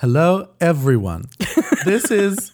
[0.00, 1.26] Hello, everyone.
[1.84, 2.52] this is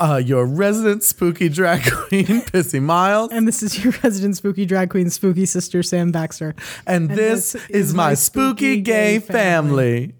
[0.00, 3.30] uh, your resident spooky drag queen, Pissy Miles.
[3.30, 6.56] And this is your resident spooky drag queen, spooky sister, Sam Baxter.
[6.84, 10.14] And, And this, is, my spooky, gay family.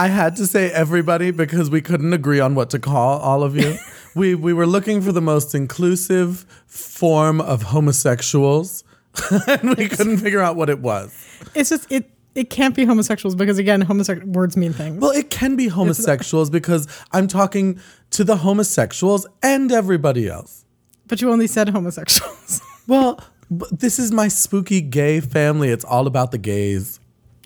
[0.00, 3.54] I had to say everybody because we couldn't agree on what to call all of
[3.54, 3.76] you.
[4.14, 8.82] we we were looking for the most inclusive form of homosexuals,
[9.46, 11.12] and we couldn't figure out what it was.
[11.54, 14.98] It's just it it can't be homosexuals because again, homosexual words mean things.
[14.98, 17.78] Well, it can be homosexuals because I'm talking
[18.12, 20.64] to the homosexuals and everybody else.
[21.08, 22.62] but you only said homosexuals.
[22.86, 25.68] Well, this is my spooky gay family.
[25.68, 26.99] It's all about the gays.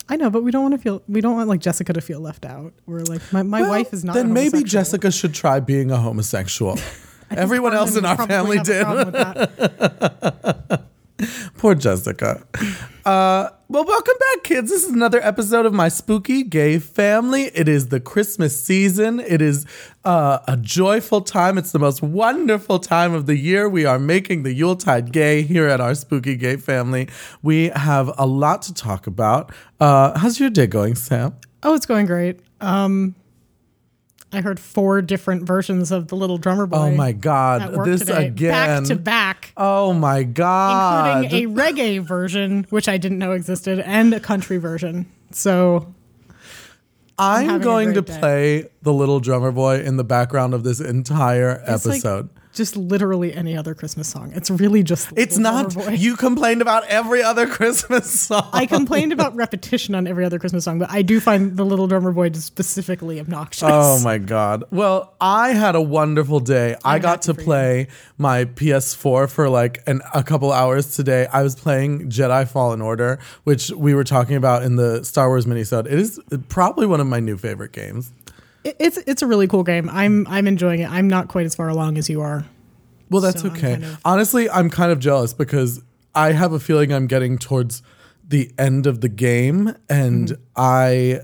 [0.09, 2.21] I know, but we don't want to feel we don't want like Jessica to feel
[2.21, 2.73] left out.
[2.87, 4.15] We're like my, my Well, wife is not.
[4.15, 4.63] Then maybe.
[4.63, 6.79] Jessica should try being a homosexual.
[7.31, 8.83] Everyone else in our family did.
[8.85, 10.83] problem with that.
[11.59, 12.47] Poor Jessica.
[13.05, 14.71] Uh, well, welcome back, kids.
[14.71, 17.45] This is another episode of my spooky gay family.
[17.55, 19.21] It is the Christmas season.
[19.21, 19.65] It is
[20.05, 21.57] uh, a joyful time.
[21.57, 23.67] It's the most wonderful time of the year.
[23.67, 27.09] We are making the Yuletide gay here at our spooky gay family.
[27.43, 29.51] We have a lot to talk about.
[29.81, 31.35] Uh, how's your day going, Sam?
[31.63, 32.41] Oh, it's going great.
[32.61, 33.15] Um,
[34.35, 36.77] I heard four different versions of the Little Drummer oh Boy.
[36.77, 37.85] Oh my God.
[37.85, 38.51] This today, again.
[38.51, 41.25] back to back, Oh my God.
[41.25, 45.07] including a reggae version, which I didn't know existed, and a country version.
[45.31, 45.95] So
[47.19, 48.19] I'm a going to day.
[48.19, 52.29] play the little drummer boy in the background of this entire it's like episode.
[52.55, 54.33] Just literally any other Christmas song.
[54.35, 55.13] It's really just.
[55.17, 55.75] it's not.
[55.75, 55.91] Boy.
[55.91, 58.49] You complained about every other Christmas song.
[58.53, 61.87] I complained about repetition on every other Christmas song, but I do find the Little
[61.87, 63.69] Drummer Boy specifically obnoxious.
[63.71, 64.65] Oh my god.
[64.71, 66.77] Well, I had a wonderful day.
[66.85, 67.45] I I'm got to for you.
[67.45, 67.89] play
[68.19, 71.27] my PS4 for like an, a couple hours today.
[71.33, 75.47] I was playing Jedi Fallen Order, which we were talking about in the Star Wars
[75.47, 75.87] minisode.
[75.87, 78.13] It is probably one of my new favorite games.
[78.65, 79.89] It- It's it's a really cool game.
[79.93, 80.91] I'm I'm enjoying it.
[80.91, 82.45] I'm not quite as far along as you are.
[83.11, 83.73] Well, that's So I'm okay.
[83.73, 85.83] kind of- Honestly, I'm kind of jealous because
[86.15, 87.83] I have a feeling I'm getting towards
[88.27, 90.43] the end of the game and Mm-hmm.
[90.57, 91.21] I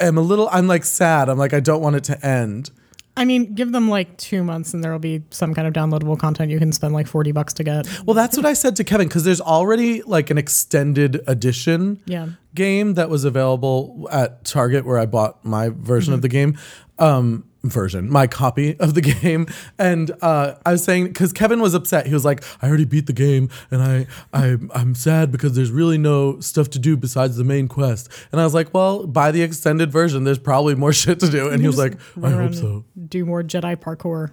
[0.00, 1.28] am a little I'm like sad.
[1.28, 2.70] I'm like I don't want it to end.
[3.18, 6.18] I mean, give them like two months and there will be some kind of downloadable
[6.18, 7.86] content you can spend like 40 bucks to get.
[8.06, 12.28] Well, that's what I said to Kevin because there's already like an extended edition Yeah.
[12.54, 16.56] game that was available at Target where I bought my version of the game.
[17.00, 19.46] Um, version, my copy of the game,
[19.78, 22.06] and uh, I was saying because Kevin was upset.
[22.06, 25.70] He was like, "I already beat the game, and I, I, I'm sad because there's
[25.70, 29.30] really no stuff to do besides the main quest." And I was like, "Well, buy
[29.30, 30.24] the extended version.
[30.24, 33.42] There's probably more shit to do." And he was like, "I hope so." Do more
[33.42, 34.32] Jedi parkour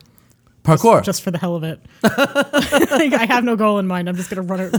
[0.65, 1.03] Parkour.
[1.03, 1.79] just for the hell of it.
[2.03, 4.09] like, I have no goal in mind.
[4.09, 4.73] I'm just going to run it.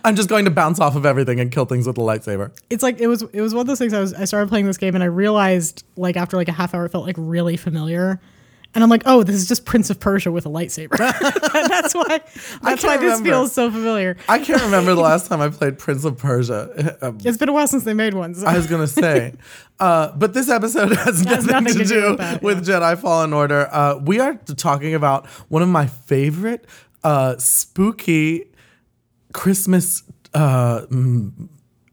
[0.04, 2.50] I'm just going to bounce off of everything and kill things with a lightsaber.
[2.70, 4.66] It's like it was it was one of those things I was I started playing
[4.66, 7.56] this game and I realized like after like a half hour it felt like really
[7.56, 8.20] familiar.
[8.76, 10.98] And I'm like, oh, this is just Prince of Persia with a lightsaber.
[11.68, 12.20] that's why
[12.62, 14.18] that's why can't this feels so familiar.
[14.28, 16.98] I can't remember the last time I played Prince of Persia.
[17.00, 18.34] Um, It's been a while since they made one.
[18.34, 18.46] So.
[18.46, 19.32] I was gonna say,
[19.80, 22.10] uh, but this episode has nothing, to, do,
[22.42, 23.66] with, that, Jedi Fallen Order.
[23.72, 26.66] Uh, we are talking about one of my favorite
[27.02, 28.44] uh, spooky
[29.32, 30.02] Christmas
[30.34, 30.82] uh,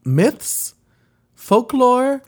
[0.03, 0.73] myths,
[1.33, 2.23] folklore.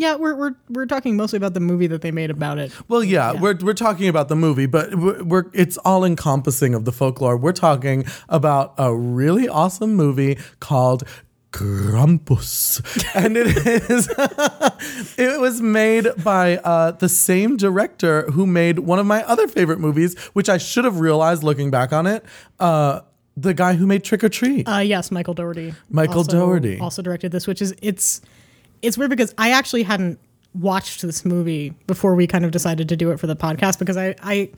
[0.00, 2.72] Yeah, we're, we're we're talking mostly about the movie that they made about it.
[2.88, 6.86] Well, yeah, we're we're talking about the movie, but we're, we're it's all encompassing of
[6.86, 7.36] the folklore.
[7.36, 11.06] We're talking about a really awesome movie called
[11.52, 12.80] Krampus,
[13.14, 13.48] and it
[13.90, 14.08] is
[15.18, 19.80] it was made by uh, the same director who made one of my other favorite
[19.80, 22.24] movies, which I should have realized looking back on it.
[22.58, 23.02] Uh,
[23.36, 24.66] the guy who made Trick or Treat.
[24.66, 25.74] Uh, yes, Michael Dougherty.
[25.90, 26.78] Michael also, Dougherty.
[26.78, 28.22] also directed this, which is it's
[28.82, 30.18] it's weird because I actually hadn't
[30.54, 33.96] watched this movie before we kind of decided to do it for the podcast because
[33.96, 34.50] I I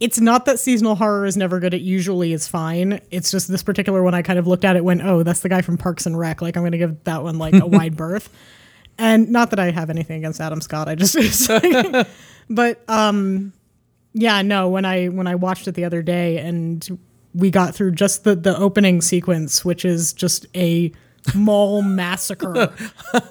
[0.00, 1.74] it's not that seasonal horror is never good.
[1.74, 3.00] It usually is fine.
[3.10, 5.50] It's just this particular one I kind of looked at it went, oh, that's the
[5.50, 6.40] guy from Parks and Rec.
[6.40, 8.30] Like I'm going to give that one like a wide berth.
[8.96, 10.88] And not that I have anything against Adam Scott.
[10.88, 12.06] I just, like-
[12.50, 13.52] but um,
[14.14, 16.98] Yeah, no, when I when I watched it the other day and
[17.34, 20.92] we got through just the the opening sequence, which is just a
[21.34, 22.52] mall massacre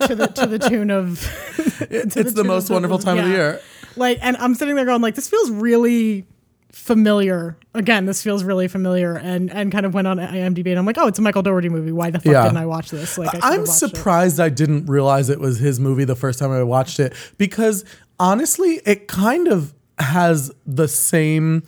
[0.07, 1.19] to the to the tune of
[1.91, 3.59] it's the the most wonderful time of the year.
[3.95, 6.25] like and I'm sitting there going like this feels really
[6.71, 7.57] familiar.
[7.73, 10.97] Again, this feels really familiar and and kind of went on IMDb and I'm like,
[10.99, 11.91] "Oh, it's a Michael Dougherty movie.
[11.91, 12.43] Why the fuck Yeah.
[12.43, 13.89] didn't I watch this?" Like I I'm watched it.
[13.89, 17.85] surprised I didn't realize it was his movie the first time I watched it because
[18.19, 21.63] honestly, it kind of has the same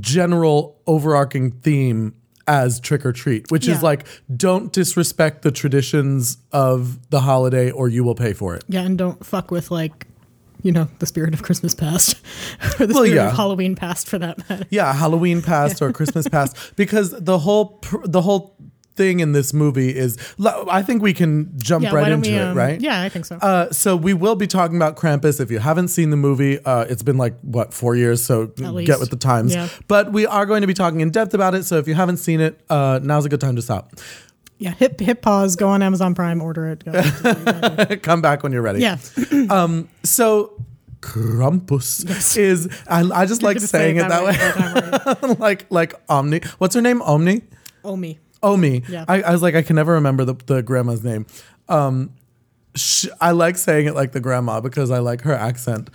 [0.00, 2.14] general overarching theme
[2.48, 7.88] as Trick or Treat, which is like don't disrespect the traditions of the holiday or
[7.88, 8.64] you will pay for it.
[8.68, 10.06] Yeah, and don't fuck with like,
[10.62, 12.16] you know, the spirit of Christmas past
[12.80, 13.28] or the Well, spirit yeah.
[13.30, 14.64] of Halloween past for that matter.
[14.70, 18.56] Yeah, Halloween past or Christmas past because the whole pr- the whole
[18.96, 22.36] thing in this movie is I think we can jump Yeah, right into we?
[22.36, 22.80] it, Um, right?
[22.80, 23.36] Yeah, I think so.
[23.36, 25.40] Uh, so we will be talking about Krampus.
[25.40, 28.98] If you haven't seen the movie, uh, it's been like what four years, so get
[28.98, 29.54] with the times.
[29.54, 29.68] Yeah.
[29.88, 31.64] But we are going to be talking in depth about it.
[31.64, 33.92] So if you haven't seen it, uh, now's a good time to stop.
[34.58, 35.54] yeah, hit hit pause.
[35.56, 36.84] Go on Amazon Prime, order it.
[36.84, 37.96] Go.
[38.02, 38.80] Come back when you're ready.
[38.80, 38.96] yeah,
[40.04, 40.64] So
[41.00, 42.68] Krampus is.
[42.88, 45.38] I, I just like saying it that way, right?
[45.40, 46.40] like like Omni.
[46.58, 47.02] What's her name?
[47.02, 47.42] Omni?
[47.84, 48.18] Omni.
[48.42, 48.82] Oh me.
[48.88, 49.04] Yeah.
[49.08, 51.26] I, I was like, I can never remember the, the grandma's name.
[51.68, 52.12] Um,
[52.74, 55.90] sh- I like saying it like the grandma because I like her accent.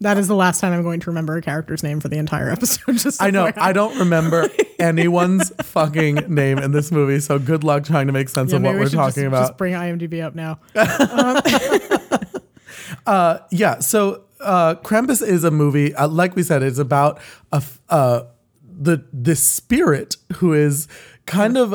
[0.00, 2.50] That is the last time I'm going to remember a character's name for the entire
[2.50, 2.92] episode.
[2.98, 3.50] Just I know.
[3.56, 4.48] I don't remember
[4.78, 7.20] anyone's fucking name in this movie.
[7.20, 9.48] So good luck trying to make sense Yeah, of what we we're talking just, about.
[9.48, 10.58] Just bring IMDb up now.
[13.50, 13.78] yeah.
[13.78, 15.94] So uh, Krampus is a movie.
[15.94, 17.20] Uh, like we said, it's about
[17.52, 18.24] a uh,
[18.62, 20.88] the this spirit who is
[21.26, 21.72] kind of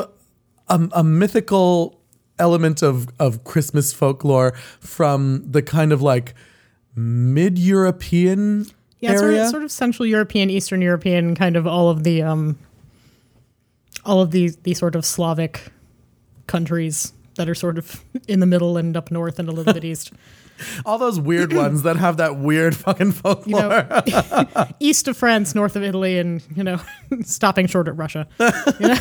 [0.68, 2.00] a, a mythical
[2.38, 6.34] element of of Christmas folklore from the kind of like
[6.96, 8.66] mid European
[9.00, 9.44] Yeah, sort area.
[9.44, 12.58] of, sort of Central European, Eastern European, kind of all of the um,
[14.04, 15.60] all of these these sort of Slavic
[16.46, 19.84] countries that are sort of in the middle and up north and a little bit
[19.92, 20.12] east.
[20.86, 23.60] All those weird ones that have that weird fucking You folklore.
[23.60, 26.80] know, east of France, north of Italy, and you know,
[27.22, 28.26] stopping short at Russia.
[28.38, 28.96] You know?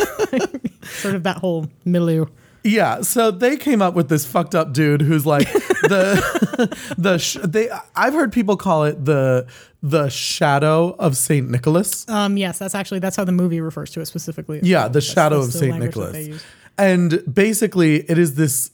[0.84, 2.26] sort of that whole milieu.
[2.64, 7.38] Yeah, so they came up with this fucked up dude who's like the the sh-
[7.44, 9.48] they I've heard people call it the
[9.82, 12.08] the shadow of Saint Nicholas.
[12.10, 14.60] Um, yes, that's actually that's how the movie refers to it specifically.
[14.62, 16.44] Yeah, the shadow that's of Saint Nicholas.
[16.78, 18.72] And basically it is this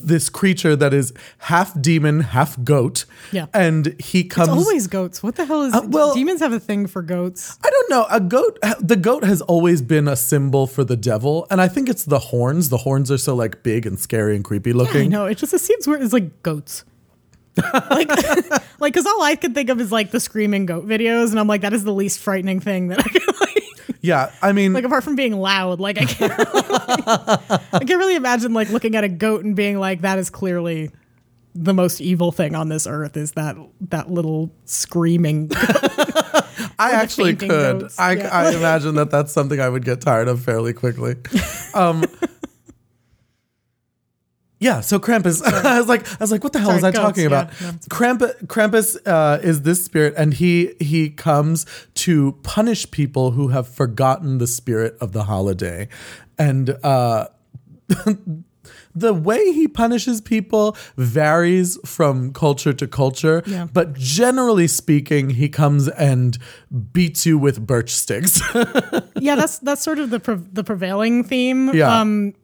[0.00, 3.04] this creature that is half demon, half goat.
[3.32, 3.46] Yeah.
[3.54, 5.22] And he comes It's always goats.
[5.22, 5.74] What the hell is?
[5.74, 7.58] Uh, well- demons have a thing for goats.
[7.64, 8.06] I don't know.
[8.10, 11.88] A goat, the goat has always been a symbol for the devil, and I think
[11.88, 12.68] it's the horns.
[12.68, 15.10] The horns are so like big and scary and creepy I looking.
[15.10, 15.26] know.
[15.26, 16.02] It just it seems weird.
[16.02, 16.84] It's like goats.
[17.56, 18.08] like,
[18.80, 21.46] like, because all I could think of is like the screaming goat videos, and I'm
[21.46, 23.45] like, that is the least frightening thing that I can like.
[24.00, 26.50] Yeah, I mean, Like, apart from being loud, like I can't, really,
[27.72, 30.90] I can't really imagine like looking at a goat and being like, that is clearly
[31.54, 35.50] the most evil thing on this earth is that that little screaming.
[36.78, 37.48] I actually could.
[37.48, 38.28] goats, I, yeah.
[38.30, 41.16] I imagine that that's something I would get tired of fairly quickly.
[41.74, 42.04] Um,
[44.66, 44.80] yeah.
[44.80, 47.22] So Krampus, I was like, I was like, what the hell Sorry, was I talking
[47.30, 47.42] yeah.
[47.42, 47.46] about?
[47.76, 51.66] It's Krampus, Krampus uh, is this spirit, and he he comes
[52.06, 55.88] to punish people who have forgotten the spirit of the holiday,
[56.38, 56.70] and.
[56.82, 57.28] uh
[58.96, 63.66] the way he punishes people varies from culture to culture, Yeah.
[63.72, 66.38] but generally speaking, he comes and
[66.92, 68.40] beats you with birch sticks.
[69.20, 71.74] yeah, that's that's sort of the pre- the prevailing theme.
[71.74, 72.00] Yeah.
[72.00, 72.34] Um,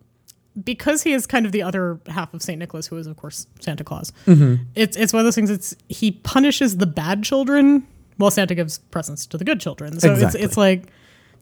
[0.65, 3.47] because he is kind of the other half of Saint Nicholas, who is of course
[3.61, 4.13] Santa Claus.
[4.27, 4.63] Mm-hmm.
[4.75, 5.51] It's it's one of those things.
[5.51, 7.87] It's he punishes the bad children
[8.19, 9.99] while Santa gives presents to the good children.
[9.99, 10.41] So Exactly.
[10.41, 10.85] it's it's like,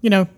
[0.00, 0.28] you know,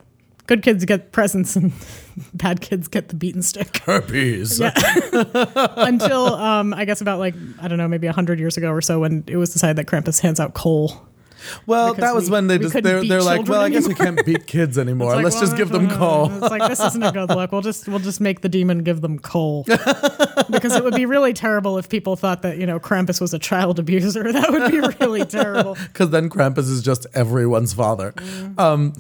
[0.46, 1.72] good kids get presents and
[2.34, 3.76] bad kids get the beaten stick.
[3.78, 4.60] Herpes.
[5.12, 9.00] Until um, I guess about like I don't know, maybe hundred years ago or so,
[9.00, 11.06] when it was decided that Krampus hands out coal.
[11.66, 14.24] Well, that was we- when they just they're, they're like, well, I guess we can't
[14.24, 15.14] beat kids anymore.
[15.14, 16.30] Like, Let's well, just give them coal.
[16.30, 17.52] It's like this isn't a good look.
[17.52, 19.64] We'll just we'll just make the demon give them coal
[20.50, 23.38] because it would be really terrible if people thought that you know Krampus was a
[23.38, 24.32] child abuser.
[24.32, 25.74] That would be really terrible.
[25.74, 28.14] because then Krampus is just everyone's father.
[28.58, 28.94] Um,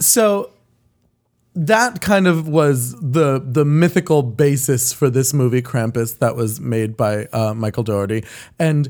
[0.00, 0.50] so
[1.54, 6.96] that kind of was the the mythical basis for this movie Krampus that was made
[6.96, 8.24] by uh, Michael Dougherty
[8.58, 8.88] and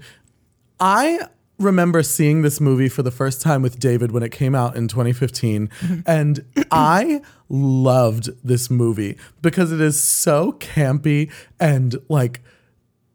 [0.79, 1.27] I
[1.63, 4.89] remember seeing this movie for the first time with David when it came out in
[4.89, 5.71] 2015
[6.07, 12.41] and I loved this movie because it is so campy and like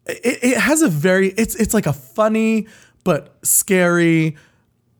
[0.05, 2.67] it, it has a very it's it's like a funny
[3.03, 4.35] but scary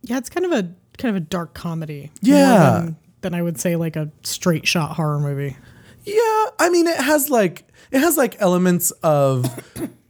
[0.03, 2.11] Yeah, it's kind of a kind of a dark comedy.
[2.21, 2.81] Yeah.
[2.81, 5.55] than, than I would say like a straight shot horror movie.
[6.03, 9.45] Yeah, I mean it has like it has like elements of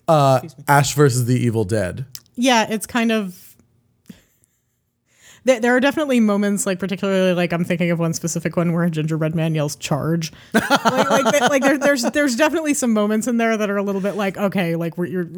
[0.07, 2.05] uh Ash versus the Evil Dead.
[2.37, 3.43] Yeah, it's kind of.
[5.43, 8.83] There, there are definitely moments, like particularly, like I'm thinking of one specific one where
[8.83, 13.37] a gingerbread man yells "charge." like, like, like there, there's there's definitely some moments in
[13.37, 15.27] there that are a little bit like, okay, like we're you're.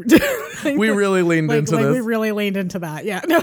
[0.64, 1.94] We really leaned like, into like this.
[1.94, 3.06] we really leaned into that.
[3.06, 3.40] Yeah, no,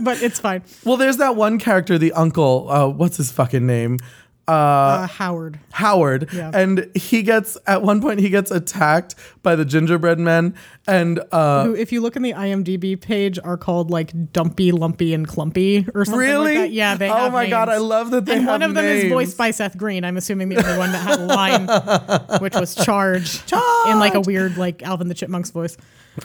[0.00, 0.62] but it's fine.
[0.84, 3.98] well, there's that one character, the uncle, uh what's his fucking name?
[4.46, 5.58] Uh, Howard.
[5.72, 6.28] Howard.
[6.32, 6.50] Yeah.
[6.52, 10.54] And he gets at one point he gets attacked by the gingerbread men
[10.86, 15.14] and uh who, if you look in the IMDb page, are called like Dumpy, Lumpy,
[15.14, 16.54] and Clumpy or something Really?
[16.54, 16.70] like that.
[16.72, 17.08] Yeah, they.
[17.10, 17.70] Oh my God.
[17.70, 20.04] I love that they and one of them is voiced by Seth Green.
[20.04, 23.40] I'm assuming the other one that had a line, which was Charge,
[23.88, 25.76] in like a weird like Alvin the Chipmunk's voice.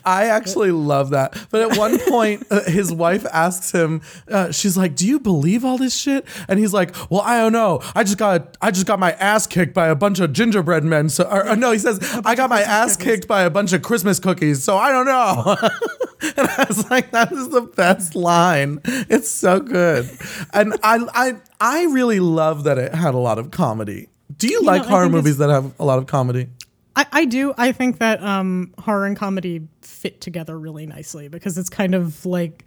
[0.06, 1.38] I actually love that.
[1.50, 5.66] But at one point, uh, his wife asks him, uh, she's like, "Do you believe
[5.66, 7.82] all this shit?" And he's like, "Well, I don't know.
[7.96, 11.10] I just got, I just got my ass kicked by a bunch of gingerbread men.
[11.10, 13.82] So, or, or no, he says, I got my ass kicked by a bunch of
[13.82, 14.64] Christmas cookies.
[14.64, 15.58] So I don't know."
[16.38, 18.82] and I was like, "That is the best line.
[18.86, 20.10] It's so good."
[20.54, 24.10] And I, I, I really love that it had a lot of comedy.
[24.38, 26.48] Do you, like know, horror movies that have a lot of comedy?
[27.00, 27.54] I, I do.
[27.58, 32.26] I think that um, horror and comedy fit together really nicely because it's kind of
[32.26, 32.66] like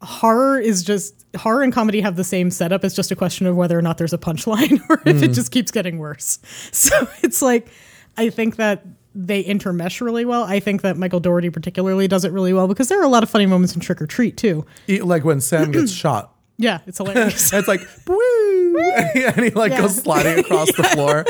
[0.00, 2.84] horror is just horror and comedy have the same setup.
[2.84, 5.50] It's just a question of whether or not there's a punchline or if it just
[5.50, 6.38] keeps getting worse.
[6.70, 7.68] So it's like
[8.16, 10.44] I think that they intermesh really well.
[10.44, 13.24] I think that Michael Dougherty particularly does it really well because there are a lot
[13.24, 14.64] of funny moments in Trick or Treat too.
[14.86, 16.36] Like when Sam gets shot.
[16.58, 17.52] Yeah, it's hilarious.
[17.54, 19.80] It's like woo, and he, and he, like Yeah.
[19.82, 21.24] goes sliding across the floor.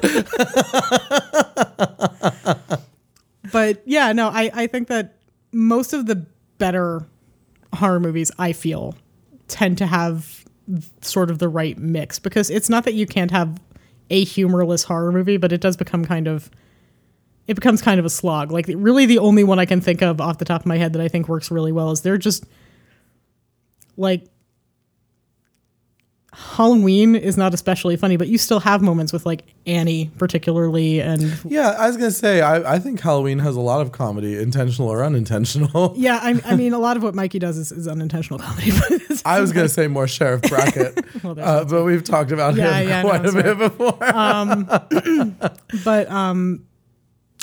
[3.53, 5.17] but yeah, no, I, I think that
[5.53, 6.27] most of the
[6.59, 7.07] better
[7.75, 8.95] horror movies I feel
[9.49, 10.45] tend to have
[11.01, 13.59] sort of the right mix because it's not that you can't have
[14.11, 16.51] a humorless horror movie, but it does become kind of
[17.47, 18.51] it becomes kind of a slog.
[18.53, 20.93] Like really the only one I can think of off the top of my head
[20.93, 22.45] that I think works really well is they're just
[23.97, 24.27] like
[26.41, 31.37] Halloween is not especially funny, but you still have moments with like Annie particularly and
[31.45, 34.89] Yeah, I was gonna say I, I think Halloween has a lot of comedy, intentional
[34.89, 35.95] or unintentional.
[35.99, 38.71] Yeah, I, I mean, a lot of what Mikey does is, is unintentional comedy.
[38.71, 42.79] But I was gonna say more Sheriff Brackett, Well, uh, but we've talked about Yeah,
[42.79, 43.99] him yeah, no, quite a that's bit before.
[45.85, 46.65] but um,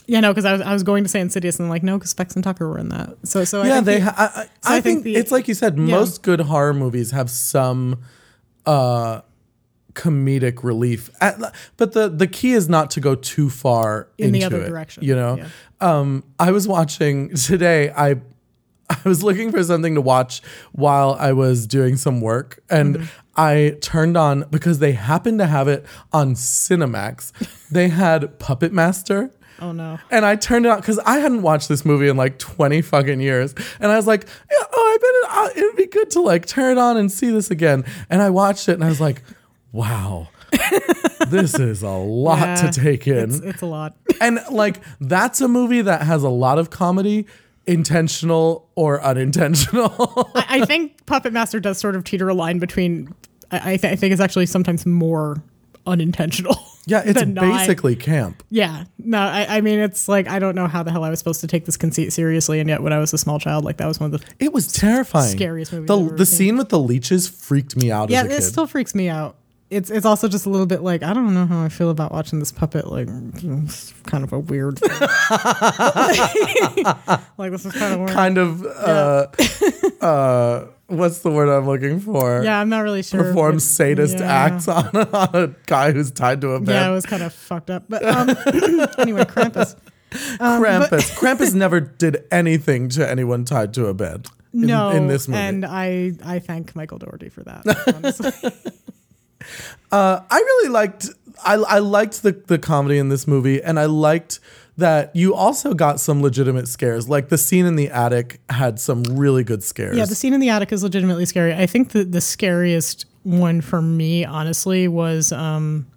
[0.07, 1.97] yeah, no, because I was I was going to say Insidious and I'm like no,
[1.97, 3.17] because Specs and Tucker were in that.
[3.23, 3.99] So so I yeah, think they.
[3.99, 5.77] the- Ha- I, I, so I I think, think the- it's like you said.
[5.77, 7.99] Most good horror movies have some
[8.65, 9.21] uh,
[9.93, 11.39] comedic relief, At,
[11.77, 15.03] but the the key is not to go too far In the other it, direction,
[15.03, 15.47] You know, yeah.
[15.79, 17.91] um, I was watching today.
[17.91, 18.15] I
[18.87, 20.41] I was looking for something to watch
[20.73, 23.05] while I was doing some work, and Mm-hmm.
[23.37, 27.33] I turned on because they happened to have it on Cinemax.
[27.69, 29.29] they had Puppet Master.
[29.61, 32.39] Oh no, And I turned it on because I hadn't watched this movie in like
[32.39, 33.53] 20 fucking years.
[33.79, 36.45] And I was like, yeah, oh, I bet it, uh, would be good to like
[36.45, 37.83] turn it on and see this again.
[38.09, 39.21] And I watched it and I was like,
[39.71, 40.29] wow,
[41.29, 43.17] this is a lot Yeah, to take in.
[43.29, 43.95] it's, it's a lot.
[44.21, 47.25] and like, that's a movie that has a lot of comedy,
[47.67, 50.31] intentional or unintentional.
[50.35, 53.13] I, I think Puppet Master does sort of teeter a line between.
[53.51, 55.43] I, I, th- I think it's actually sometimes more
[55.85, 56.57] unintentional.
[56.87, 57.41] Yeah, it's than not.
[57.41, 58.43] basically camp.
[58.49, 61.19] Yeah, no, I, I mean it's like I don't know how the hell I was
[61.19, 63.77] supposed to take this conceit seriously, and yet when I was a small child, like
[63.77, 65.31] that was one of the It was terrifying.
[65.35, 66.37] Scariest movie The, the seen.
[66.37, 68.41] scene with the leeches freaked me out yeah, as a it kid.
[68.43, 69.35] still freaks me out.
[69.71, 72.11] It's it's also just a little bit like I don't know how I feel about
[72.11, 72.87] watching this puppet.
[72.87, 74.77] Like it's kind of a weird.
[74.77, 74.89] Thing.
[77.37, 78.11] like this is kind of weird.
[78.11, 79.25] kind of uh
[80.05, 82.43] uh what's the word I'm looking for?
[82.43, 83.23] yeah, I'm not really sure.
[83.23, 84.31] Perform sadist yeah.
[84.31, 86.73] acts on, on a guy who's tied to a bed.
[86.73, 87.85] Yeah, it was kind of fucked up.
[87.89, 88.29] But um,
[88.97, 89.75] anyway, Krampus.
[90.39, 91.11] Um, but- Krampus.
[91.19, 94.27] Krampus never did anything to anyone tied to a bed.
[94.53, 95.41] In, no, in this movie.
[95.41, 97.65] and I I thank Michael Dougherty for that.
[97.93, 98.51] honestly.
[99.91, 101.09] uh, I really liked
[101.43, 104.39] I, I liked the, the comedy in this movie, and I liked
[104.77, 107.07] that you also got some legitimate scares.
[107.07, 109.97] Like the scene in the attic had some really good scares.
[109.97, 111.53] yeah, the scene in the attic is legitimately scary.
[111.53, 115.87] I think the the scariest one for me, honestly, was um,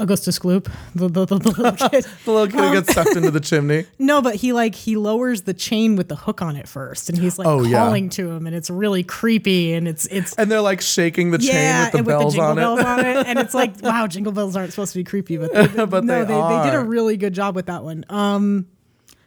[0.00, 0.64] Augustus Gloop,
[0.94, 2.04] the, the, the, the little kid.
[2.24, 3.86] the little kid who gets sucked into the chimney.
[3.98, 7.16] No, but he like he lowers the chain with the hook on it first, and
[7.18, 7.78] he's like Oh, yeah.
[7.78, 11.38] calling to him, and it's really creepy, and it's it's And they're like shaking the
[11.38, 12.86] chain with the and bells with the jingle on bells it.
[12.86, 15.84] on it, and it's like wow, jingle bells aren't supposed to be creepy, but they,
[15.84, 18.04] But no, they they, they did a really good job with that one.
[18.08, 18.66] Um,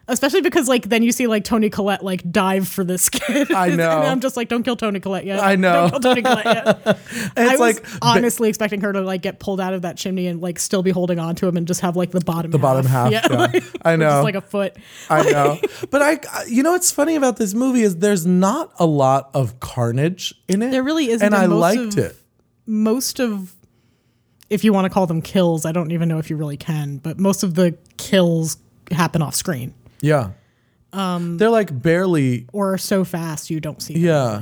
[0.05, 3.53] Especially because like then you see like Toni Collette like dive for this kid.
[3.53, 3.89] I know.
[3.89, 5.39] and I'm just like, don't kill Toni Collette yet.
[5.41, 5.88] I know.
[5.89, 7.00] Don't kill Toni Collette yet.
[7.36, 10.27] It's I was like honestly expecting her to like get pulled out of that chimney
[10.27, 12.57] and like still be holding on to him and just have like the bottom the
[12.60, 13.12] bottom half.
[13.12, 13.38] Yeah, yeah.
[13.38, 14.10] like, I know.
[14.10, 14.75] just like a foot.
[15.10, 15.57] I know.
[15.89, 19.60] But I, you know, what's funny about this movie is there's not a lot of
[19.62, 20.72] carnage in it.
[20.72, 22.17] There really isn't, and I liked of- it.
[22.65, 23.53] most of
[24.50, 26.98] if you want to call them kills, I don't even know if you really can,
[26.98, 28.57] but most of the kills
[28.91, 30.31] happen off screen Yeah.
[30.91, 32.45] Um, they're like barely.
[32.53, 34.03] or so fast you don't see them.
[34.03, 34.41] Yeah.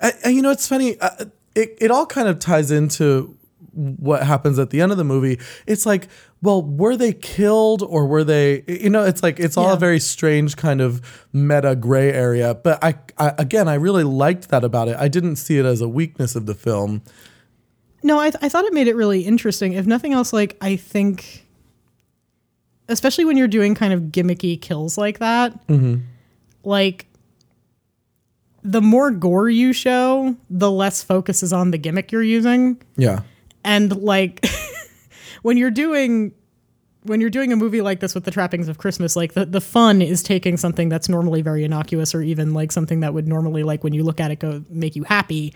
[0.00, 0.98] And, and you know, it's funny.
[0.98, 3.36] Uh, it it all kind of ties into
[3.74, 5.38] what happens at the end of the movie.
[5.66, 6.08] It's like,
[6.42, 8.62] well, were they killed or were they?
[8.66, 9.74] You know, it's like it's all Yeah.
[9.74, 12.54] a very strange kind of meta gray area.
[12.54, 14.96] But I, I again, I really liked that about it.
[14.98, 17.02] I didn't see it as a weakness of the film.
[18.02, 19.72] No, I, th- I thought it made it really interesting.
[19.74, 21.44] If nothing else, like I think,
[22.88, 25.96] especially when you're doing kind of gimmicky kills like that, mm-hmm.
[26.64, 27.06] like
[28.62, 32.80] the more gore you show, the less focus is on the gimmick you're using.
[32.96, 33.20] Yeah.
[33.64, 34.44] and like
[35.42, 36.32] when you're doing
[37.04, 39.60] when you're doing a movie like this with the trappings of christmas like the, the
[39.60, 43.62] fun is taking something that's normally very innocuous or even like something that would normally
[43.62, 45.54] like when you look at it go make you happy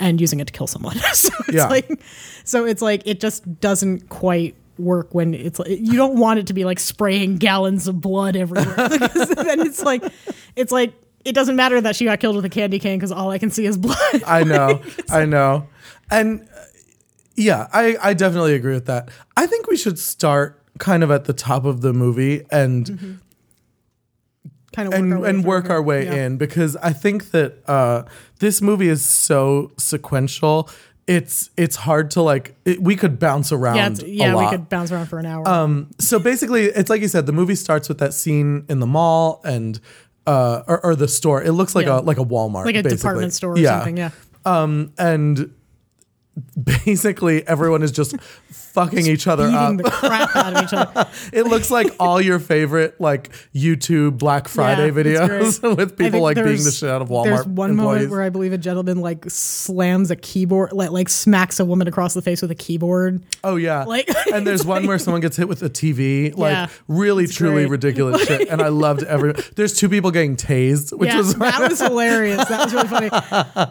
[0.00, 1.68] and using it to kill someone so it's Yeah.
[1.68, 1.88] like
[2.42, 6.46] so it's like it just doesn't quite work when it's like you don't want it
[6.46, 10.02] to be like spraying gallons of blood everywhere because then it's like
[10.56, 10.92] it's like
[11.24, 13.50] it doesn't matter that she got killed with a candy cane because all i can
[13.50, 14.80] see is blood I know.
[15.10, 15.66] I know.
[16.10, 16.60] And uh,
[17.36, 19.10] yeah, I, I definitely agree with that.
[19.36, 23.20] I think we should start kind of at the top of the movie and
[24.72, 26.26] kind of and our way and work our way Yeah.
[26.26, 28.04] in because I think that uh,
[28.38, 30.68] this movie is so sequential.
[31.08, 32.54] It's it's hard to like.
[32.64, 34.02] It, we could bounce around.
[34.02, 35.48] Yeah, yeah, we could bounce around for an hour.
[35.48, 37.24] Um, so basically, it's like you said.
[37.26, 39.80] The movie starts with that scene in the mall and
[40.26, 41.42] uh, or, or the store.
[41.42, 42.00] It looks like Yeah.
[42.00, 42.96] a like a Walmart, like a basically.
[42.98, 43.96] department store or something.
[43.96, 44.10] Yeah.
[44.44, 45.54] Um, and
[46.84, 48.14] basically everyone is just
[48.78, 49.76] fucking each other up.
[49.76, 51.08] The crap out of each other.
[51.32, 54.90] It looks like all your favorite like YouTube Black Friday Yeah,
[55.28, 57.76] videos with people like being the shit out of Walmart There's one employees.
[58.00, 61.88] moment where I believe a gentleman like slams a keyboard, like, like smacks a woman
[61.88, 63.22] across the face with a keyboard.
[63.44, 66.68] oh yeah, like- and there's one where someone gets hit with a TV, like Yeah,
[66.88, 67.70] really truly great.
[67.70, 68.48] ridiculous shit.
[68.48, 69.32] And I loved every.
[69.56, 72.46] There's two people getting tased, which yeah, was that was hilarious.
[72.48, 73.08] That was really funny.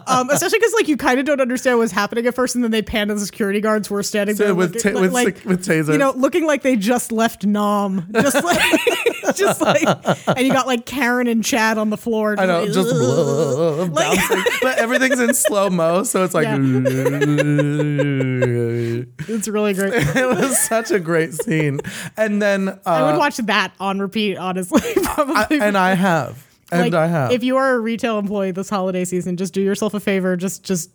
[0.06, 2.70] Um, especially because like you kind of don't understand what's happening at first, and then
[2.70, 5.12] they pan to the security guards who are standing So there with looking- ta- with
[5.12, 5.92] like, with tasers.
[5.92, 8.60] you know, looking like they just left Nom, just like,
[9.34, 9.82] just like,
[10.28, 12.34] and you got like Karen and Chad on the floor.
[12.38, 16.46] I know, like, just blah, Like- bouncing, but everything's in slow mo, so it's like.
[16.46, 16.56] Yeah.
[19.28, 19.92] it's really great.
[19.94, 21.80] it was such a great scene,
[22.16, 24.80] and then uh, I would watch that on repeat, honestly.
[25.02, 25.60] Probably.
[25.60, 27.32] I- and I have, and Like, I have.
[27.32, 30.36] If you are a retail employee this holiday season, just do yourself a favor.
[30.36, 30.90] Just, just,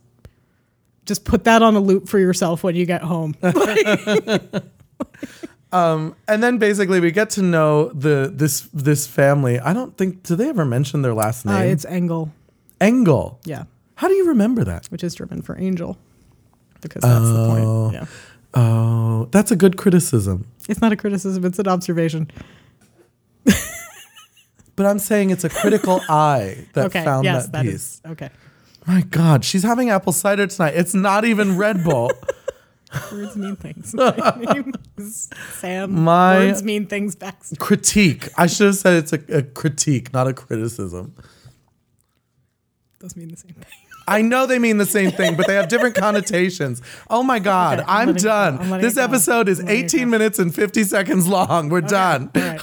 [1.05, 3.35] just put that on a loop for yourself when you get home.
[5.71, 9.59] and then basically we get to know the this this family.
[9.59, 11.71] I don't think do they ever mention their last Uh, name?
[11.71, 12.31] it's Engel,
[12.79, 13.39] Engel.
[13.45, 13.63] yeah,
[13.95, 14.87] How do you remember that?
[14.87, 15.97] which is German for angel,
[16.81, 17.93] because that's the point.
[17.93, 18.05] Yeah,
[18.55, 20.45] Oh, that's a good criticism.
[20.69, 22.29] it's not a criticism; it's an observation.
[24.75, 27.73] But I'm saying it's a critical eye that Okay, found yes, that that piece.
[27.73, 28.29] is okay.
[28.87, 30.73] My God, she's having apple cider tonight.
[30.75, 32.11] It's not even Red Bull.
[33.11, 33.93] Words mean things.
[33.95, 34.63] My
[35.53, 35.91] Sam.
[36.03, 37.15] My- words mean things.
[37.15, 37.41] Back.
[37.57, 38.29] critique.
[38.37, 41.15] I should have said it's a, a critique, not a criticism.
[42.99, 43.65] Does mean the same thing.
[44.07, 46.81] I know they mean the same thing, but they have different connotations.
[47.09, 48.67] Oh my God, Okay, I'm I'm, letting it go.
[48.69, 48.81] done.
[48.81, 51.69] This episode is I'm letting it 18 minutes and 50 seconds long.
[51.69, 52.29] We're done.
[52.35, 52.61] All right.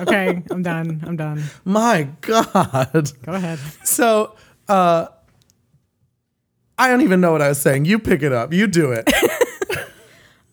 [0.00, 1.02] Okay, I'm done.
[1.06, 1.42] I'm done.
[1.66, 3.10] My God.
[3.24, 3.58] Go ahead.
[3.82, 4.34] So,
[4.68, 5.08] uh,
[6.82, 7.84] I don't even know what I was saying.
[7.84, 8.52] You pick it up.
[8.52, 9.08] You do it.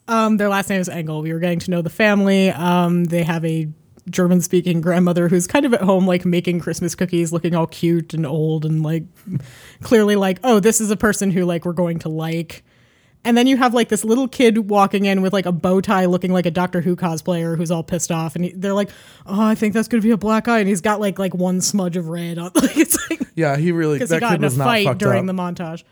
[0.07, 1.21] Um, their last name is Engel.
[1.21, 2.49] We were getting to know the family.
[2.49, 3.67] Um, they have a
[4.09, 8.15] German speaking grandmother who's kind of at home, like making Christmas cookies, looking all cute
[8.15, 9.03] and old, and like
[9.83, 12.63] clearly like, oh, this is a person who like we're going to like.
[13.23, 16.05] And then you have like this little kid walking in with like a bow tie,
[16.05, 18.89] looking like a Doctor Who cosplayer who's all pissed off, and he, they're like,
[19.27, 21.35] "Oh, I think that's going to be a black eye," and he's got like like
[21.35, 22.49] one smudge of red on.
[22.55, 24.97] Like it's like Yeah, he really, because he that got kid in a was fight
[24.97, 25.35] during up.
[25.35, 25.83] the montage.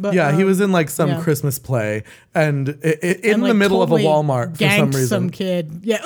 [0.00, 1.20] But yeah, he um, was in like some yeah.
[1.20, 4.90] Christmas play and i- i- in and, the like, middle of a Walmart for some
[4.92, 5.06] reason.
[5.08, 6.02] Some kid, yeah.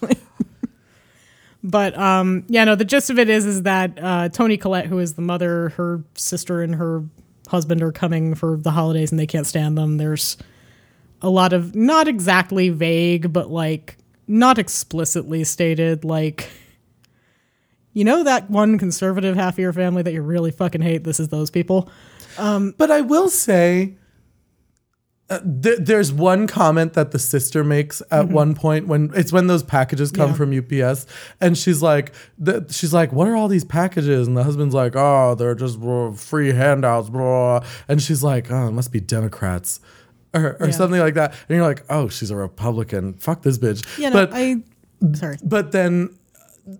[1.62, 2.74] but um, yeah, no.
[2.74, 6.02] The gist of it is, is that uh, Toni Collette, who is the mother, her
[6.14, 7.04] sister, and her
[7.48, 9.98] husband are coming for the holidays, and they can't stand them.
[9.98, 10.36] There's
[11.22, 16.48] a lot of not exactly vague, but like not explicitly stated, like
[17.92, 21.04] you know that one conservative half of your family that you really fucking hate.
[21.04, 21.88] This is those people.
[22.36, 23.96] But I will say,
[25.28, 29.48] uh, th- there's one comment that the sister makes at one point when it's when
[29.48, 30.52] those packages come Mm-hmm.
[30.52, 30.60] Yeah.
[30.86, 31.06] from UPS,
[31.40, 32.12] and she's like,
[32.44, 35.80] th- she's like, "What are all these packages?" And the husband's like, "Oh, they're just
[35.80, 37.64] blah, free handouts." Blah.
[37.88, 39.80] And she's like, "Oh, it must be Democrats."
[40.32, 40.70] Or, or Yeah.
[40.72, 43.14] something like that, and you're like, "Oh, she's a Republican.
[43.14, 44.56] Fuck this bitch." Yeah, no, but I.
[45.14, 45.38] Sorry.
[45.42, 46.10] but then,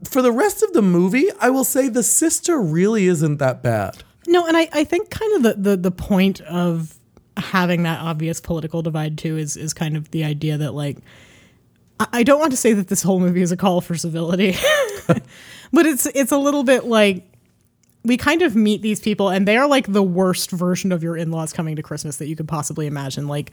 [0.08, 4.04] for the rest of the movie, I will say the sister really isn't that bad.
[4.26, 6.96] No, and I, I think kind of the, the, the point of
[7.36, 10.98] having that obvious political divide too is is kind of the idea that like
[11.98, 14.54] I, don't want to say that this whole movie is a call for civility,
[15.06, 17.24] but it's it's a little bit like
[18.04, 21.16] we kind of meet these people and they are like the worst version of your
[21.16, 23.28] in-laws coming to Christmas that you could possibly imagine.
[23.28, 23.50] Like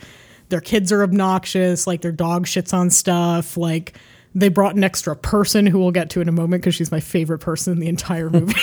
[0.50, 3.98] their kids are obnoxious, like their dog shits on stuff, like
[4.36, 7.00] they brought an extra person who we'll get to in a moment because she's my
[7.00, 8.54] favorite person in the entire movie.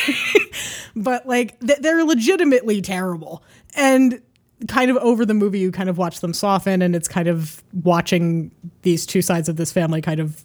[0.97, 3.43] but like th- they're legitimately terrible.
[3.77, 4.21] And
[4.69, 7.63] kind of over the movie you kind of watch them soften and it's kind of
[7.73, 8.51] watching
[8.83, 10.45] these two sides of this family kind of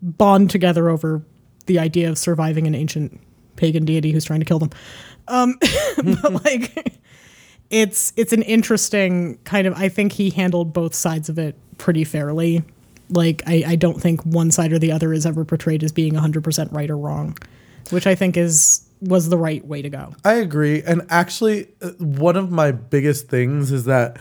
[0.00, 1.24] bond together over
[1.66, 3.20] the idea of surviving an ancient
[3.56, 4.70] pagan deity who's trying to kill them.
[5.28, 5.58] Um,
[6.22, 7.00] but like,
[7.70, 9.74] it's it's an interesting kind of.
[9.74, 12.62] I think he handled both sides of it pretty fairly.
[13.10, 16.14] Like, I, I don't think one side or the other is ever portrayed as being
[16.14, 17.36] 100% right or wrong,
[17.90, 20.14] which I think is was the right way to go.
[20.24, 20.82] I agree.
[20.82, 24.16] And actually, uh, one of my biggest things is that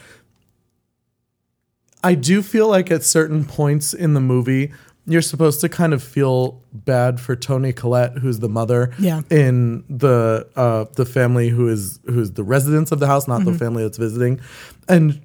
[2.04, 4.74] I do feel like at certain points in the movie,
[5.06, 9.22] you're supposed to kind of feel bad for Toni Collette, who's the mother Yeah.
[9.30, 13.54] in the uh, the family who is who's the residents of the house, not the
[13.54, 14.42] family that's visiting.
[14.90, 15.22] And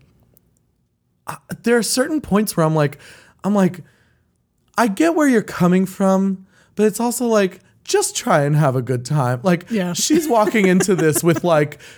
[1.26, 2.98] uh, there are certain points where I'm like,
[3.44, 3.80] I'm like,
[4.76, 6.46] I get where you're coming from,
[6.76, 9.40] but it's also like just try and have a good time.
[9.42, 9.92] Like Yeah.
[9.94, 11.80] she's walking into this with like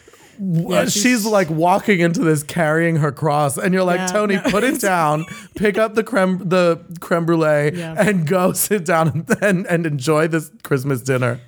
[0.42, 4.37] Yeah, she's, she's- like walking into this carrying her cross and you're like Yeah, Toni
[4.37, 7.94] no, put it down pick up the creme the creme brulee Yeah.
[7.98, 11.40] and go sit down and, and and enjoy this Christmas dinner.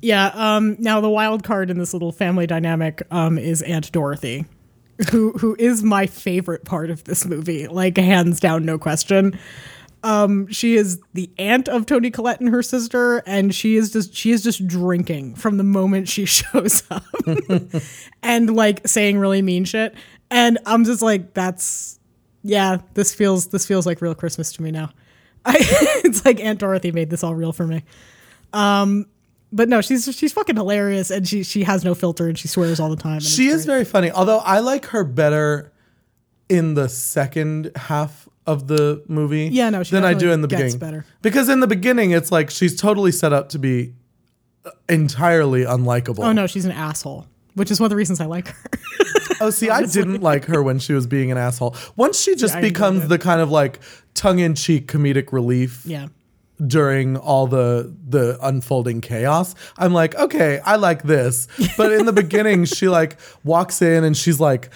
[0.00, 0.32] Yeah.
[0.34, 4.46] Um, now the wild card in this little family dynamic um, is Aunt Dorothy,
[5.10, 9.38] who who is my favorite part of this movie, like hands down, no question.
[10.04, 14.14] Um, she is the aunt of Toni Collette and her sister, and she is just
[14.14, 17.04] she is just drinking from the moment she shows up,
[18.22, 19.94] and like saying really mean shit.
[20.30, 22.00] And I'm just like, that's
[22.42, 24.90] yeah, this feels this feels like real Christmas to me now.
[25.44, 25.56] I,
[26.04, 27.82] it's like Aunt Dorothy made this all real for me
[29.52, 32.80] but no, she's she's fucking hilarious, and she she has no filter, and she swears
[32.80, 33.20] all the time.
[33.20, 34.10] She is very funny.
[34.10, 35.72] Although I like her better
[36.48, 40.48] in the second half of the movie Yeah, no, she than I do in the
[40.48, 40.78] beginning.
[40.78, 41.04] better.
[41.22, 43.94] Because in the beginning it's like she's totally set up to be
[44.64, 46.24] uh, entirely unlikable.
[46.24, 48.70] Oh no, she's an asshole, which is one of the reasons I like her.
[49.40, 51.74] Oh, see, I didn't like her when she was being an asshole.
[51.96, 53.80] Once she just Yeah, becomes the kind of like
[54.14, 56.08] tongue-in-cheek comedic relief yeah,
[56.64, 61.48] during all the the unfolding chaos, I'm like, okay, I like this.
[61.76, 64.70] But in the beginning, she like walks in and she's like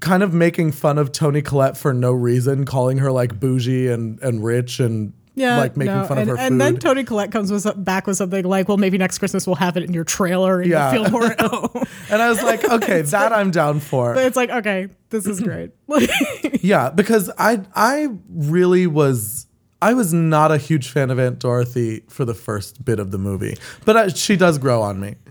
[0.00, 4.18] kind of making fun of Toni Collette for no reason, calling her like bougie and
[4.22, 6.60] and rich and yeah, like making no, fun and, of her and food.
[6.60, 9.76] then Toni Collette comes with, back with something like, "Well, maybe next Christmas we'll have
[9.76, 10.92] it in your trailer, and Yeah.
[10.92, 11.70] you'll feel more at home."
[12.10, 14.14] and I was like, okay, that I'm down for.
[14.14, 15.70] but it's like, okay, this is great.
[16.60, 19.46] Yeah, because I I really was
[19.80, 23.18] I was not a huge fan of Aunt Dorothy for the first bit of the
[23.18, 25.14] movie, but I, she does grow on me.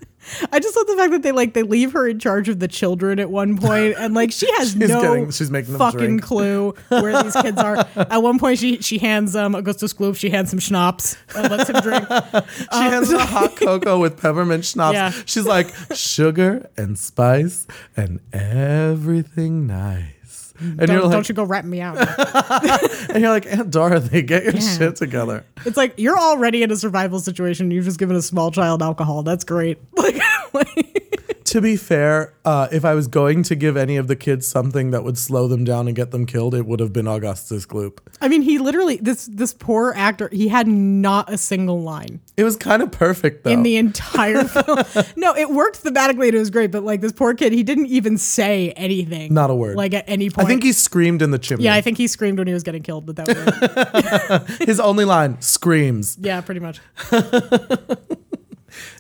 [0.52, 2.68] I just love the fact that they like they leave her in charge of the
[2.68, 6.20] children at one point, and like she has She's no getting- she's making them fucking
[6.20, 7.78] clue where these kids are.
[7.96, 11.70] At one point, she she hands um Augustus Gloop, she hands him schnapps and lets
[11.70, 12.06] him drink.
[12.10, 14.96] She has a hot cocoa with peppermint schnapps.
[14.96, 15.12] Yeah.
[15.26, 20.12] She's like sugar and spice and everything nice.
[20.60, 21.98] And Don't, you're like, don't you go ratting me out.
[23.10, 24.78] and you're like, Aunt Dorothy, get your Yeah.
[24.78, 25.46] shit together.
[25.66, 27.70] It's like you're already in a survival situation.
[27.72, 29.24] You've just given a small child alcohol.
[29.24, 29.78] That's great.
[29.98, 30.16] Like,
[30.54, 31.07] like
[31.48, 34.92] To be fair, uh, if I was going to give any of the kids something
[34.92, 38.00] that would slow them down and get them killed, it would have been Augustus Gloop.
[38.20, 40.30] I mean, he literally this this poor actor.
[40.34, 43.52] He had not a single line It was kind of perfect though.
[43.52, 44.80] in the entire film.
[45.16, 46.28] No, it worked thematically.
[46.28, 49.34] and It was great, but like this poor kid, he didn't even say anything.
[49.34, 49.78] Not a word.
[49.78, 51.64] Like at any point, I think he screamed in the chimney.
[51.64, 54.58] Yeah, I think he screamed when he was getting killed, but that was.
[54.68, 56.18] His only line screams.
[56.20, 56.82] yeah, pretty much.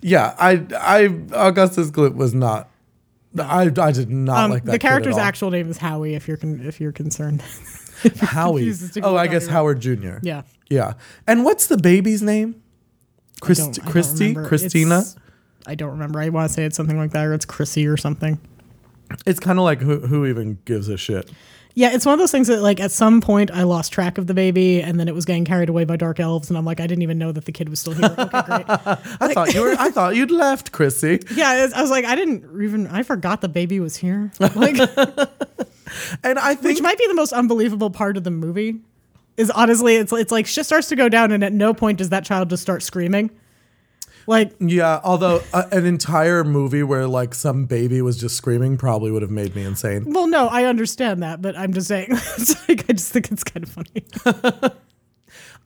[0.08, 2.70] Yeah, I, I, Augustus Gloop was not.
[3.38, 4.72] I, I did not Um, like that.
[4.72, 5.28] the character's kid at all.
[5.28, 6.16] actual name is Howie.
[6.16, 7.42] If you're con- if you're concerned,
[8.22, 8.62] Howie.
[8.62, 9.48] confused as to Oh, I guess.
[9.48, 10.18] Howard Jr.
[10.22, 10.44] yeah.
[10.70, 10.94] Yeah.
[11.28, 12.62] And what's the baby's name?
[13.42, 14.34] Christ- don't- I don't Christy.
[14.34, 15.00] Christina.
[15.00, 15.16] It's-
[15.66, 16.20] I don't remember.
[16.22, 18.40] I want to say it's something like that, or it's Chrissy or something.
[19.26, 21.32] It's kind of like who who even gives a shit.
[21.78, 24.26] Yeah, it's one of those things that like at some point I lost track of
[24.26, 26.80] the baby, and then it was getting carried away by dark elves, and I'm like,
[26.80, 28.16] I didn't even know that the kid was still here.
[28.18, 28.66] Okay, great.
[28.70, 29.76] I thought you were.
[29.78, 31.20] I thought you'd left, Chrissy.
[31.36, 32.88] Yeah, I was like, I didn't even.
[32.88, 34.32] I forgot the baby was here.
[34.40, 34.56] Like,
[36.24, 38.82] And I think which might be the most unbelievable part of the movie.
[39.38, 42.10] Is honestly, it's it's like shit starts to go down, and at no point does
[42.10, 43.30] that child just start screaming.
[44.28, 49.10] Like, Yeah, although uh, an entire movie where like some baby was just screaming probably
[49.10, 50.12] would have made me insane.
[50.14, 52.08] well, no, I understand that, but I'm just saying.
[52.12, 54.04] it's like, I just think it's kind of funny.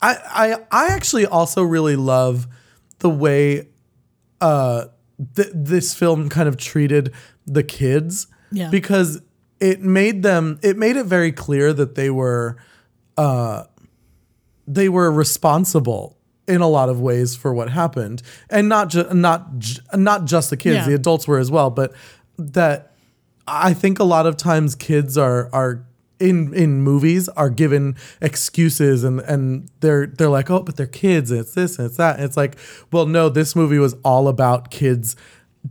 [0.02, 2.48] I I I actually also really love
[3.00, 3.68] the way
[4.40, 4.86] uh
[5.36, 7.14] th- this film kind of treated
[7.46, 8.70] the kids Yeah.
[8.70, 9.22] because
[9.60, 12.58] it made them it made it very clear that they were
[13.18, 13.64] uh
[14.68, 16.18] they were responsible
[16.52, 18.22] in a lot of ways for what happened.
[18.50, 20.88] And not just not j- not just the kids Yeah.
[20.90, 21.94] the adults were as well but
[22.38, 22.92] that
[23.48, 25.84] I think a lot of times kids are are
[26.20, 31.32] in in movies are given excuses and and they're they're like oh but they're kids
[31.32, 32.16] and it's this and it's that.
[32.18, 32.56] And it's like
[32.92, 35.16] well no this movie was all about kids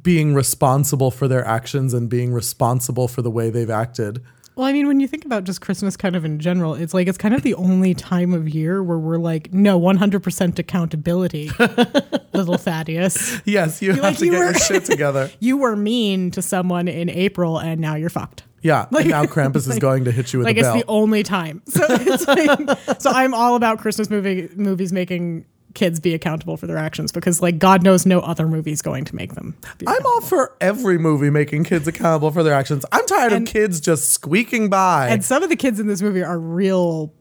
[0.03, 4.23] being responsible for their actions and being responsible for the way they've acted
[4.61, 7.09] Well, I mean, when you think about just Christmas kind of in general, it's like
[7.09, 11.49] it's kind of the only time of year where we're like, no, 100% accountability,
[12.35, 13.41] little Thaddeus.
[13.47, 16.43] yes you have like to you get were- your shit together You were mean to
[16.43, 18.43] someone in April and now you're fucked.
[18.61, 21.23] yeah and now Krampus is going to hit you with Like a it's the only
[21.23, 21.63] time.
[21.67, 26.67] So it's like, so I'm all about Christmas movie movies making kids be accountable for
[26.67, 29.57] their actions because like God knows no other movie's going to make them.
[29.87, 32.85] I'm all for every movie making kids accountable for their actions.
[32.91, 35.09] I'm tired And- of kids just squeaking by.
[35.09, 37.15] And some of the kids in this movie are real.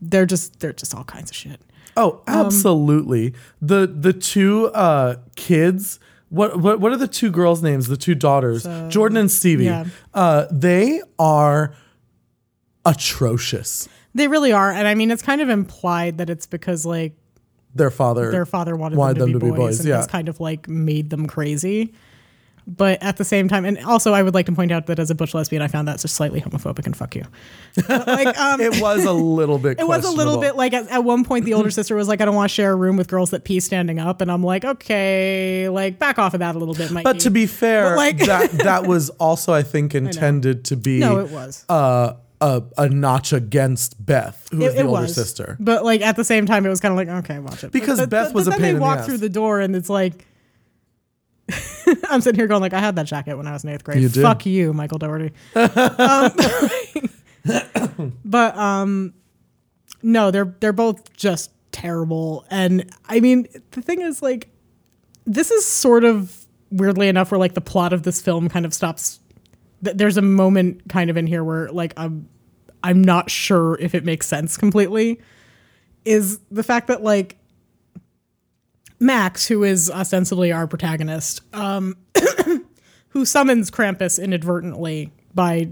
[0.00, 1.60] They're just they're just all kinds of shit.
[1.96, 3.34] Oh, Um, absolutely.
[3.60, 7.88] the the two uh kids what, what what are the two girls' names?
[7.88, 9.64] The two daughters, Jordan and Stevie.
[9.66, 9.84] yeah.
[10.14, 11.74] Uh they are
[12.84, 13.88] atrocious.
[14.14, 17.14] They really are, and I mean it's kind of implied that it's because like
[17.74, 20.06] Their father their father wanted, wanted them, to, be, boys, and yeah.
[20.06, 21.94] kind of like made them crazy.
[22.64, 25.10] But at the same time, and also I would like to point out that as
[25.10, 27.24] a butch lesbian, I found that just slightly homophobic and fuck you.
[27.88, 30.88] But, like, um, it was a little bit It was a little bit like at,
[30.88, 32.96] at one point the older sister was like, "I don't want to share a room
[32.96, 36.54] with girls that pee standing up," and I'm like, "Okay, like back off of that
[36.54, 37.02] a little bit." Mikey.
[37.02, 41.00] But to be fair, But, like- that that was also I think intended to be
[41.00, 41.64] no, it was.
[41.68, 45.14] uh, a a notch against Beth, who is the older was.
[45.14, 45.56] sister.
[45.60, 47.72] But like at the same time, it was kind of like, okay, watch it.
[47.72, 49.06] Because But- Beth but- was but a then pain they in the walk ass.
[49.06, 50.26] through the door, and it's like,
[52.10, 54.00] I'm sitting here going like, I had that jacket when I was in eighth grade.
[54.02, 54.22] You did.
[54.22, 55.32] Fuck you, Michael Dougherty.
[55.54, 56.30] um,
[58.24, 59.14] but um,
[60.02, 64.48] no, they're they're both just terrible, and I mean, the thing is like,
[65.24, 68.72] this is sort of weirdly enough where like the plot of this film kind of
[68.74, 69.20] stops.
[69.84, 72.28] th- There's a moment kind of in here where like I'm
[72.82, 75.20] I'm not sure if it makes sense completely.
[76.04, 77.36] Is the fact that like
[78.98, 81.96] Max, who is ostensibly our protagonist, um,
[83.08, 85.70] who summons Krampus inadvertently by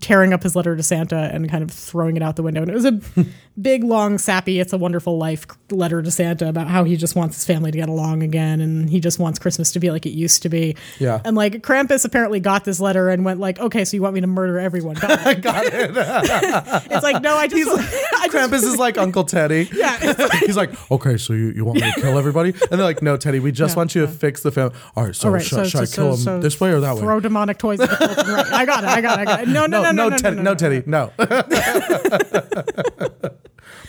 [0.00, 2.62] tearing up his letter to Santa and kind of throwing it out the window.
[2.62, 3.00] And it was a
[3.60, 7.36] big, long, sappy, It's a Wonderful Life letter to Santa about how he just wants
[7.36, 10.10] his family to get along again and he just wants Christmas to be like it
[10.12, 10.76] used to be.
[10.98, 11.20] Yeah.
[11.24, 14.20] And like Krampus apparently got this letter and went like, okay, so you want me
[14.20, 14.94] to murder everyone.
[14.96, 15.12] Got.
[15.42, 15.72] Got it.
[16.90, 19.68] it's like, no, I just, I just Krampus is like Uncle Teddy.
[19.74, 19.98] yeah.
[20.40, 22.50] He's like, okay, so you, you want me to kill everybody?
[22.50, 24.74] And they're like, no, Teddy, we just Yeah, want you to fix the family.
[24.96, 26.70] All right, so, All right, should, so- should I so- kill him so this way
[26.72, 27.00] or that way?
[27.00, 28.32] Throw demonic toys at the.
[28.32, 28.52] Right.
[28.52, 28.90] I got it.
[28.90, 29.22] I got it.
[29.22, 29.48] I got it.
[29.48, 31.12] No, no, no, no, no, no, Teddy, no, Teddy, no.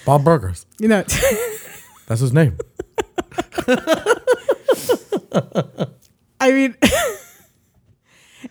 [0.06, 0.66] Bob Burgers.
[0.80, 1.04] You know,
[2.08, 2.58] That's his name.
[6.40, 6.76] I mean,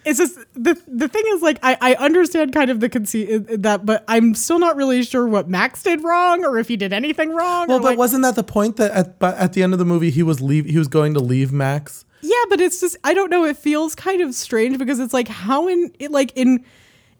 [0.04, 3.46] it's just the the thing is like I I understand kind of the conceit in
[3.48, 6.68] uh, uh, that, but I'm still not really sure what Max did wrong or if
[6.68, 7.68] he did anything wrong.
[7.68, 9.84] Well, but like- wasn't that the point that at but at the end of the
[9.84, 12.04] movie he was leave he was going to leave Max?
[12.22, 13.44] Yeah, but it's just I don't know.
[13.44, 16.64] It feels kind of strange because it's like how in it like in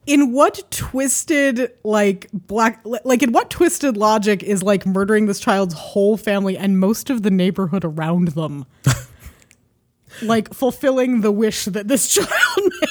[0.07, 5.75] in what twisted like black like in what twisted logic is like murdering this child's
[5.75, 8.65] whole family and most of the neighborhood around them
[10.23, 12.29] like fulfilling the wish that this child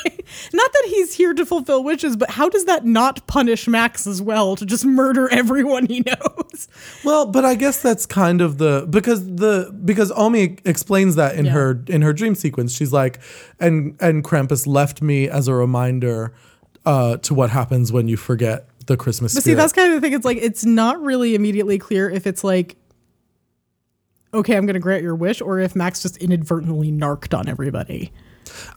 [0.05, 4.07] made not that he's here to fulfill wishes but how does that not punish max
[4.07, 6.67] as well to just murder everyone he knows
[7.03, 11.45] Well, but I guess that's kind of the because the because Omi explains that in
[11.45, 11.51] Yeah.
[11.53, 12.71] her in her dream sequence.
[12.75, 13.19] She's like,
[13.59, 16.33] and and Krampus left me as a reminder
[16.85, 20.05] uh, to what happens when you forget the Christmas But see, that's kind of the
[20.05, 20.13] thing.
[20.13, 22.77] It's like it's not really immediately clear if it's like
[24.33, 28.11] okay, I'm going to grant your wish, or if Max just inadvertently narked on everybody.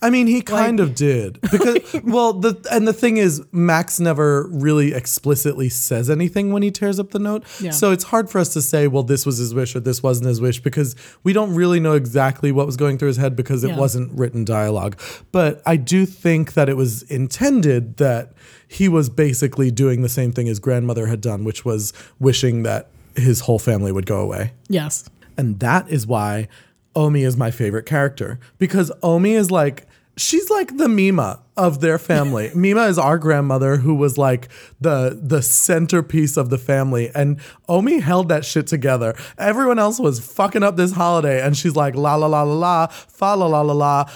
[0.00, 4.46] I mean, he kind of did because well, the and the thing is, Max never
[4.48, 7.44] really explicitly says anything when he tears up the note.
[7.60, 7.70] Yeah.
[7.70, 10.28] So it's hard for us to say, well, this was his wish or this wasn't
[10.28, 13.64] his wish because we don't really know exactly what was going through his head because
[13.64, 13.78] it Yeah.
[13.78, 14.98] wasn't written dialogue.
[15.32, 18.32] But I do think that it was intended that
[18.68, 22.88] he was basically doing the same thing his grandmother had done, which was wishing that
[23.16, 24.52] his whole family would go away.
[24.68, 25.04] Yes.
[25.36, 26.48] And that is why
[26.96, 31.98] Omi is my favorite character because Omi is like, she's like the Mima of their
[31.98, 32.50] family.
[32.54, 34.48] Mima is our grandmother who was like
[34.80, 39.14] the the centerpiece of the family and Omi held that shit together.
[39.38, 42.86] Everyone else was fucking up this holiday and she's like la la la la la
[42.86, 44.10] fa la la la la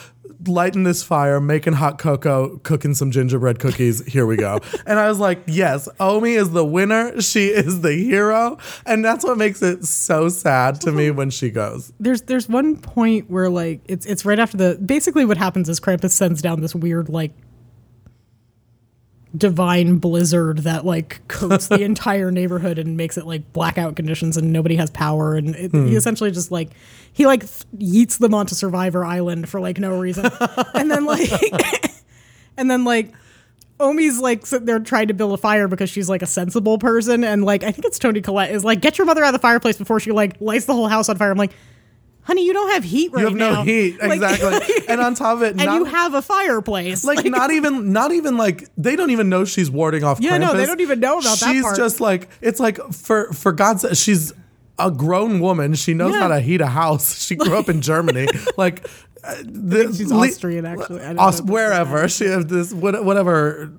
[0.47, 4.05] lighting this fire, making hot cocoa, cooking some gingerbread cookies.
[4.07, 4.61] Here we go.
[4.87, 7.21] and I was like, yes, Omi is the winner.
[7.21, 8.59] She is the hero.
[8.87, 11.93] And that's what makes it so sad to me when she goes.
[11.99, 15.81] There's there's one point where like it's it's right after the basically what happens is
[15.81, 17.33] Krampus sends down this weird like
[19.37, 24.53] divine blizzard that like coats the entire neighborhood and makes it like blackout conditions and
[24.53, 25.35] nobody has power.
[25.35, 25.97] And it, he hmm.
[25.97, 26.71] essentially just like
[27.13, 27.43] he like
[27.77, 30.31] yeets them onto survivor island for like no reason.
[30.75, 31.31] And then like
[32.57, 33.13] and then like
[33.81, 37.23] Omi's like sitting there trying to build a fire because she's like a sensible person.
[37.25, 39.43] And like I think it's Toni Collette is like get your mother out of the
[39.43, 41.31] fireplace before she like lights the whole house on fire.
[41.31, 41.53] I'm like,
[42.29, 43.29] honey, you don't have heat right now.
[43.31, 43.59] You have now.
[43.61, 43.99] no heat.
[44.01, 44.85] Like- Exactly.
[44.89, 47.03] and on top of it, and not, you have a fireplace.
[47.05, 50.55] like not even not even like they don't even know she's warding off Yeah, no,
[50.55, 53.97] they don't even know about that she's just like it's like for for God's sake,
[53.97, 54.33] she's
[54.79, 55.75] a grown woman.
[55.75, 56.21] She knows Yeah.
[56.21, 57.19] how to heat a house.
[57.27, 58.29] She grew up in Germany.
[58.57, 58.87] Like
[59.25, 61.01] uh, the, she's Austrian, actually.
[61.03, 63.73] I don't Aus- know wherever she has this whatever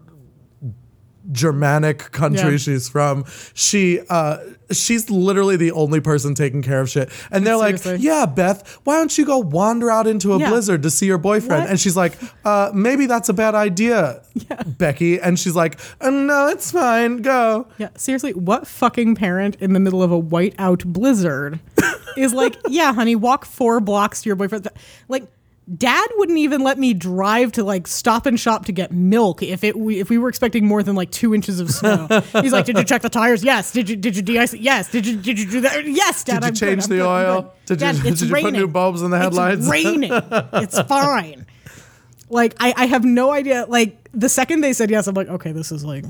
[1.31, 2.57] Germanic country Yeah.
[2.57, 3.25] she's from.
[3.53, 4.37] She uh
[4.71, 7.09] she's literally the only person taking care of shit.
[7.31, 10.49] And they're like, "Yeah, Beth, why don't you go wander out into a Yeah.
[10.49, 11.69] blizzard to see your boyfriend?" What?
[11.69, 12.13] And she's like,
[12.45, 14.21] uh maybe that's a bad idea,
[14.65, 15.19] Becky.
[15.19, 17.17] And she's like, uh, "No, it's fine.
[17.17, 21.59] Go." Yeah, seriously, what fucking parent in the middle of a whiteout blizzard
[22.17, 24.67] is like, yeah, honey, walk four blocks to your boyfriend?
[25.07, 25.27] Like,
[25.77, 29.63] dad wouldn't even let me drive to like stop and shop to get milk if
[29.63, 32.07] it we, if we were expecting more than like two inches of snow.
[32.41, 33.43] He's like, did you check the tires?
[33.43, 33.71] Yes.
[33.71, 34.61] Did you did you de-ice it?
[34.61, 34.91] Yes.
[34.91, 35.85] Did you did you do that?
[35.85, 36.41] Yes, dad.
[36.41, 37.41] Did you I'm change I'm the I'm oil?
[37.41, 38.53] good." Did you- Dad, did it's you put raining.
[38.53, 39.59] new bulbs in the headlights?
[39.61, 40.11] It's raining.
[40.13, 41.45] it's fine.
[42.29, 43.65] Like I, I have no idea.
[43.67, 46.05] Like the second they said yes, I'm like, okay, this is like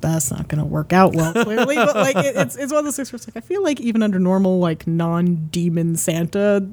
[0.00, 1.74] that's not going to work out well, clearly.
[1.74, 3.80] but like, it, it's it's one of those things where it's like I feel like
[3.80, 6.68] even under normal like non demon Santa,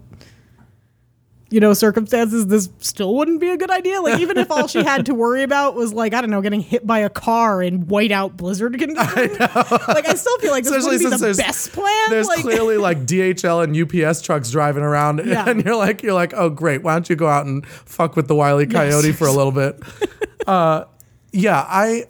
[1.54, 4.02] you know, circumstances, this still wouldn't be a good idea.
[4.02, 6.62] Like even if all she had to worry about was like I don't know, getting
[6.62, 8.98] hit by a car in whiteout blizzard conditions.
[9.94, 12.10] Like I still feel like this Especially wouldn't be the best plan.
[12.10, 15.48] There's like, clearly like DHL and UPS trucks driving around, Yeah.
[15.48, 18.28] and you're like, you're like, oh great, why don't you go out and fuck with
[18.28, 19.80] the wily coyote for a little bit?
[20.48, 20.86] uh,
[21.32, 22.06] yeah, I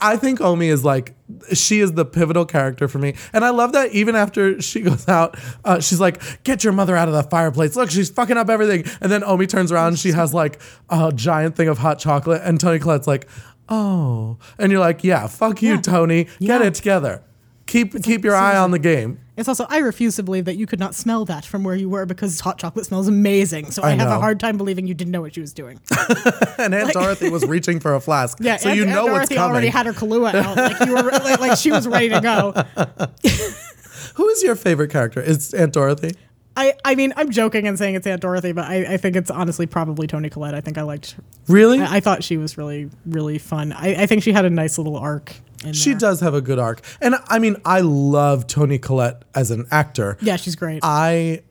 [0.00, 1.14] I think Omi is like
[1.52, 5.06] she is the pivotal character for me, and I love that even after she goes
[5.06, 7.76] out, uh, she's like, "Get your mother out of the fireplace!
[7.76, 11.12] Look, she's fucking up everything." And then Omi turns around, and she has like a
[11.14, 13.28] giant thing of hot chocolate, and Toni Collette's like,
[13.68, 15.80] "Oh," and you're like, "Yeah, fuck you, Yeah.
[15.82, 16.24] Toni.
[16.24, 16.62] Get Yeah.
[16.62, 17.22] it together.
[17.66, 20.66] Keep keep your eye on the game." It's also I refuse to believe that you
[20.66, 23.70] could not smell that from where you were because hot chocolate smells amazing.
[23.70, 24.16] So I, have know.
[24.16, 25.78] a hard time believing you didn't know what she was doing.
[26.58, 29.28] And Aunt Dorothy was reaching for a flask, Yeah, so Aunt- you Aunt know what's
[29.28, 29.50] Dorothy coming.
[29.52, 32.52] already had her Kahlua out, like you were, like, like she was ready to go.
[34.14, 35.20] Who is your favorite character?
[35.20, 36.12] It's Aunt Dorothy.
[36.56, 39.30] I, I mean, I'm joking and saying it's Aunt Dorothy, but I, I think it's
[39.30, 40.54] honestly probably Toni Collette.
[40.54, 41.16] I think I liked.
[41.48, 41.80] Really?
[41.80, 43.72] I, I thought she was really, really fun.
[43.74, 45.34] I, I think she had a nice little arc.
[45.72, 46.82] She does have a good arc.
[47.00, 50.16] And I mean, I love Toni Collette as an actor.
[50.20, 50.80] Yeah, she's great.
[50.82, 51.42] I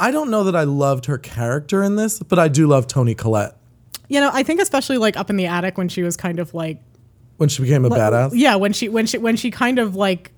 [0.00, 3.14] I don't know that I loved her character in this, but I do love Toni
[3.14, 3.58] Collette
[4.08, 6.54] you know, I think especially like up in the attic when she was kind of
[6.54, 6.80] like
[7.36, 8.30] when she became a badass.
[8.34, 10.32] Yeah, when she when she when she kind of like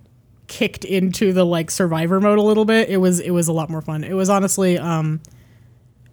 [0.49, 3.71] kicked into the like survivor mode a little bit, it was it was a lot
[3.71, 4.05] more fun.
[4.05, 5.21] It was honestly um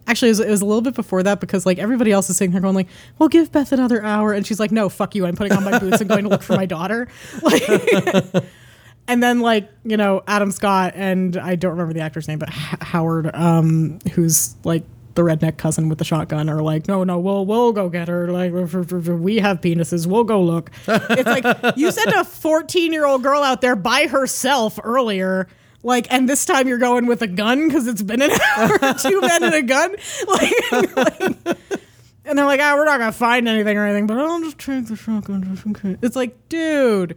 [0.08, 2.36] actually it was, it was a little bit before that because like everybody else is
[2.36, 2.88] sitting there going like,
[3.18, 5.26] "Well, give Beth another hour," and she's like, "No, fuck you!
[5.26, 7.06] I'm putting on my boots and going to look for my daughter."
[7.42, 7.62] Like.
[9.10, 12.50] And then, like you know, Adam Scott and I don't remember the actor's name, but
[12.50, 14.82] H- Howard, um, who's like
[15.14, 18.30] the redneck cousin with the shotgun, are like, no, no, we'll we'll go get her.
[18.30, 20.70] Like we have penises, we'll go look.
[20.86, 25.48] It's like you sent a fourteen year old girl out there by herself earlier.
[25.88, 28.94] Like, and this time you're going with a gun because it's been an hour.
[28.94, 29.96] Two men and a gun.
[30.28, 31.58] Like, like-
[32.26, 34.86] and they're like, ah, we're not gonna find anything or anything, but I'll just take
[34.86, 35.96] the shotgun just in case.
[36.02, 37.16] It's like, dude.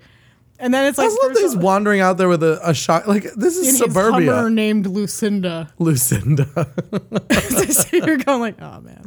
[0.58, 3.10] And then it's like just love that he's wandering out there with a, a shot.
[3.10, 4.50] Like this is suburbia.
[4.50, 5.74] Named Lucinda.
[5.78, 6.46] Lucinda.
[7.72, 9.04] so you're going like, oh man.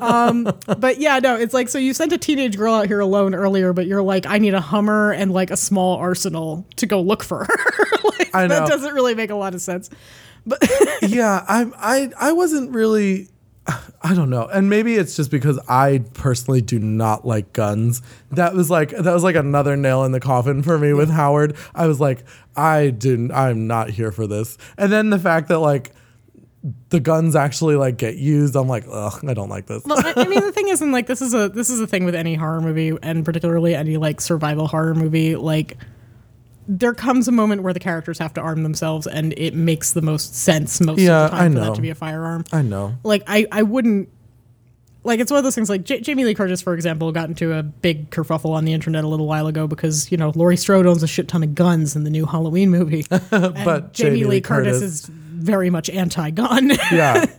[0.00, 0.44] Um,
[0.78, 3.72] but yeah, no, it's like so you sent a teenage girl out here alone earlier,
[3.72, 7.22] but you're like, I need a Hummer and like a small arsenal to go look
[7.22, 7.86] for her.
[8.18, 8.60] like, I know.
[8.60, 9.90] That doesn't really make a lot of sense.
[10.46, 10.62] But
[11.02, 13.28] yeah, I I I wasn't really
[14.02, 14.46] I don't know.
[14.46, 18.02] And maybe it's just because I personally do not like guns.
[18.30, 21.56] That was like that was like another nail in the coffin for me with Howard.
[21.74, 22.24] I was like
[22.56, 24.56] I didn't I'm not here for this.
[24.76, 25.92] And then the fact that like
[26.90, 29.82] the guns actually like get used, I'm like, ugh, I don't like this.
[29.84, 32.04] Well, I, mean, the thing is, and like this is a this is a thing
[32.04, 35.36] with any horror movie, and particularly any like survival horror movie.
[35.36, 35.78] Like,
[36.68, 40.02] there comes a moment where the characters have to arm themselves, and it makes the
[40.02, 41.64] most sense most Yeah, of the time I for know.
[41.70, 42.44] that to be a firearm.
[42.52, 42.94] I know.
[43.04, 44.10] Like, I I wouldn't.
[45.02, 45.70] Like it's one of those things.
[45.70, 49.02] Like J- Jamie Lee Curtis, for example, got into a big kerfuffle on the internet
[49.02, 51.96] a little while ago because you know Laurie Strode owns a shit ton of guns
[51.96, 55.10] in the new Halloween movie, But Jamie, Lee Curtis, is
[55.40, 56.70] very much anti-gun.
[56.92, 57.26] Yeah.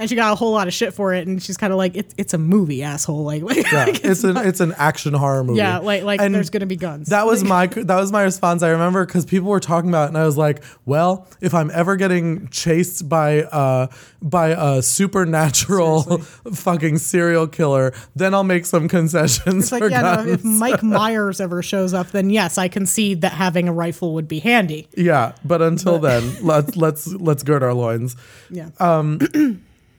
[0.00, 1.94] and she got a whole lot of shit for it and she's kind of like
[1.94, 3.84] it's it's a movie asshole like, like Yeah.
[3.84, 5.58] like, it's an it's an action horror movie.
[5.58, 8.62] yeah like like And there's gonna be guns That was my that was my response.
[8.64, 11.70] I remember because people were talking about it, and I was like, "Well, if I'm
[11.72, 13.86] ever getting chased by uh
[14.22, 16.02] by a supernatural
[16.52, 20.82] fucking serial killer, then I'll make some concessions it's like for yeah no, if mike
[20.82, 24.88] myers ever shows up then yes i concede that having a rifle would be handy
[24.96, 28.16] yeah, but until then, let's let's let's gird our loins.
[28.50, 28.70] yeah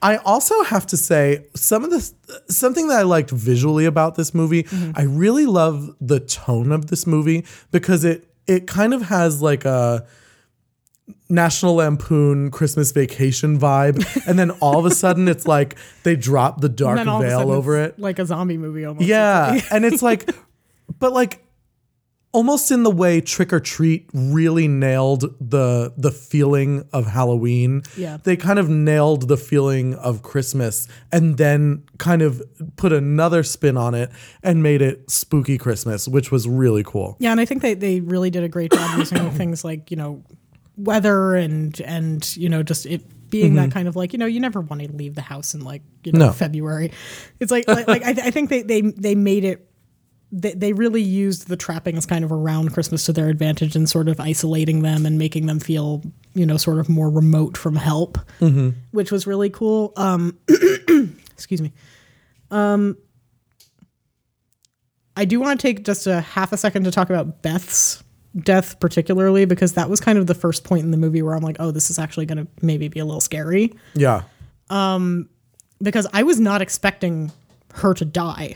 [0.02, 2.14] I also have to say some of this
[2.50, 4.64] something that I liked visually about this movie.
[4.64, 4.92] Mm-hmm.
[4.96, 9.66] I really love the tone of this movie because it it kind of has like
[9.66, 10.06] a
[11.30, 16.62] National Lampoon Christmas Vacation vibe, and then all of a sudden it's like they drop
[16.62, 18.00] the dark and then all of a veil over it.
[18.00, 20.30] like a zombie movie almost Yeah, and it's like,
[21.00, 21.44] but like
[22.34, 27.84] almost in the way Trick or Treat really nailed the the feeling of Halloween.
[27.98, 28.18] Yeah.
[28.24, 32.42] they kind of nailed the feeling of Christmas, and then kind of
[32.78, 34.10] put another spin on it
[34.44, 37.16] and made it spooky Christmas, which was really cool.
[37.20, 39.98] yeah and i think they, they really did a great job using things like you
[39.98, 40.24] know
[40.78, 44.40] weather and and you know just it being that kind of like you know you
[44.40, 46.28] never want to leave the house in like you know Mm-hmm.
[46.28, 46.34] No.
[46.34, 46.92] february
[47.40, 49.71] it's like like, like I, th- I think they they they made it
[50.32, 54.08] they, they really used the trappings kind of around christmas to their advantage and sort
[54.08, 56.02] of isolating them and making them feel
[56.34, 58.18] you know sort of more remote from help
[58.92, 59.92] which was really cool.
[59.98, 60.38] Um
[61.32, 61.74] excuse me.
[62.50, 62.98] Um
[65.18, 68.02] i do want to take just a half a second to talk about beth's
[68.40, 71.44] death particularly because that was kind of the first point in the movie where i'm
[71.44, 73.74] like oh this is actually going to maybe be a little scary.
[73.94, 74.22] Yeah,
[75.82, 77.32] because I was not expecting
[77.74, 78.56] her to die.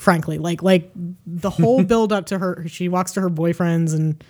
[0.00, 0.90] Frankly, like like
[1.26, 4.24] the whole build up to her, she walks to her boyfriend's and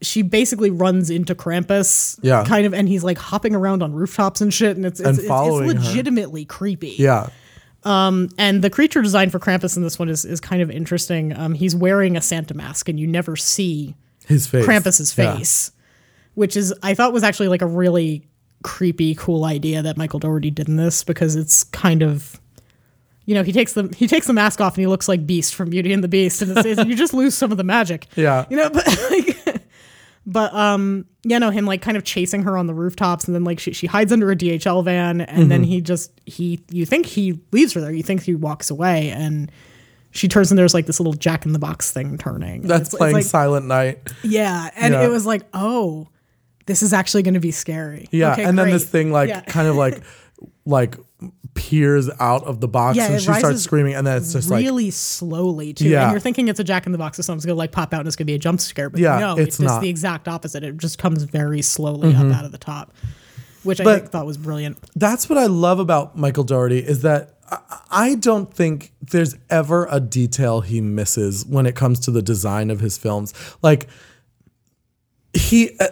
[0.00, 2.18] she basically runs into Krampus.
[2.22, 2.44] Yeah.
[2.44, 5.14] kind of, and he's like hopping around on rooftops and shit, and it's it's, And
[5.16, 5.74] it's, it's following her.
[5.74, 6.94] legitimately creepy.
[6.98, 7.28] yeah,
[7.84, 11.36] Um, And the creature design for Krampus in this one is is kind of interesting.
[11.36, 15.36] Um, he's wearing a Santa mask, and you never see his face, Krampus's Yeah.
[15.36, 15.72] face,
[16.34, 18.28] which is I thought was actually like a really
[18.62, 22.40] creepy, cool idea that Michael Dougherty did in this because it's kind of,
[23.28, 25.54] you know, he takes the he takes the mask off and he looks like Beast
[25.54, 28.06] from Beauty and the Beast, and it's, it's- you just lose some of the magic.
[28.16, 28.46] Yeah.
[28.48, 29.62] you know, but like,
[30.26, 33.44] but um, you know, him like kind of chasing her on the rooftops, and then
[33.44, 35.48] like she she hides under a DHL van, and Mm-hmm.
[35.50, 39.10] then he just he you think he leaves her there, you think he walks away,
[39.10, 39.52] and.
[40.10, 42.62] She turns and there's like this little Jack in the Box thing turning.
[42.62, 44.00] That's it's- it's playing like- Silent Night.
[44.24, 45.04] yeah, and Yeah.
[45.04, 46.08] it was like, oh,
[46.64, 48.08] this is actually going to be scary.
[48.10, 49.42] Yeah, Okay, and then this thing like Yeah.
[49.42, 50.00] kind of like
[50.64, 50.96] like
[51.54, 54.62] peers out of the box Yeah, and she starts screaming and then it's just like
[54.64, 55.88] really slowly too.
[55.88, 56.04] Yeah.
[56.04, 58.00] And you're thinking it's a Jack in the Box or something's gonna like pop out
[58.00, 59.72] and it's gonna be a jump scare, but Yeah, no, it's it's, just not.
[59.74, 59.82] Mm-hmm.
[59.82, 60.62] the exact opposite.
[60.62, 62.92] It just comes very slowly up out of the top,
[63.64, 64.78] which I think thought was brilliant.
[64.94, 67.58] that's what I love about Michael Dougherty is that I-
[67.90, 72.70] I don't think there's ever a detail he misses when it comes to the design
[72.70, 73.32] of his films.
[73.62, 73.88] Like
[75.32, 75.86] he uh,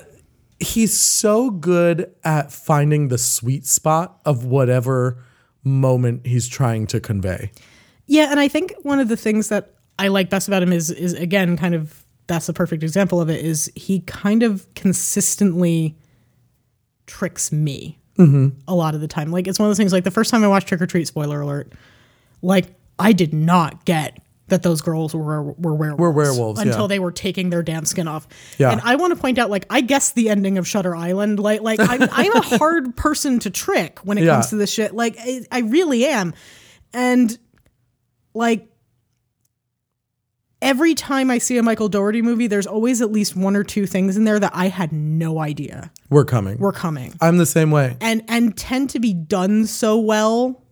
[0.58, 5.22] he's so good at finding the sweet spot of whatever
[5.64, 7.50] moment he's trying to convey.
[8.06, 10.90] Yeah, and I think one of the things that I like best about him is
[10.90, 15.96] is again kind of that's a perfect example of it is he kind of consistently
[17.06, 18.48] tricks me mm-hmm.
[18.66, 19.30] a lot of the time.
[19.30, 21.06] Like it's one of those things like the first time I watched Trick or Treat,
[21.06, 21.72] spoiler alert,
[22.42, 26.86] like I did not get that those girls were were werewolves, Were werewolves, until yeah.
[26.86, 28.28] they were taking their damn skin off.
[28.58, 28.70] Yeah.
[28.70, 31.40] And I want to point out, like, I guess the ending of Shutter Island.
[31.40, 34.34] Like, like I'm, I'm a hard person to trick when it Yeah.
[34.34, 34.94] comes to this shit.
[34.94, 36.32] Like, I, I really am.
[36.92, 37.36] And
[38.34, 38.68] like
[40.62, 43.86] every time I see a Michael Dougherty movie, there's always at least one or two
[43.86, 46.58] things in there that I had no idea We're coming.
[46.58, 47.14] We're coming.
[47.20, 47.96] I'm the same way.
[48.00, 50.62] and and tend to be done so well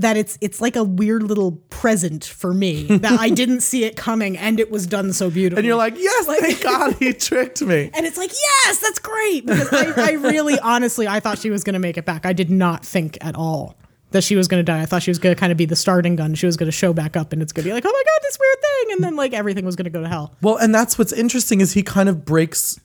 [0.00, 3.96] that it's it's like a weird little present for me that I didn't see it
[3.96, 5.60] coming and it was done so beautifully.
[5.60, 7.90] And you're like, yes, thank God he tricked me.
[7.94, 11.64] and it's like, yes, that's great because I, I really honestly I thought she was
[11.64, 12.26] going to make it back.
[12.26, 13.76] I did not think at all
[14.12, 14.80] that she was going to die.
[14.82, 16.34] I thought she was going to kind of be the starting gun.
[16.34, 18.02] She was going to show back up and it's going to be like, oh my
[18.04, 20.34] god, this weird thing, and then like everything was going to go to hell.
[20.42, 22.80] Well, and that's what's interesting is he kind of breaks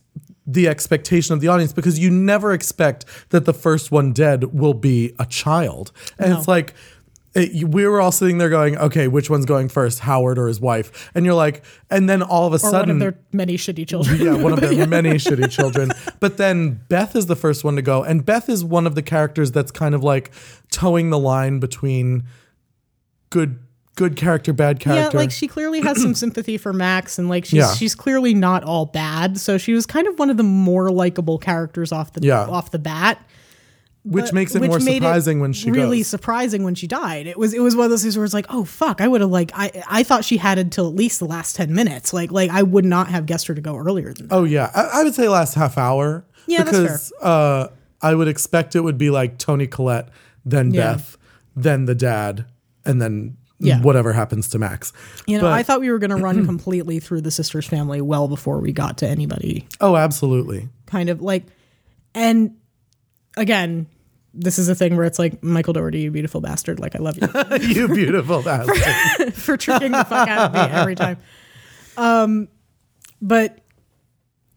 [0.47, 4.76] the expectation of the audience because you never expect that the first one dead will
[4.76, 5.91] be a child.
[6.20, 6.38] And No.
[6.38, 6.76] it's like
[7.36, 10.60] it, we were all sitting there going, okay, which one's going first, Howard or his
[10.62, 11.12] wife?
[11.14, 13.88] And you're like, and then all of a Or sudden, one of their many shitty
[13.88, 14.20] children.
[14.22, 15.92] yeah, one of their many shitty children.
[16.20, 19.02] But then Beth is the first one to go, and Beth is one of the
[19.04, 20.32] characters that's kind of like
[20.72, 22.24] towing the line between
[23.30, 23.60] good,
[23.96, 25.18] good character, bad character.
[25.18, 27.74] Yeah, like she clearly has some sympathy for Max, and like she's Yeah.
[27.74, 29.38] she's clearly not all bad.
[29.40, 32.46] So she was kind of one of the more likable characters off the Yeah.
[32.46, 33.22] off the bat.
[34.08, 36.08] Which but- makes it which more made it surprising when she really goes.
[36.08, 37.26] surprising when she died.
[37.26, 39.22] It was it was one of those things where it's like, oh fuck, I would
[39.22, 42.14] have like I I thought she had it until at least the last ten minutes.
[42.14, 44.36] Like like I would not have guessed her to go earlier than that.
[44.36, 46.24] Oh yeah, I, I would say last half hour.
[46.45, 47.70] Yeah, that's because uh,
[48.01, 50.10] I would expect it would be like Toni Collette,
[50.45, 50.93] then Yeah.
[50.93, 51.18] Beth,
[51.56, 52.45] then the dad,
[52.86, 53.82] and then Yeah.
[53.82, 54.93] whatever happens to Max.
[55.26, 58.01] You know, But- I thought we were going to run completely through the sisters family
[58.01, 60.70] well before we got to anybody Oh, absolutely.
[60.86, 61.45] kind of like
[62.14, 62.51] and
[63.36, 63.88] again
[64.38, 66.80] this is a thing where it's like michael dougherty you beautiful bastard.
[66.80, 67.28] Like i love you.
[67.74, 69.34] You beautiful bastard.
[69.46, 71.18] for tricking the fuck out of me every time.
[71.98, 72.48] Um
[73.22, 73.60] but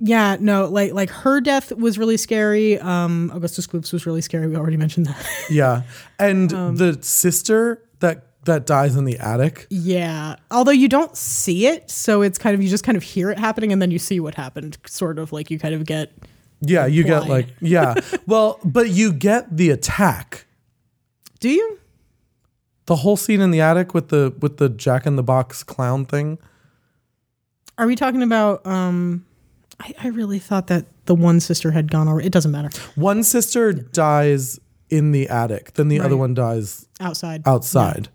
[0.01, 2.79] yeah no like like her death was really scary.
[2.79, 4.47] Um augustus Gloops was really scary.
[4.49, 5.26] We already mentioned that.
[5.51, 5.83] Yeah,
[6.18, 9.66] and Um, the sister that that dies in the attic.
[9.68, 10.37] yeah.
[10.51, 13.39] Although you don't see it so it's kind of you just kind of hear it
[13.39, 16.12] happening and then you see what happened sort of like you kind of get
[16.61, 17.94] Yeah, you get like yeah.
[18.26, 20.46] well, but you get the attack.
[21.40, 21.78] do you
[22.86, 26.04] The whole scene in the attic with the with the Jack in the Box clown
[26.04, 26.38] thing.
[27.76, 28.66] Are we talking about?
[28.66, 29.24] Um,
[29.78, 32.26] I, I really thought that the one sister had gone already.
[32.26, 32.70] It doesn't matter.
[32.96, 34.59] One sister dies
[34.90, 37.42] in the attic, then the other one dies Outside.
[37.46, 38.09] outside.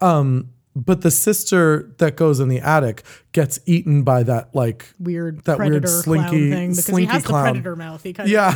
[0.00, 3.02] Um, but the sister that goes in the attic
[3.32, 7.24] gets eaten by that like Weird that weird predator slinky- clown thing because he has
[7.24, 7.44] clown.
[7.44, 8.02] the predator mouth.
[8.02, 8.54] He kind of yeah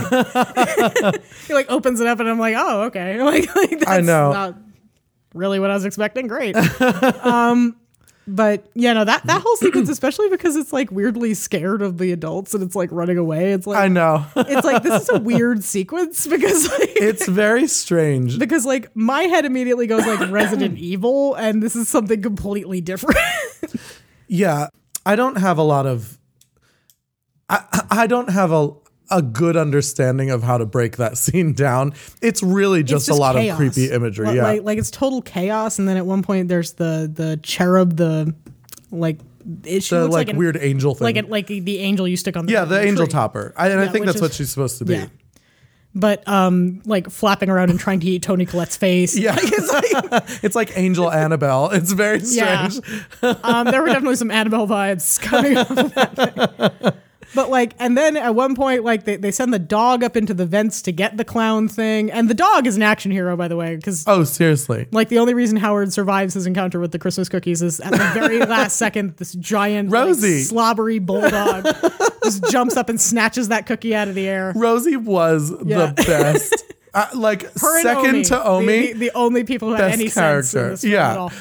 [1.03, 1.15] of
[1.49, 4.33] he like opens it up and I'm like, oh okay, like, like that's I know.
[4.33, 4.57] not
[5.35, 6.27] really what I was expecting.
[6.27, 6.55] Great.
[7.25, 7.80] um,
[8.35, 12.13] but yeah, no that that whole sequence, especially because it's like weirdly scared of the
[12.13, 13.53] adults and it's like running away.
[13.53, 17.67] It's like I know it's like this is a weird sequence because like it's very
[17.67, 22.81] strange because like my head immediately goes like Resident Evil, and this is something completely
[22.81, 23.19] different.
[24.29, 24.69] yeah
[25.05, 26.19] I don't have a lot of
[27.49, 28.73] I I don't have a
[29.11, 31.93] a good understanding of how to break that scene down
[32.23, 33.53] it's really just, It's a lot chaos.
[33.53, 36.49] of creepy imagery Like, yeah like, like it's total chaos, and then at one point
[36.49, 38.35] there's the the cherub, the
[38.91, 39.19] like
[39.65, 42.07] it, she the looks like, like, an, weird angel thing like it, like the angel
[42.07, 42.89] you stick on the yeah the tree.
[42.89, 45.07] angel topper I, and I think that's is- what she's supposed to be Yeah.
[45.93, 49.19] But um, like flapping around and trying to eat Toni Collette's face.
[49.19, 49.35] Yeah.
[49.37, 52.69] It's like, it's like angel annabelle it's very Yeah.
[52.69, 53.05] strange
[53.43, 56.15] um, there were definitely some Annabelle vibes coming off of that
[56.81, 56.93] thing.
[57.35, 60.35] But like, and then at one point, like they, they send the dog up into
[60.35, 63.47] the vents to get the clown thing, and the dog is an action hero, by
[63.49, 66.99] the way, because oh seriously like the only reason Howard survives his encounter with the
[66.99, 71.65] Christmas cookies is at the very last second, this giant like, slobbery bulldog
[72.25, 74.53] just jumps up and snatches that cookie out of the air.
[74.57, 75.87] Rosie was Yeah.
[75.87, 76.65] the best.
[76.93, 80.09] Uh, like Her second to the- Omi, the, the only people who have best any
[80.09, 80.73] sense in character.
[80.73, 81.33] at Yeah, all.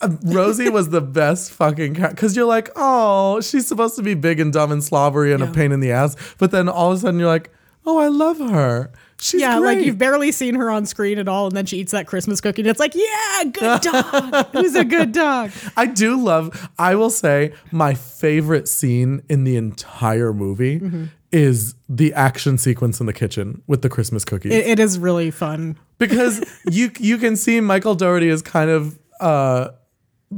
[0.00, 4.14] Uh, Rosie was the best fucking character because you're like, oh, she's supposed to be
[4.14, 6.98] big and dumb and slobbery and a pain in the ass, but then all of
[6.98, 7.50] a sudden you're like,
[7.86, 8.90] oh, I love her.
[9.20, 9.78] She's Yeah, great.
[9.78, 12.40] like you've barely seen her on screen at all, and then she eats that Christmas
[12.40, 14.46] cookie, and it's like, yeah, good dog.
[14.52, 15.50] Who's a good dog?
[15.76, 16.68] I do love.
[16.78, 21.04] I will say my favorite scene in the entire movie Mm-hmm.
[21.30, 24.52] Is the action sequence in the kitchen with the Christmas cookies.
[24.52, 25.78] It, it is really fun.
[25.98, 29.68] because you you can see Michael Dougherty is kind of uh,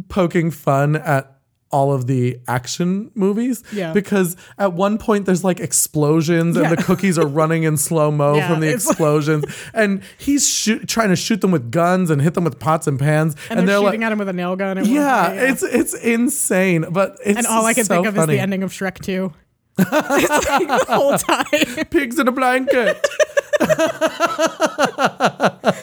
[0.09, 1.37] poking fun at
[1.73, 3.63] all of the action movies.
[3.73, 3.93] Yeah.
[3.93, 8.35] Because at one point there's like explosions and the cookies are running in slow mo
[8.35, 12.11] Yeah, from the it's like- explosions, and he's shoot, trying to shoot them with guns
[12.11, 14.57] and hit them with pots and pans, And, they're, shooting at him with a nail
[14.57, 14.79] gun.
[14.79, 18.33] one yeah, it's it's insane, but it's and all I can so think of funny.
[18.33, 19.33] is the ending of Shrek 2.
[19.81, 21.85] It's like the whole time.
[21.87, 23.07] Pigs in a blanket.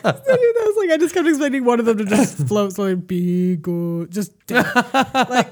[0.08, 3.56] that was like, I just kept expecting one of them to just float slowly, be
[3.58, 5.52] good, just like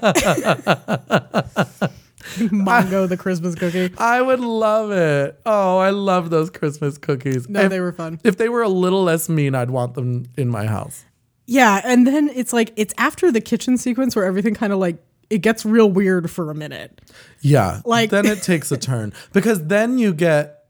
[2.36, 3.92] Mongo the Christmas cookie.
[3.98, 5.40] I would love it.
[5.46, 7.48] Oh, I love those Christmas cookies.
[7.48, 8.20] No, if, they were fun.
[8.24, 11.04] if they were a little less mean, I'd want them in my house.
[11.46, 14.98] Yeah, and then it's like it's after the kitchen sequence where everything kind of like
[15.30, 17.00] it gets real weird for a minute.
[17.40, 17.80] Yeah.
[17.84, 20.64] Like- then it takes a turn because then you get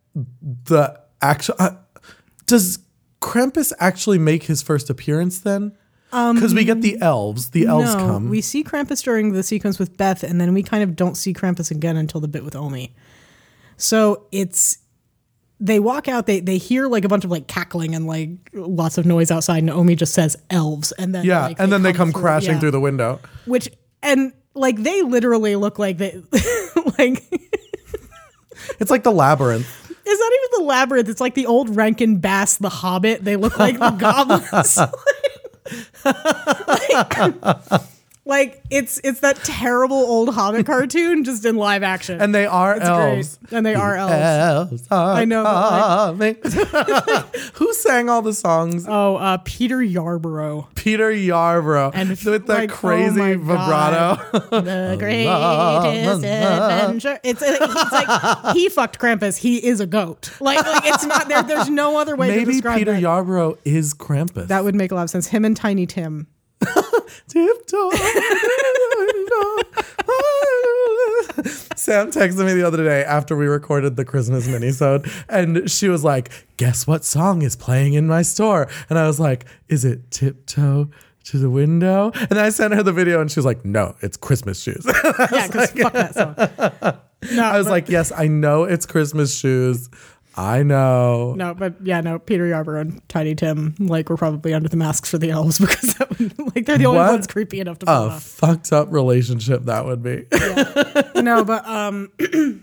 [0.64, 1.56] the actual.
[1.58, 1.70] Uh,
[2.46, 2.78] does
[3.20, 5.76] Krampus actually make his first appearance then?
[6.10, 7.50] Because we get the elves.
[7.50, 8.28] The elves no, come.
[8.30, 11.34] we see Krampus during the sequence with Beth, and then we kind of don't see
[11.34, 12.94] Krampus again until the bit with Omi.
[13.76, 14.78] So it's
[15.58, 18.98] they walk out, they they hear like a bunch of like cackling and like lots
[18.98, 21.92] of noise outside, and Omi just says elves, and then yeah, like, and then they
[21.92, 22.60] come through- crashing yeah.
[22.60, 23.20] through the window.
[23.44, 23.68] which
[24.02, 26.20] and like they literally look like they
[26.98, 27.22] like
[28.80, 29.66] It's like the labyrinth.
[30.04, 31.08] it's not even the labyrinth.
[31.08, 33.24] It's like the old rankin bass the hobbit.
[33.24, 34.78] They look like the goblins.
[36.04, 37.95] Like,
[38.26, 42.74] like, it's it's that terrible old hobbit cartoon just in live action And they are
[42.76, 43.38] It's elves.
[43.38, 43.52] great.
[43.56, 45.44] and they are elves Elves are I know.
[47.54, 48.84] Who sang all the songs?
[48.88, 51.92] oh uh peter yarbrough Peter Yarbrough.
[51.94, 54.22] and with that like, oh crazy my vibrato.
[54.50, 54.64] God.
[54.64, 57.18] the greatest adventure.
[57.24, 59.36] It's, it's like he fucked Krampus.
[59.38, 60.30] He is a goat.
[60.40, 61.42] Like, like it's not there.
[61.42, 62.74] There's no other way to describe.
[62.74, 63.02] Maybe Peter that.
[63.02, 64.46] Yarbrough is Krampus.
[64.48, 65.26] that would make a lot of sense.
[65.28, 66.26] Him and Tiny Tim.
[67.28, 67.90] Tiptoe.
[71.76, 76.02] Sam texted me the other day after we recorded the Christmas minisode, and she was
[76.02, 80.10] like, "Guess what song is playing in my store?" And I was like, "Is it
[80.10, 80.90] Tiptoe
[81.24, 83.94] to the Window?" And then I sent her the video, and she was like, "No,
[84.00, 84.86] it's Christmas shoes."
[85.32, 86.34] Yeah, because fuck that song.
[87.34, 89.90] No, I was but, like, "Yes, I know it's Christmas shoes.
[90.36, 92.18] I know." no, but yeah, no.
[92.18, 95.94] Peter Yarbrough and Tiny Tim, like, were probably under the masks for the elves because
[95.94, 97.12] that would, like they're the only What?
[97.12, 98.22] ones creepy enough to pull A it off.
[98.22, 100.26] fucked up relationship that would be.
[101.22, 102.10] no, but um,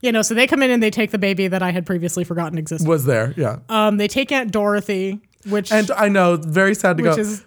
[0.00, 2.24] you know, so they come in and they take the baby that I had previously
[2.24, 2.86] forgotten existed.
[2.88, 3.58] was there, yeah.
[3.68, 7.20] Um, they take Aunt Dorothy, which And I know, very sad to which go.
[7.20, 7.44] is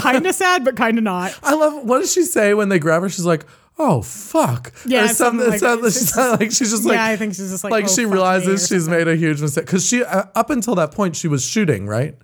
[0.00, 1.38] kind of sad, but kind of not.
[1.42, 3.08] I love what does she say when they grab her?
[3.08, 3.44] She's like,
[3.78, 7.34] "Oh fuck!" Yeah, or something like- something she's like she's just like yeah, I think
[7.34, 8.98] she's just like, like oh, she realizes she's something.
[9.04, 12.16] made a huge mistake because she uh, up until that point she was shooting right.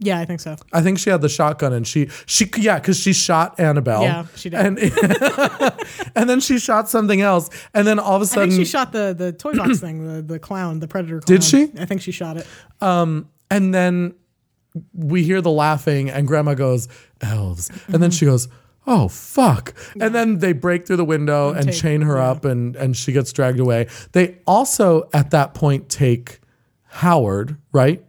[0.00, 0.54] Yeah, I think so.
[0.72, 4.02] I think she had the shotgun and she she yeah because she shot Annabelle.
[4.02, 4.60] Yeah, she did.
[4.60, 4.78] And
[6.14, 8.92] and then she shot something else and then all of a sudden think she shot
[8.92, 11.20] the the toy box thing, the the clown, the predator.
[11.20, 11.38] Clown.
[11.40, 11.72] Did she?
[11.78, 12.46] I think she shot it.
[12.80, 14.14] Um and then
[14.94, 16.86] we hear the laughing and grandma goes
[17.20, 18.46] elves and then she goes
[18.88, 19.74] oh fuck.
[20.00, 23.12] And then they break through the window and take- chain her up and and she
[23.12, 23.86] gets dragged away.
[24.12, 26.40] They also at that point take
[26.84, 28.04] howard right?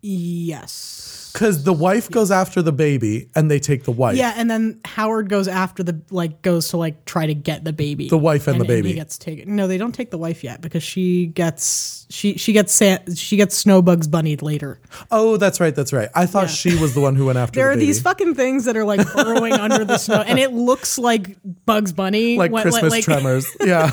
[0.00, 1.23] Yes.
[1.34, 4.80] Because the wife goes after the baby and they take the wife Yeah, and then
[4.86, 8.08] Howard goes after the like goes to like try to get the baby.
[8.08, 8.94] The wife and the baby.
[8.94, 9.54] gets taken.
[9.56, 13.36] No, they don't take the wife yet because she gets she she gets sa- she
[13.36, 14.80] gets Snowbugs bunnied later.
[15.10, 16.48] oh that's right that's right i thought Yeah.
[16.48, 18.84] she was the one who went after There the are these fucking things that are
[18.84, 23.46] like burrowing under the snow, and it looks like Bugs Bunny, like christmas like, tremors
[23.64, 23.90] yeah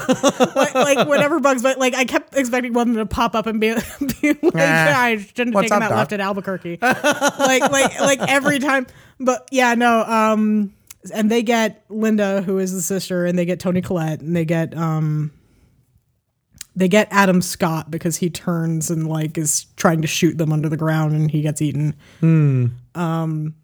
[0.55, 3.47] like, like whenever Bugs Bunny, like I kept expecting one of them to pop up
[3.47, 3.73] and be,
[4.21, 6.77] be like, Eh, I shouldn't have what's taken up, that Doc?" left at Albuquerque.
[7.39, 8.87] Like, like, like every time.
[9.19, 10.03] But yeah, no.
[10.03, 10.73] Um,
[11.13, 14.45] and they get Linda, who is the sister, and they get Toni Collette, and they
[14.45, 15.31] get um,
[16.75, 20.69] they get Adam Scott because he turns and like is trying to shoot them under
[20.69, 21.95] the ground, and he gets eaten.
[22.19, 22.67] Hmm.
[22.95, 23.55] Um,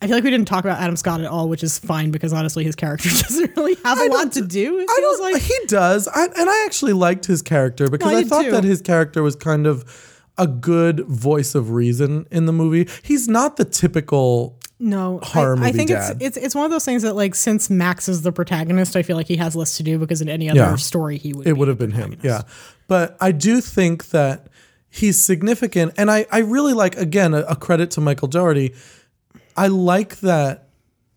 [0.00, 2.32] I feel like we didn't talk about Adam Scott at all, which is fine because
[2.32, 4.78] honestly, his character doesn't really have a lot to do.
[4.78, 8.18] It I don't, like he does, I, and I actually liked his character because I
[8.18, 8.50] I thought too.
[8.52, 10.07] that his character was kind of
[10.38, 12.88] a good voice of reason in the movie.
[13.02, 14.58] He's not the typical.
[14.80, 16.18] No, horror I, I think dad.
[16.20, 19.02] it's it's it's one of those things that like since Max is the protagonist, I
[19.02, 20.76] feel like he has less to do because in any other Yeah.
[20.76, 21.48] story he would.
[21.48, 22.42] It would have been him, yeah.
[22.86, 24.46] But I do think that
[24.88, 28.72] he's significant, and I I really like again a, a credit to Michael Dougherty.
[29.56, 30.68] I like that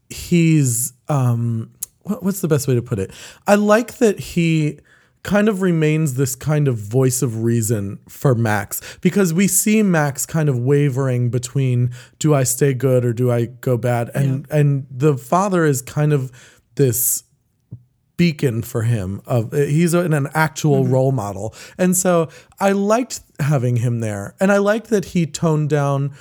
[0.10, 1.72] he's um
[2.04, 3.12] what, what's the best way to put it?
[3.46, 4.80] I like that he
[5.24, 10.26] kind of remains this kind of voice of reason for Max because we see Max
[10.26, 14.10] kind of wavering between do I stay good or do I go bad?
[14.16, 16.32] And and the father is kind of
[16.76, 17.24] this
[18.18, 21.54] beacon for him of he's an, an actual role model.
[21.78, 24.36] And so i liked having him there.
[24.40, 26.14] And i liked that he toned down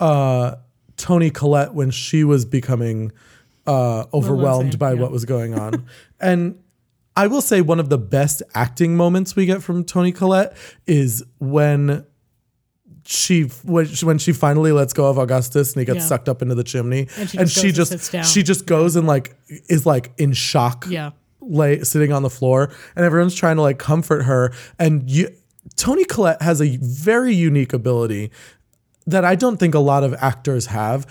[0.00, 0.56] uh
[0.96, 3.12] toni collette when she was becoming
[3.66, 5.00] uh overwhelmed by yeah.
[5.00, 5.86] what was going on.
[6.20, 6.58] And
[7.18, 10.56] i will say one of the best acting moments we get from toni collette
[10.86, 12.04] is when
[13.04, 16.04] she when she, when she finally lets go of Augustus and he gets Yeah.
[16.06, 18.66] sucked up into the chimney And she and just she goes and just she just
[18.66, 19.34] goes and like
[19.68, 21.10] is like in shock Yeah.
[21.40, 25.28] lay sitting on the floor and everyone's trying to like comfort her and you
[25.76, 28.30] Toni Collette has a very unique ability
[29.06, 31.06] that I don't think a lot of actors have.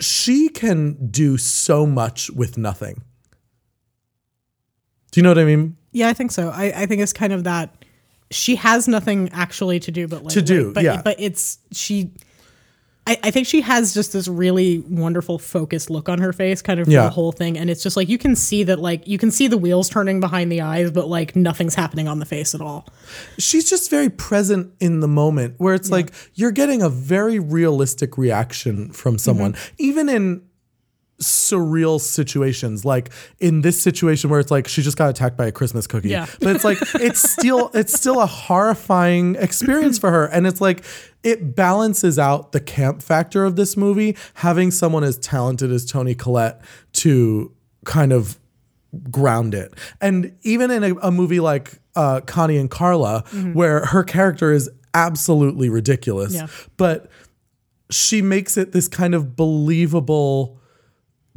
[0.00, 3.02] She can do so much with nothing.
[5.16, 5.78] Do you know what I mean?
[5.92, 6.50] Yeah, I think so.
[6.50, 7.74] I, I think it's kind of that
[8.30, 11.00] she has nothing actually to do but like To do, but, yeah.
[11.02, 12.10] But it's she.
[13.06, 16.80] I, I think she has just this really wonderful focused look on her face, kind
[16.80, 17.04] of for Yeah.
[17.04, 19.48] the whole thing, and it's just like you can see that like you can see
[19.48, 22.86] the wheels turning behind the eyes, but like nothing's happening on the face at all.
[23.38, 28.18] she's just very present in the moment where it's like you're getting a very realistic
[28.18, 29.74] reaction from someone mm-hmm.
[29.78, 30.42] even in
[31.20, 33.10] surreal situations like
[33.40, 36.26] in this situation where it's like she just got attacked by a christmas cookie Yeah.
[36.40, 40.84] but it's like it's still it's still a horrifying experience for her and it's like
[41.22, 46.14] it balances out the camp factor of this movie having someone as talented as toni
[46.14, 46.60] collette
[46.92, 47.50] to
[47.86, 48.38] kind of
[49.10, 49.74] ground it.
[50.00, 54.70] And even in a, a movie like uh, Connie and Carla, where her character is
[54.94, 56.46] absolutely ridiculous, Yeah.
[56.78, 57.10] but
[57.90, 60.55] she makes it this kind of believable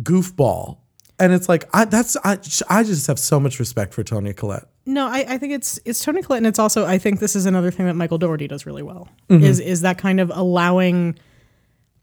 [0.01, 0.77] goofball.
[1.19, 2.37] And it's like I that's I,
[2.69, 4.65] I just have so much respect for Toni Collette.
[4.85, 7.45] No, I, I think it's it's Toni Collette, and it's also I think this is
[7.45, 9.43] another thing that Michael Dougherty does really well mm-hmm.
[9.43, 11.19] is is that kind of allowing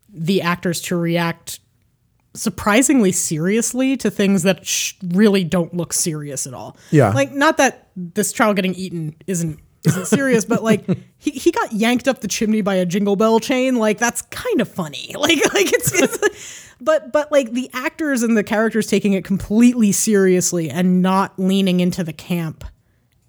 [0.08, 1.60] the actors to react
[2.34, 6.76] surprisingly seriously to things that sh- really don't look serious at all.
[6.90, 7.10] Yeah.
[7.10, 10.84] like not that this child getting eaten isn't isn't serious, but like
[11.18, 13.76] he, he got yanked up the chimney by a jingle bell chain.
[13.76, 15.14] Like that's kind of funny.
[15.16, 19.92] Like like it's, it's but but like the actors and the characters taking it completely
[19.92, 22.64] seriously and not leaning into the camp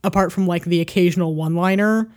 [0.04, 2.10] apart from like the occasional one liner,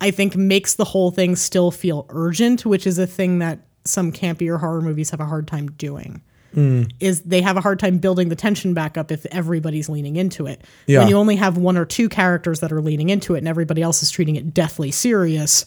[0.00, 4.12] I think makes the whole thing still feel urgent, which is a thing that some
[4.12, 6.22] campier horror movies have a hard time doing.
[6.54, 6.84] Hmm.
[7.00, 10.46] Is they have a hard time building the tension back up if everybody's leaning into
[10.46, 10.62] it.
[10.86, 11.00] Yeah.
[11.00, 13.82] When you only have one or two characters that are leaning into it and everybody
[13.82, 15.66] else is treating it deathly serious,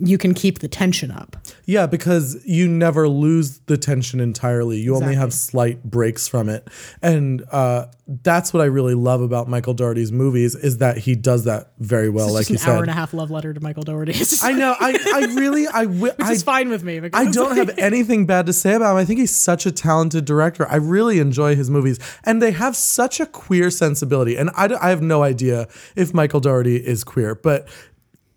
[0.00, 1.36] you can keep the tension up.
[1.64, 4.78] Yeah, because you never lose the tension entirely.
[4.78, 6.68] You only have slight breaks from it.
[7.02, 11.44] And uh, that's what I really love about Michael Dougherty's movies is that he does
[11.44, 12.82] that very well, like Just you an hour said.
[12.82, 14.12] and a half love letter to Michael Dougherty.
[14.12, 14.74] It's I know.
[14.78, 17.00] I, I really, I, wi- I, it's fine with me.
[17.00, 18.98] Because I don't have anything bad to say about him.
[18.98, 20.66] I think he's such a talented director.
[20.68, 24.36] I really enjoy his movies, and they have such a queer sensibility.
[24.36, 27.68] And I, d- I have no idea if Michael Dougherty is queer, but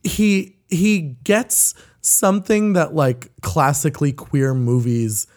[0.04, 5.28] he he gets something that like classically queer movies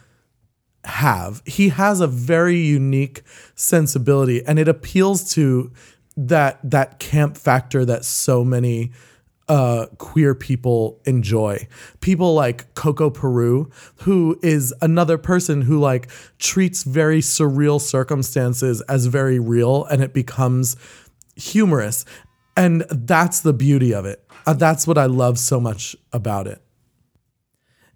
[0.85, 1.43] have.
[1.45, 3.23] He has a very unique
[3.55, 5.73] sensibility and it appeals to
[6.17, 8.93] that that camp factor that so many
[9.49, 11.67] uh, queer people enjoy.
[12.01, 16.09] People like Coco Peru, who is another person who like
[16.39, 20.77] treats very surreal circumstances as very real and it becomes
[21.37, 22.05] humorous.
[22.57, 24.25] And that's the beauty of it.
[24.47, 26.61] Uh, that's what I love so much about it.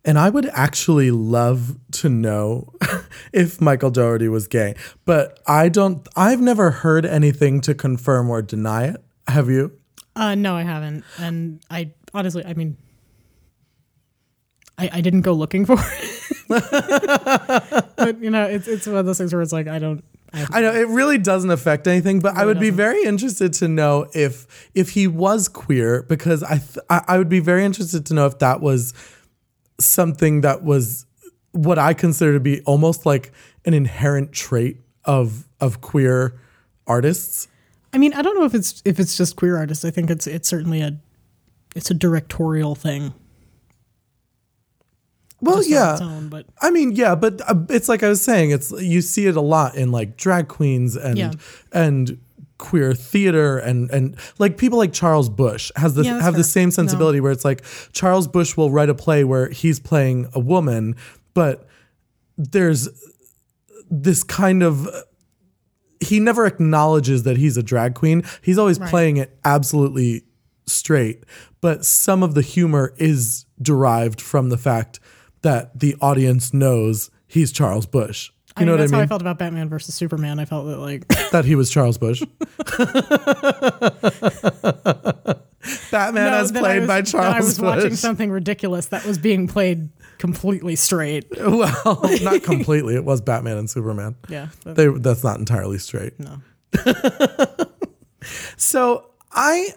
[0.04, 2.72] And I would actually love to know
[3.32, 4.74] if Michael Dougherty was gay,
[5.04, 9.04] but I don't, I've never heard anything to confirm or deny it.
[9.26, 9.72] Have you?
[10.16, 12.76] Uh, no, I haven't, and I honestly, I mean,
[14.76, 16.34] I, I didn't go looking for it,
[17.96, 20.02] but you know, it's it's one of those things where it's like I don't.
[20.32, 24.08] I, know it really doesn't affect anything, but I would be very interested to know
[24.14, 28.14] if if he was queer because I th- I I would be very interested to
[28.14, 28.92] know if that was
[29.80, 31.06] something that was
[31.52, 33.32] what I consider to be almost like
[33.64, 36.38] an inherent trait of of queer
[36.86, 37.48] artists.
[37.92, 39.84] I mean, I don't know if it's if it's just queer artists.
[39.84, 40.98] I think it's it's certainly a
[41.74, 43.14] it's a directorial thing.
[45.40, 45.98] Well, yeah.
[46.00, 49.26] own, but I mean, yeah, but uh, it's like I was saying, it's you see
[49.26, 51.32] it a lot in like drag queens and Yeah.
[51.72, 52.18] and
[52.58, 56.72] queer theater and and like people like Charles Busch has the Yeah, have the same
[56.72, 60.96] sensibility where it's like Charles Busch will write a play where he's playing a woman,
[61.34, 61.68] but
[62.36, 62.88] there's
[63.90, 64.88] this kind of
[66.00, 68.22] he never acknowledges that he's a drag queen.
[68.42, 68.90] He's always Right.
[68.90, 70.22] playing it absolutely
[70.66, 71.24] straight,
[71.60, 75.00] but some of the humor is derived from the fact
[75.42, 78.28] that the audience knows he's Charles Busch.
[78.28, 80.38] You I mean, know what I that's how I felt about Batman versus Superman.
[80.40, 82.22] I felt that like that he was Charles Busch.
[85.90, 89.88] Batman as played was- by Charles I was watching something ridiculous that was being played
[90.18, 91.26] completely straight.
[91.38, 92.94] Well, not completely.
[92.96, 94.16] It was Batman and Superman.
[94.28, 96.14] Yeah, but- They, that's not entirely straight.
[96.18, 96.38] no.
[98.56, 99.68] So I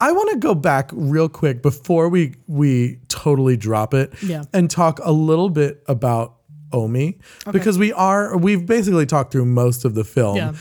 [0.00, 4.44] I want to go back real quick before we we totally drop it Yeah.
[4.52, 6.34] and talk a little bit about
[6.72, 7.18] Omi
[7.52, 10.36] because we are we've basically talked through most of the film.
[10.36, 10.52] Yeah.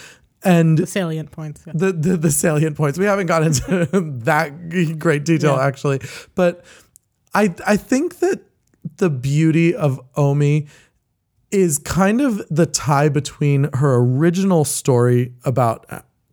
[0.43, 1.63] And The salient points.
[1.65, 1.73] yeah.
[1.75, 2.97] the, the the salient points.
[2.99, 3.87] We haven't got into
[4.25, 5.99] that great detail actually,
[6.35, 6.63] but
[7.33, 8.41] I I think that
[8.97, 10.67] the beauty of Omi
[11.51, 15.85] is kind of the tie between her original story about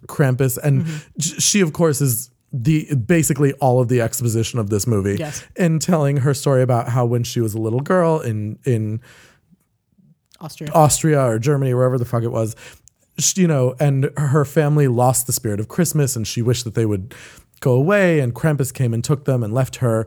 [0.06, 1.38] Krampus and Mm-hmm.
[1.40, 5.42] she of course is the basically all of the exposition of this movie Yes.
[5.56, 9.00] and telling her story about how when she was a little girl in in
[10.40, 10.70] Austria.
[10.74, 12.56] Austria or Germany, wherever the fuck it was,
[13.18, 16.74] sh- you know, and her family lost the spirit of Christmas and she wished that
[16.74, 17.14] they would
[17.60, 18.18] go away.
[18.20, 20.06] And Krampus came and took them and left her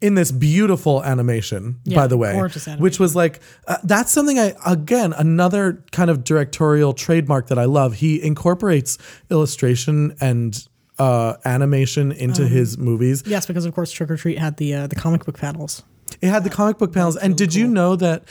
[0.00, 2.78] in this beautiful animation, Yeah, by the way, animation.
[2.78, 7.66] which was like, uh, that's something I, again, another kind of directorial trademark that I
[7.66, 7.94] love.
[7.94, 8.96] He incorporates
[9.30, 10.66] illustration and
[10.98, 13.22] uh, animation into his movies.
[13.26, 15.82] Yes, because of course Trick or Treat had the uh, the comic book panels.
[16.20, 17.16] It had the comic book panels.
[17.16, 18.24] And did you know that?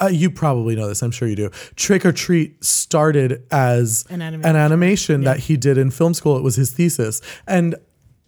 [0.00, 1.02] Uh, you probably know this.
[1.02, 1.50] I'm sure you do.
[1.74, 4.56] Trick or Treat started as An an animation.
[4.56, 6.36] animation, that he did in film school.
[6.36, 7.74] It was his thesis, and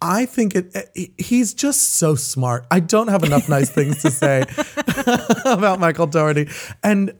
[0.03, 0.75] I think it.
[0.95, 2.67] it- He's just so smart.
[2.73, 4.45] I don't have enough nice things to say
[5.45, 6.49] about Michael Dougherty,
[6.83, 7.13] and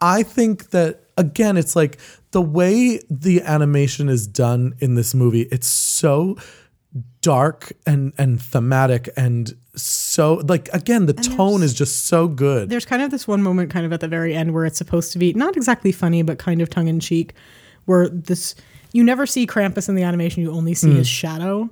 [0.00, 1.98] I think that again, it's like
[2.32, 5.42] the way the animation is done in this movie.
[5.50, 6.36] It's so
[7.22, 12.84] dark and and thematic and so like again the tone is just so good There's
[12.84, 15.18] kind of this one moment kind of at the very end where it's supposed to
[15.18, 17.34] be not exactly funny but kind of tongue in cheek
[17.86, 18.54] where this
[18.92, 20.96] you never see Krampus in the animation you only see Mm.
[20.98, 21.68] his shadow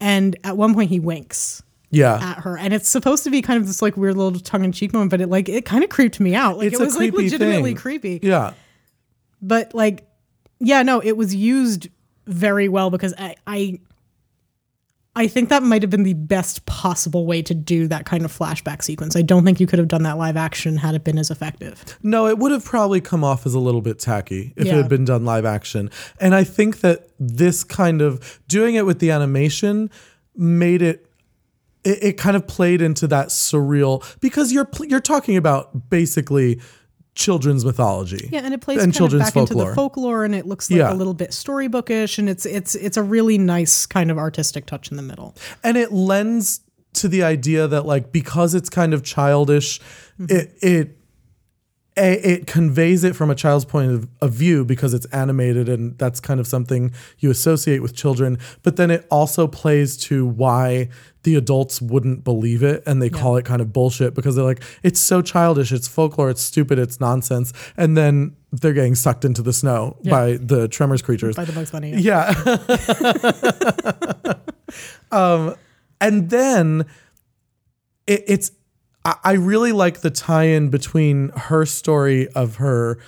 [0.00, 1.62] and at one point he winks
[1.92, 2.30] yeah.
[2.30, 2.58] at her.
[2.58, 5.10] And it's supposed to be kind of this like weird little tongue in cheek moment
[5.10, 6.58] but it like it kind of creeped me out.
[6.58, 7.76] Like it's it was like legitimately thing.
[7.76, 8.18] creepy.
[8.22, 8.54] Yeah.
[9.40, 10.08] But like
[10.62, 11.88] yeah no it was used
[12.26, 13.78] very well because i i
[15.14, 18.32] I think that might have been the best possible way to do that kind of
[18.32, 19.14] flashback sequence.
[19.14, 21.98] I don't think you could have done that live action had it been as effective.
[22.02, 24.88] no it would have probably come off as a little bit tacky if it had
[24.88, 25.90] been done live action.
[26.18, 29.90] And i think that this kind of doing it with the animation
[30.34, 31.11] made it
[31.84, 36.60] it, it kind of played into that surreal because you're you're talking about basically
[37.14, 39.68] children's mythology Yeah, and it plays And children's back into folklore.
[39.70, 40.92] the folklore, and it looks like Yeah.
[40.92, 44.90] a little bit storybookish, and it's it's it's a really nice kind of artistic touch
[44.90, 45.34] in the middle.
[45.62, 46.60] and it lends
[46.94, 49.80] to the idea that like because it's kind of childish
[50.18, 50.36] Mm-hmm.
[50.36, 50.98] it it
[51.94, 56.40] it conveys it from a child's point of view because it's animated and that's kind
[56.40, 60.88] of something you associate with children but then it also plays to why
[61.24, 64.62] the adults wouldn't believe it and they call it kind of bullshit because they're like
[64.82, 69.40] it's so childish it's folklore it's stupid it's nonsense and then they're getting sucked into
[69.42, 72.34] the snow by the tremors creatures By the Bugs Bunny, yeah.
[74.22, 74.32] yeah.
[75.12, 75.54] um,
[76.00, 76.86] and then
[78.06, 78.50] it, it's
[79.04, 82.98] I, I really like the tie-in between her story of her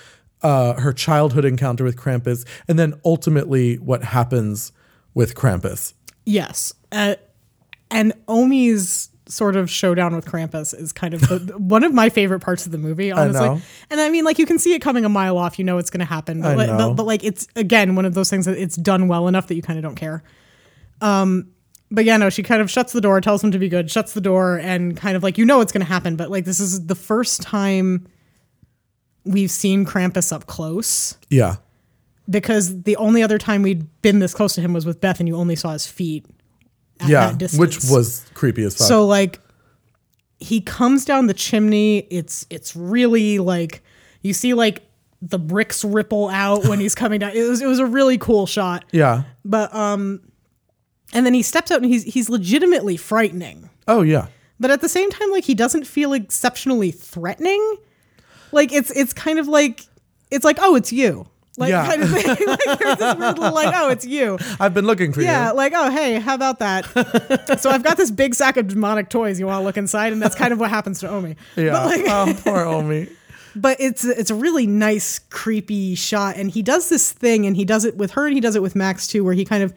[0.43, 4.73] uh, her childhood encounter with Krampus, and then ultimately what happens
[5.15, 5.95] with Krampus.
[6.27, 7.15] yes, uh,
[7.95, 12.41] and Omi's sort of showdown with Krampus is kind of the, one of my favorite
[12.41, 13.47] parts of the movie, honestly.
[13.47, 13.61] know.
[13.91, 15.91] And I mean, like you can see it coming a mile off, you know it's
[15.91, 18.47] going to happen, but, I like, but but like it's again one of those things
[18.47, 20.23] that it's done well enough that you kind of don't care.
[21.01, 21.51] Um,
[21.91, 24.15] but yeah, no, she kind of shuts the door, tells him to be good, shuts
[24.15, 26.61] the door, and kind of like you know it's going to happen, but like this
[26.61, 28.07] is the first time
[29.25, 31.57] we've seen Krampus up close Yeah,
[32.29, 35.29] because the only other time we'd been this close to him was with Beth, and
[35.29, 36.27] you only saw his feet.
[37.05, 37.61] At yeah, that distance.
[37.61, 38.87] which was creepy as fuck.
[38.87, 39.41] so like
[40.41, 42.07] he comes down the chimney.
[42.11, 43.83] It's it's really like
[44.23, 44.83] you see like
[45.23, 47.33] the bricks ripple out when he's coming down.
[47.35, 48.85] It was it was a really cool shot.
[48.93, 49.25] yeah.
[49.45, 50.21] But um,
[51.13, 53.71] and then he steps out and he's he's legitimately frightening.
[53.89, 54.27] Oh yeah.
[54.61, 57.77] But at the same time, like he doesn't feel exceptionally threatening.
[58.53, 59.87] Like it's it's kind of like
[60.31, 61.27] it's like oh it's you
[61.57, 61.87] like Yeah.
[61.87, 62.27] kind of thing.
[62.47, 64.39] like there's this weird little like oh it's you.
[64.61, 65.45] I've been looking for Yeah, you.
[65.47, 67.59] Yeah, like, oh, hey, how about that?
[67.61, 69.39] so I've got this big sack of demonic toys.
[69.41, 70.13] You want to look inside?
[70.13, 71.37] And that's kind of what happens to Omi.
[71.57, 71.73] Yeah.
[71.73, 73.09] But, like, oh, poor Omi.
[73.57, 76.37] but it's it's a really nice, creepy shot.
[76.37, 78.63] And he does this thing, and he does it with her, and he does it
[78.63, 79.73] with Max too, where he kind of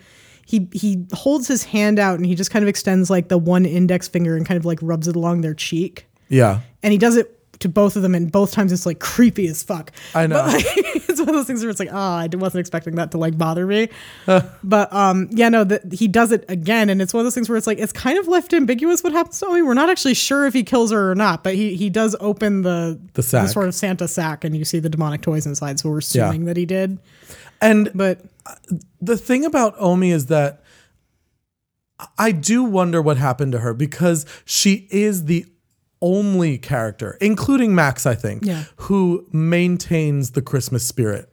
[0.45, 3.65] he he holds his hand out, and he just kind of extends like the one
[3.65, 6.61] index finger and kind of like rubs it along their cheek, Yeah.
[6.81, 9.63] and he does it to both of them, and both times it's like creepy as
[9.63, 9.91] fuck.
[10.13, 10.35] I know.
[10.43, 13.11] But, like, it's one of those things where it's like, oh, I wasn't expecting that
[13.11, 13.89] to like bother me.
[14.63, 17.49] but um, yeah, no, the, he does it again, and it's one of those things
[17.49, 19.61] where it's like it's kind of left ambiguous what happens to Omi.
[19.61, 22.61] We're not actually sure if he kills her or not, but he he does open
[22.61, 23.49] the The sack.
[23.49, 25.79] sort of Santa sack, and you see the demonic toys inside.
[25.79, 26.99] So we're assuming that he did.
[27.61, 28.21] And But
[29.01, 30.63] the thing about Omi is that
[32.17, 35.45] I do wonder what happened to her because she is the
[36.01, 38.65] only character, including Max, I think, Yeah.
[38.75, 41.31] who maintains the Christmas spirit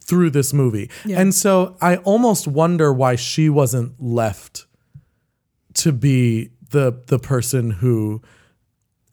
[0.00, 0.90] through this movie.
[1.04, 1.20] Yeah.
[1.20, 4.66] And so I almost wonder why she wasn't left
[5.74, 8.22] to be the the person who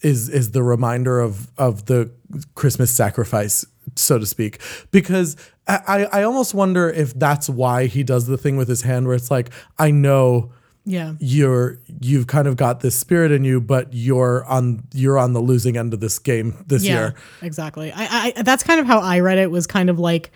[0.01, 2.11] is is the reminder of of the
[2.55, 3.65] Christmas sacrifice,
[3.95, 4.59] so to speak.
[4.91, 5.35] Because
[5.67, 5.79] I,
[6.11, 9.15] I I almost wonder if that's why he does the thing with his hand where
[9.15, 10.51] it's like, I know
[10.83, 11.13] Yeah.
[11.19, 15.39] you're you've kind of got this spirit in you, but you're on you're on the
[15.39, 17.15] losing end of this game this Yeah, year.
[17.41, 17.91] exactly.
[17.95, 19.51] I, I that's kind of how I read it.
[19.51, 20.31] Was kind of like,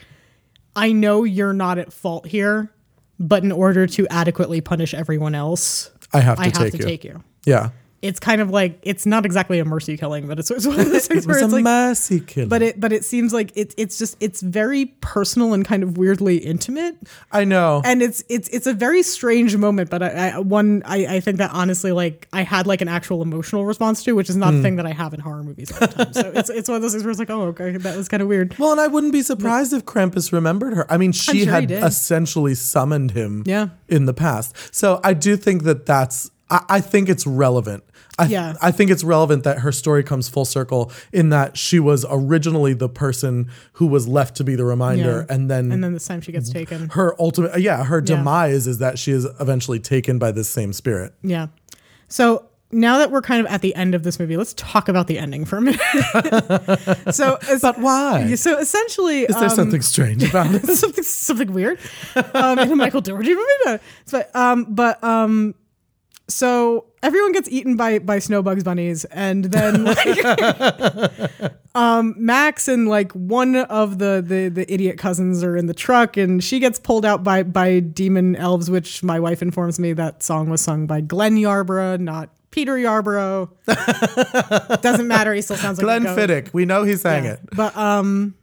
[0.76, 2.72] I know you're not at fault here,
[3.20, 6.84] but in order to adequately punish everyone else, I have to I have to you.
[6.84, 7.24] take you.
[7.46, 7.70] Yeah.
[8.06, 10.89] It's kind of like it's not exactly a mercy killing, but it's, it's one of
[10.89, 12.47] those things It where it's a like, mercy kill.
[12.47, 15.97] but it but it seems like it's it's just it's very personal and kind of
[15.97, 16.95] weirdly intimate,
[17.32, 17.82] I know.
[17.84, 19.89] and it's it's it's a very strange moment.
[19.89, 23.22] But I, I one I, I think that honestly like I had like an actual
[23.22, 24.41] emotional response to, which is Hmm.
[24.41, 26.14] not a thing that I have in horror movies all the time.
[26.14, 28.22] so it's it's one of those things where it's like, oh okay, that was kind
[28.22, 28.56] of weird.
[28.60, 30.86] well, and I wouldn't be surprised if Krampus remembered her.
[30.91, 33.70] I mean, she sure had essentially summoned him Yeah.
[33.88, 34.56] in the past.
[34.76, 37.84] So I do think that that's, I, I think it's relevant.
[38.18, 38.55] I, Yeah.
[38.61, 42.74] I think it's relevant that her story comes full circle in that she was originally
[42.74, 45.36] the person who was left to be the reminder, Yeah.
[45.36, 46.89] and then And then this time she gets taken.
[46.89, 51.13] her ultimate, yeah, her demise is that she is eventually taken by this same spirit.
[51.24, 51.47] Yeah.
[52.07, 55.07] So now that we're kind of at the end of this movie, let's talk about
[55.07, 55.80] the ending for a minute.
[57.13, 58.36] so, But why?
[58.36, 60.66] so essentially, Is there um, something strange about it?
[60.68, 61.80] something something weird
[62.34, 63.80] um, in a Michael Dougherty movie?
[64.11, 65.55] But um, but um,
[66.28, 72.88] so everyone gets eaten by by snow bugs bunnies, and then like, um, Max and
[72.88, 76.80] like one of the, the the idiot cousins are in the truck, and she gets
[76.80, 80.88] pulled out by by demon elves, which my wife informs me that song was sung
[80.88, 83.49] by Glenn Yarbrough, not Peter Yarbrough.
[84.82, 85.34] Doesn't matter.
[85.34, 86.15] He still sounds like Glenn.
[86.15, 87.34] Fiddick, we know he sang Yeah.
[87.34, 87.39] it.
[87.55, 88.36] But um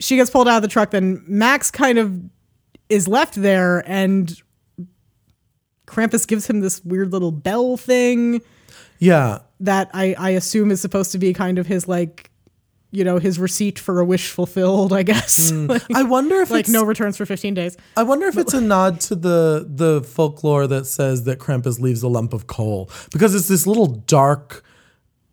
[0.00, 2.20] she gets pulled out of the truck, then Max kind of
[2.88, 4.36] is left there and
[5.92, 8.40] Krampus gives him this weird little bell thing
[8.98, 12.30] Yeah, that I, I assume is supposed to be kind of his like
[12.94, 15.50] you know, his receipt for a wish fulfilled, I guess.
[15.50, 15.66] Hmm.
[15.68, 17.76] like, I wonder if like no returns for 15 days.
[17.96, 22.02] I wonder if it's a nod to the the folklore that says that Krampus leaves
[22.02, 24.62] a lump of coal because it's this little dark,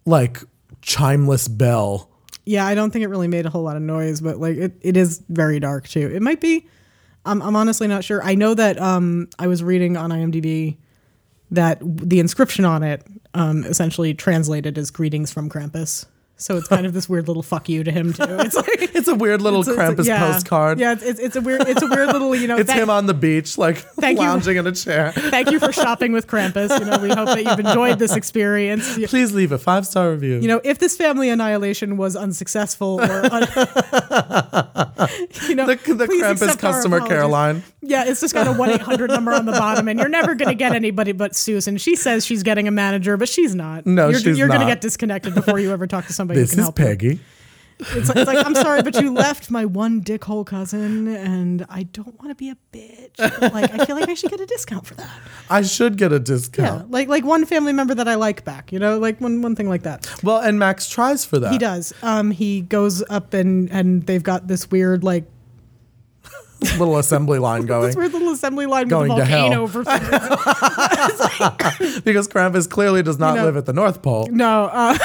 [0.06, 0.42] like
[0.82, 2.10] chimeless bell.
[2.46, 4.78] Yeah, I don't think it really made a whole lot of noise, but like it,
[4.82, 6.10] it is very dark too.
[6.12, 6.66] It might be.
[7.30, 8.24] I'm, I'm honestly not sure.
[8.24, 10.78] I know that um, I was reading on IMDb
[11.52, 16.06] that the inscription on it um, essentially translated as greetings from Krampus.
[16.42, 18.24] So it's kind of this weird little fuck you to him too.
[18.40, 20.32] It's like It's a weird little it's- it's- Krampus yeah.
[20.32, 20.80] postcard.
[20.80, 22.58] Yeah, it's, it's, it's a weird it's a weird little you know.
[22.58, 24.26] It's thank- him on the beach, like Thank you.
[24.26, 25.12] lounging in a chair.
[25.12, 26.78] Thank you for shopping with Krampus.
[26.80, 28.98] You know, we hope that you've enjoyed this experience.
[29.08, 30.40] Please leave a five star review.
[30.40, 33.48] you know, if this family annihilation was unsuccessful or, un-
[35.48, 37.64] you know, the the Krampus customer care line.
[37.82, 40.36] Yeah, it's just got a one eight hundred number on the bottom, and you're never
[40.36, 41.78] going to get anybody but Susan.
[41.78, 43.86] She says she's getting a manager, but she's not.
[43.86, 46.52] No, you're, she's you're going to get disconnected before you ever talk to somebody This
[46.52, 46.80] who can is help.
[46.80, 46.86] you.
[46.86, 47.20] Peggy.
[47.82, 51.84] It's like, it's like I'm sorry, but you left my one dickhole cousin, and I
[51.84, 53.18] don't want to be a bitch.
[53.54, 55.10] Like I feel like I should get a discount for that.
[55.50, 56.82] I should get a discount.
[56.82, 58.74] Yeah, like like one family member that I like back.
[58.74, 60.10] You know, like one one thing like that.
[60.24, 61.54] Well, and Max tries for that.
[61.54, 61.94] He does.
[62.04, 65.24] Um, he goes up and and they've got this weird like
[66.78, 69.68] Little assembly line going this weird little assembly line Going with to a volcano hell.
[69.68, 72.02] for some reason.
[72.04, 74.28] because Krampus clearly does not You know- live at the North Pole.
[74.30, 74.66] No.
[74.66, 74.98] Uh,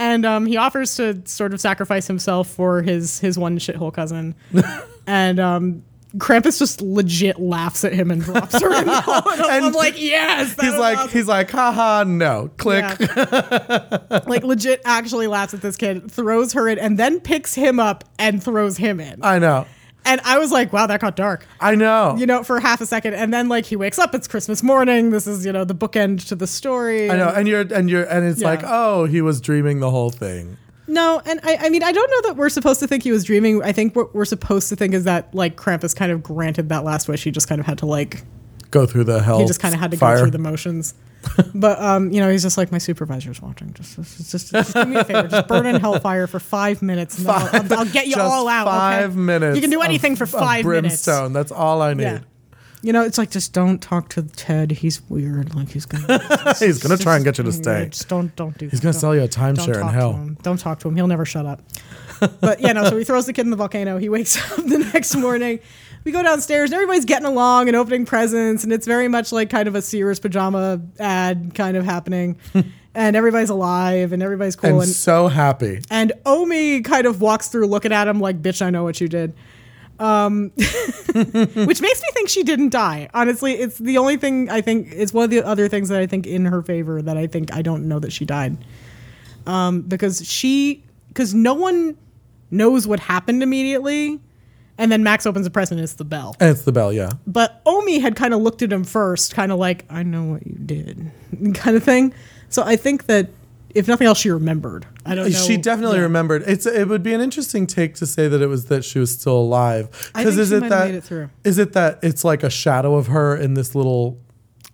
[0.00, 4.34] and um, he offers to sort of sacrifice himself for his his one shithole cousin.
[5.06, 5.82] and um,
[6.16, 9.30] Krampus just legit laughs at him and drops her in the hole.
[9.30, 10.56] And I'm, I'm like, yes.
[10.58, 11.10] He's like, awesome.
[11.10, 12.50] he's like, haha, no.
[12.56, 12.82] Click.
[12.98, 14.20] Yeah.
[14.26, 18.04] like legit actually laughs at this kid, throws her in, and then picks him up
[18.18, 19.20] and throws him in.
[19.22, 19.66] I know.
[20.04, 21.46] And I was like, wow, that got dark.
[21.60, 22.16] I know.
[22.18, 23.14] You know, for half a second.
[23.14, 25.10] And then like he wakes up, it's Christmas morning.
[25.10, 27.10] This is, you know, the bookend to the story.
[27.10, 28.48] I know, and you're and you're and it's Yeah.
[28.48, 30.56] like, oh, he was dreaming the whole thing.
[30.88, 33.22] No, and I, I mean, I don't know that we're supposed to think he was
[33.24, 33.62] dreaming.
[33.62, 36.82] I think what we're supposed to think is that like Krampus kind of granted that
[36.82, 37.22] last wish.
[37.22, 38.24] He just kind of had to like,
[38.72, 39.38] Go through the hell.
[39.38, 40.16] he just kind of had to fire.
[40.16, 40.94] go through the motions.
[41.54, 43.72] but um, you know, he's just like my supervisor's watching.
[43.74, 45.28] Just, just, just, just do me a favor.
[45.28, 48.48] Just burn in hellfire for five minutes, and then I'll, I'll, I'll get you all
[48.48, 48.66] out.
[48.66, 49.02] okay?
[49.02, 49.56] Five minutes.
[49.56, 51.04] You can do of- anything for of five minutes.
[51.04, 51.32] brimstone.
[51.32, 52.04] That's all I need.
[52.04, 52.20] Yeah.
[52.82, 54.70] You know, it's like just don't talk to Ted.
[54.70, 55.54] He's weird.
[55.54, 56.54] Like he's gonna.
[56.58, 57.88] He's gonna try and get you to stay.
[57.90, 58.68] Just don't don't do.
[58.68, 60.30] He's gonna sell you a timeshare in hell.
[60.42, 60.96] Don't talk to him.
[60.96, 61.60] He'll never shut up.
[62.40, 62.84] but yeah, no.
[62.88, 63.98] So he throws the kid in the volcano.
[63.98, 65.60] He wakes up the next morning.
[66.04, 69.50] We go downstairs and everybody's getting along and opening presents, and it's very much like
[69.50, 72.38] kind of a Sears pajama ad kind of happening.
[72.94, 74.70] and everybody's alive and everybody's cool.
[74.70, 75.80] and And, so happy.
[75.90, 79.08] and Omi kind of walks through looking at him like, bitch, I know what you
[79.08, 79.34] did.
[79.98, 83.10] Um, which makes me think she didn't die.
[83.12, 86.06] Honestly, it's the only thing I think, it's one of the other things that I
[86.06, 88.56] think in her favor that I think I don't know that she died.
[89.46, 91.96] Um, because she, because no one
[92.50, 94.18] knows what happened immediately.
[94.80, 96.34] And then Max opens the present and it's the bell.
[96.40, 97.12] And it's the bell, yeah.
[97.26, 100.46] But Omi had kind of looked at him first, kind of like, I know what
[100.46, 101.10] you did,
[101.54, 102.14] kind of thing.
[102.48, 103.28] So I think that
[103.74, 104.86] if nothing else, she remembered.
[105.06, 105.38] I don't know.
[105.38, 106.04] She definitely Yeah.
[106.04, 106.42] remembered.
[106.46, 109.10] It's it would be an interesting take to say that it was that she was
[109.12, 110.10] still alive.
[110.14, 113.54] Because is it that made it it that it's like a shadow of her in
[113.54, 114.18] this little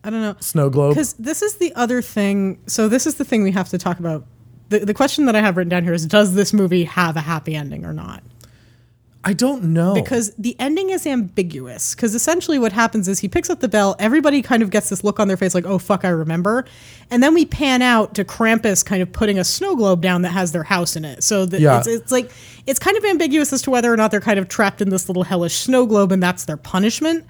[0.04, 0.36] I don't know.
[0.40, 0.94] snow globe?
[0.94, 2.58] Because this is the other thing.
[2.68, 4.24] So this is the thing we have to talk about.
[4.68, 7.20] The, the question that I have written down here is Does this movie have a
[7.20, 8.22] happy ending or not?
[9.26, 9.92] I don't know.
[9.92, 11.94] because the ending is ambiguous.
[11.94, 13.96] Because essentially, what happens is he picks up the bell.
[13.98, 16.64] Everybody kind of gets this look on their face, like, "Oh fuck, I remember."
[17.10, 20.30] And then we pan out to Krampus kind of putting a snow globe down that
[20.30, 21.24] has their house in it.
[21.24, 21.78] So that Yeah.
[21.78, 22.30] it's, it's like
[22.66, 25.08] it's kind of ambiguous as to whether or not they're kind of trapped in this
[25.08, 27.24] little hellish snow globe, and that's their punishment,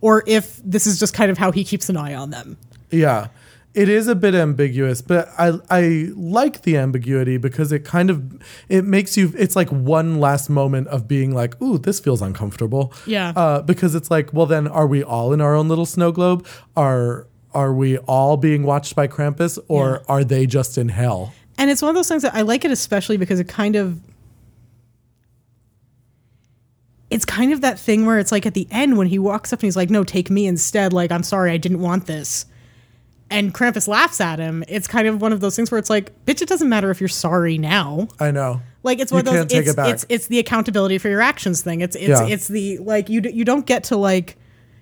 [0.00, 2.56] or if this is just kind of how he keeps an eye on them.
[2.92, 3.26] Yeah.
[3.72, 8.42] It is a bit ambiguous, but I I like the ambiguity because it kind of
[8.68, 12.92] it makes you it's like one last moment of being like, "Ooh, this feels uncomfortable."
[13.06, 13.32] Yeah.
[13.36, 16.44] Uh, because it's like, well then are we all in our own little snow globe?
[16.76, 20.14] Are are we all being watched by Krampus or Yeah.
[20.14, 21.32] are they just in hell?
[21.56, 24.00] And it's one of those things that I like it especially because it kind of
[27.10, 29.60] it's kind of that thing where it's like at the end when he walks up
[29.60, 32.46] and he's like, "No, take me instead." Like, "I'm sorry, I didn't want this."
[33.30, 34.64] And Krampus laughs at him.
[34.68, 37.00] It's kind of one of those things where it's like, "Bitch, it doesn't matter if
[37.00, 38.60] you're sorry now." I know.
[38.82, 39.44] Like it's You one of those.
[39.44, 41.80] it's, it it's it's the accountability for your actions thing.
[41.80, 42.26] It's it's Yeah.
[42.26, 44.36] it's the like you you don't get to like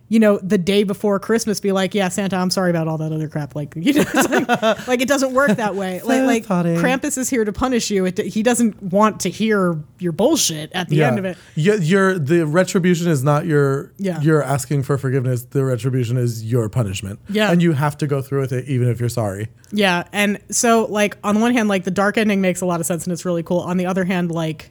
[0.09, 3.13] you know the day before Christmas be like yeah Santa I'm sorry about all that
[3.13, 6.47] other crap like you know like, like it doesn't work that way like like.
[6.47, 8.07] Krampus is here to punish you.
[8.07, 11.37] It, he doesn't want to hear your bullshit at the end of it.
[11.55, 14.21] Yeah, your the retribution is not your Yeah.
[14.21, 15.45] you're asking for forgiveness.
[15.45, 17.21] The retribution is your punishment.
[17.29, 17.51] Yeah.
[17.51, 19.49] And you have to go through with it even if you're sorry.
[19.71, 22.81] Yeah, and so like on the one hand, like the dark ending makes a lot
[22.81, 23.61] of sense and it's really cool.
[23.61, 24.71] On the other hand, like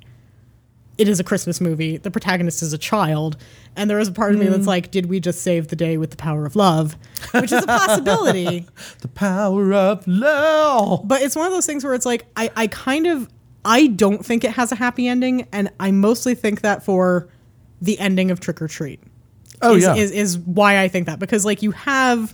[0.98, 1.98] it is a Christmas movie.
[1.98, 3.38] The protagonist is a child,
[3.76, 4.52] and there is a part of me Mm.
[4.52, 6.96] that's like, did we just save the day with the power of love?
[7.32, 8.66] Which is a possibility.
[9.02, 11.08] The power of love.
[11.08, 13.30] but it's one of those things where it's like I, I kind of
[13.66, 17.28] I don't think it has a happy ending, and I mostly think that for
[17.82, 19.00] the ending of Trick or Treat.
[19.62, 19.96] Oh is, yeah.
[19.96, 22.34] is is why I think that because like you have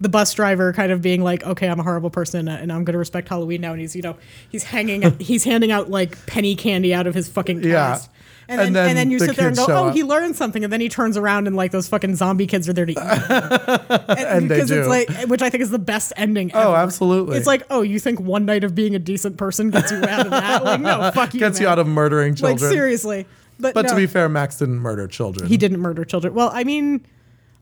[0.00, 2.92] the bus driver kind of being like, okay, I'm a horrible person and I'm going
[2.94, 4.16] to respect Halloween now, and he's you know
[4.50, 7.72] he's hanging he's handing out like penny candy out of his fucking Yeah.
[7.92, 8.10] cast.
[8.46, 9.94] And then, And and then then, you the sit there and go, oh, up.
[9.94, 12.74] he learned something, and then he turns around and like those fucking zombie kids are
[12.74, 12.98] there to eat.
[12.98, 14.04] him.
[14.18, 14.80] And they do.
[14.80, 16.50] it's like, which I think is the best ending.
[16.52, 16.68] Oh, ever.
[16.68, 17.38] Oh, absolutely.
[17.38, 20.26] It's like, oh, you think one night of being a decent person gets you out
[20.26, 20.62] of that?
[20.62, 21.40] Like, no, fuck you.
[21.40, 22.60] Gets you out of murdering children.
[22.60, 23.26] like seriously.
[23.58, 25.48] But But to be fair, Max didn't murder children.
[25.48, 26.34] he didn't murder children.
[26.34, 27.06] Well, I mean,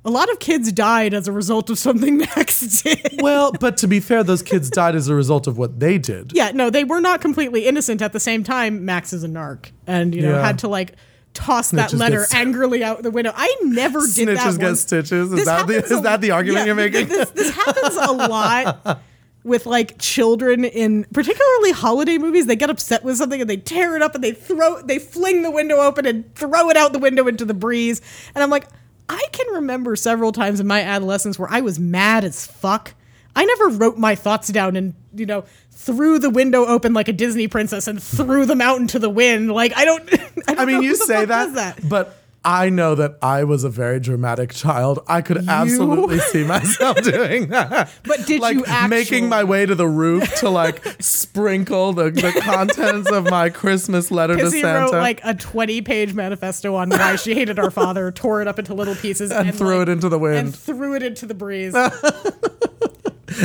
[0.05, 3.20] a lot of kids died as a result of something Max did.
[3.22, 6.32] well, but to be fair, those kids died as a result of what they did.
[6.34, 8.03] yeah, no, they were not completely innocent.
[8.03, 10.44] At the same time, Max is a narc, and you know Yeah.
[10.46, 10.94] had to like
[11.34, 13.32] toss that letter get- angrily out the window.
[13.34, 14.36] I never did that.
[14.38, 14.80] Snitches get once.
[14.80, 15.12] stitches.
[15.12, 17.09] Is This that the is a- that the argument yeah, you're making?
[17.09, 19.00] This, this happens a lot
[19.44, 22.46] with like children in particularly holiday movies.
[22.46, 25.42] They get upset with something and they tear it up and they throw, they fling
[25.42, 28.00] the window open and throw it out the window into the breeze.
[28.34, 28.66] And I'm like,
[29.13, 32.95] I can remember several times in my adolescence where I was mad as fuck.
[33.37, 37.13] I never wrote my thoughts down and you know threw the window open like a
[37.13, 39.53] Disney princess and threw them out into the wind.
[39.53, 40.03] Like I don't.
[40.49, 41.87] I, don't I mean, you say that, that.
[41.87, 44.98] but I know that I was a very dramatic child.
[45.06, 47.88] I could absolutely see myself doing that.
[48.02, 48.88] But did like you actually?
[48.96, 54.10] making my way to the roof to like sprinkle the, the contents of my Christmas
[54.10, 58.10] letter to Santa wrote like a 20 page manifesto on why she hated our father,
[58.12, 60.96] tore it up into little pieces, and, threw like- it into the wind, and threw
[60.96, 61.76] it into the breeze.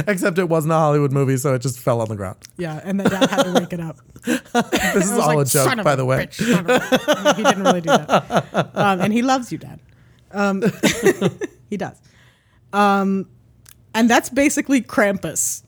[0.05, 2.37] Except it wasn't a Hollywood movie, so it just fell on the ground.
[2.57, 3.97] yeah, and then dad had to wake it up.
[4.93, 6.25] This is all like, a joke, by a the way.
[6.25, 8.71] bitch, son of a bitch." No, he didn't really do that.
[8.75, 9.79] Um, and he loves you, dad.
[10.31, 10.63] Um,
[11.69, 11.99] he does.
[12.73, 13.29] Um,
[13.93, 15.63] and that's basically Krampus.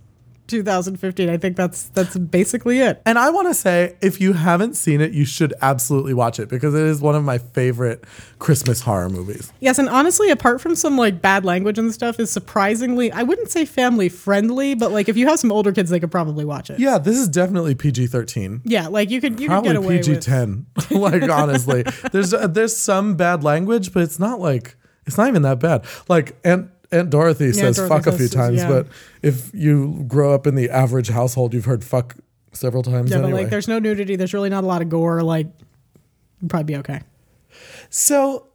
[0.50, 1.30] 2015.
[1.30, 3.02] I think that's that's basically it.
[3.06, 6.50] And I want to say, if you haven't seen it, you should absolutely watch it
[6.50, 8.04] because it is one of my favorite
[8.40, 9.54] Christmas horror movies.
[9.60, 13.50] Yes, and honestly, apart from some like bad language and stuff, is surprisingly I wouldn't
[13.50, 16.70] say family friendly, but like if you have some older kids, they could probably watch
[16.70, 16.80] it.
[16.80, 18.62] Yeah, this is definitely PG 13.
[18.66, 20.66] Yeah, like you could you could Probably get away PG with 10.
[20.92, 25.42] like, honestly, there's uh, there's some bad language, but it's not like, it's not even
[25.44, 25.86] that bad.
[26.08, 28.68] Like, Aunt, Aunt Dorothy says Dorothy fuck a few times, yeah.
[28.68, 28.88] but
[29.22, 32.16] if you grow up in the average household, you've heard fuck
[32.52, 33.32] several times Yeah, anyway.
[33.32, 34.16] but like there's no nudity.
[34.16, 35.22] There's really not a lot of gore.
[35.22, 35.48] Like,
[36.42, 37.02] you'd probably be okay.
[37.90, 38.48] so,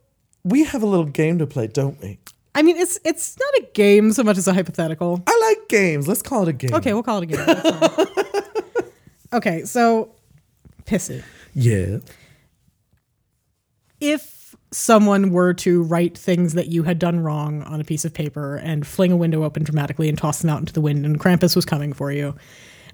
[0.43, 2.19] we have a little game to play, don't we?
[2.57, 5.23] I mean, it's it's not a game so much as a hypothetical.
[5.27, 6.07] I like games.
[6.07, 6.75] Let's call it a game.
[6.75, 8.07] Okay, we'll call it a game.
[9.35, 10.13] Okay, so
[10.87, 11.25] pissy.
[11.55, 11.99] Yeah.
[14.01, 14.34] If
[14.75, 18.57] someone were to write things that you had done wrong on a piece of paper
[18.57, 21.55] and fling a window open dramatically and toss them out into the wind, and Krampus
[21.55, 22.35] was coming for you,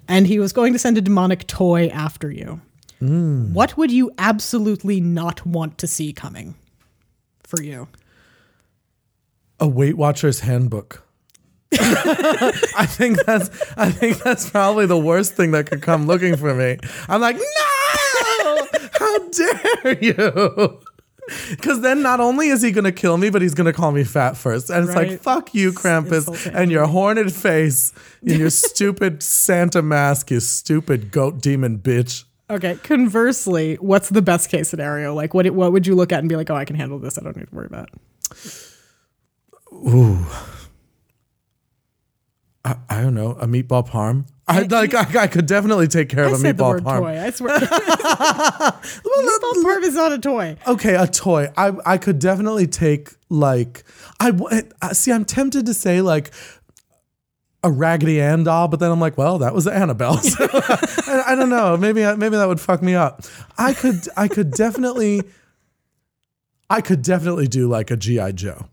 [0.07, 2.61] and he was going to send a demonic toy after you,
[2.99, 3.53] hmm.
[3.53, 6.55] what would you absolutely not want to see coming
[7.43, 7.87] for you?
[9.61, 11.03] a Weight Watchers handbook.
[11.73, 16.53] I think that's I think that's probably the worst thing that could come looking for
[16.53, 16.77] me.
[17.07, 18.67] I'm like, no!
[18.93, 20.79] How dare you?
[21.49, 24.37] Because then not only is he gonna kill me, but he's gonna call me fat
[24.37, 24.69] first.
[24.69, 26.53] And it's like, fuck you, Krampus, insulting.
[26.53, 32.25] and your horned face, and your stupid Santa mask, you stupid goat demon bitch.
[32.49, 32.75] Okay.
[32.83, 35.13] Conversely, what's the best case scenario?
[35.13, 37.17] Like, what what would you look at and be like, oh, I can handle this.
[37.17, 37.89] I don't need to worry about.
[37.91, 38.67] it.
[42.63, 44.25] I, I don't know, a meatball parm.
[44.51, 46.83] I like I, I could definitely take care of I a said the meatball word
[46.83, 46.99] parm.
[47.01, 47.19] toy.
[47.19, 47.59] I swear.
[47.59, 50.57] meatball parm is not a toy.
[50.67, 51.49] Okay, a toy.
[51.57, 53.83] I I could definitely take like
[54.19, 55.11] I w- I- uh, see.
[55.11, 56.31] I'm tempted to say like
[57.63, 60.17] a Raggedy Ann doll, but then I'm like, well, that was Annabelle.
[60.21, 61.77] So I, I don't know.
[61.77, 63.23] Maybe I- maybe that would fuck me up.
[63.57, 65.23] I could I could definitely
[66.69, 68.65] I could definitely do like a GI Joe.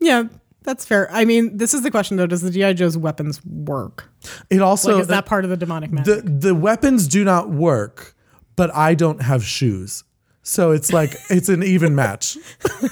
[0.00, 0.24] Yeah,
[0.64, 1.08] that's fair.
[1.12, 4.10] I mean, this is the question though: Does the GI Joe's weapons work?
[4.50, 6.24] It also Like, is that part of the demonic magic?
[6.24, 8.14] the the weapons do not work,
[8.56, 10.02] but I don't have shoes.
[10.46, 12.36] So it's like it's an even match.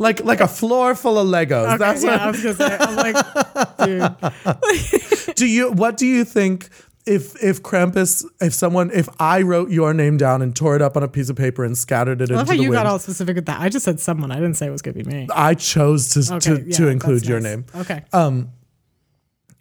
[0.00, 1.78] like like a floor full of Legos.
[1.78, 2.76] That's yeah, I was gonna say.
[2.80, 3.14] I'm like,
[3.84, 4.16] dude.
[5.36, 6.70] do you what do you think
[7.06, 10.96] if if Krampus if someone if I wrote your name down and tore it up
[10.96, 12.82] on a piece of paper and scattered it I love into how the you wind,
[12.82, 13.60] got all specific with that.
[13.60, 14.30] I just said someone.
[14.30, 15.28] I didn't say it was gonna be me.
[15.34, 17.50] I chose to Okay, to, yeah, to include that's your nice.
[17.56, 17.64] name.
[17.74, 18.04] Okay.
[18.12, 18.50] Um,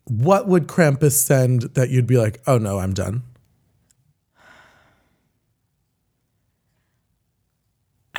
[0.06, 3.24] what would Krampus send that you'd be like, oh no, I'm done?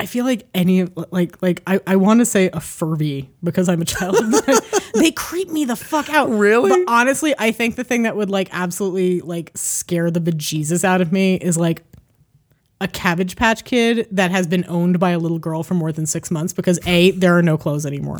[0.03, 3.69] I feel like any of like like I, I want to say a Furby because
[3.69, 4.17] I'm a child.
[4.95, 6.29] they creep me the fuck out.
[6.29, 6.71] Really?
[6.71, 10.99] But honestly, I think the thing that would like absolutely like scare the bejesus out
[10.99, 11.83] of me is like
[12.81, 16.05] a Cabbage Patch Kid that has been owned by a little girl for more than
[16.05, 18.19] six months because a there are no clothes anymore.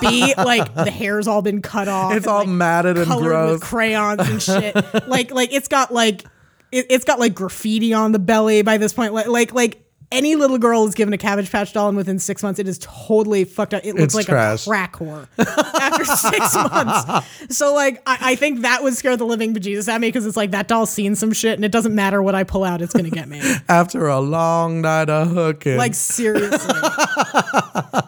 [0.00, 2.14] B like the hair's all been cut off.
[2.14, 3.52] It's all like, matted and gross.
[3.52, 5.06] with crayons and shit.
[5.06, 6.24] like like it's got like
[6.70, 9.12] it, it's got like graffiti on the belly by this point.
[9.12, 9.82] Like like like
[10.12, 12.78] any little girl is given a Cabbage Patch doll and within six months it is
[12.80, 13.84] totally fucked up.
[13.84, 14.66] It looks It's like trash.
[14.66, 17.56] a crack whore after six months.
[17.56, 20.36] So like I, I think that would scare the living bejesus at me because it's
[20.36, 22.92] like that doll's seen some shit and it doesn't matter what I pull out, it's
[22.92, 23.40] gonna get me.
[23.68, 25.76] After a long night of hooking.
[25.78, 26.74] Like seriously.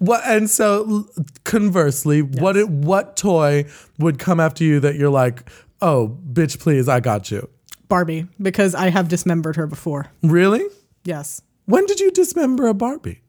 [0.00, 1.06] What and so
[1.44, 3.66] conversely, what what toy
[3.98, 5.48] would come after you that you're like,
[5.80, 7.48] oh, bitch, please, I got you.
[7.88, 10.06] Barbie, because I have dismembered her before.
[10.22, 10.64] Really?
[11.04, 11.42] Yes.
[11.64, 13.22] When did you dismember a Barbie?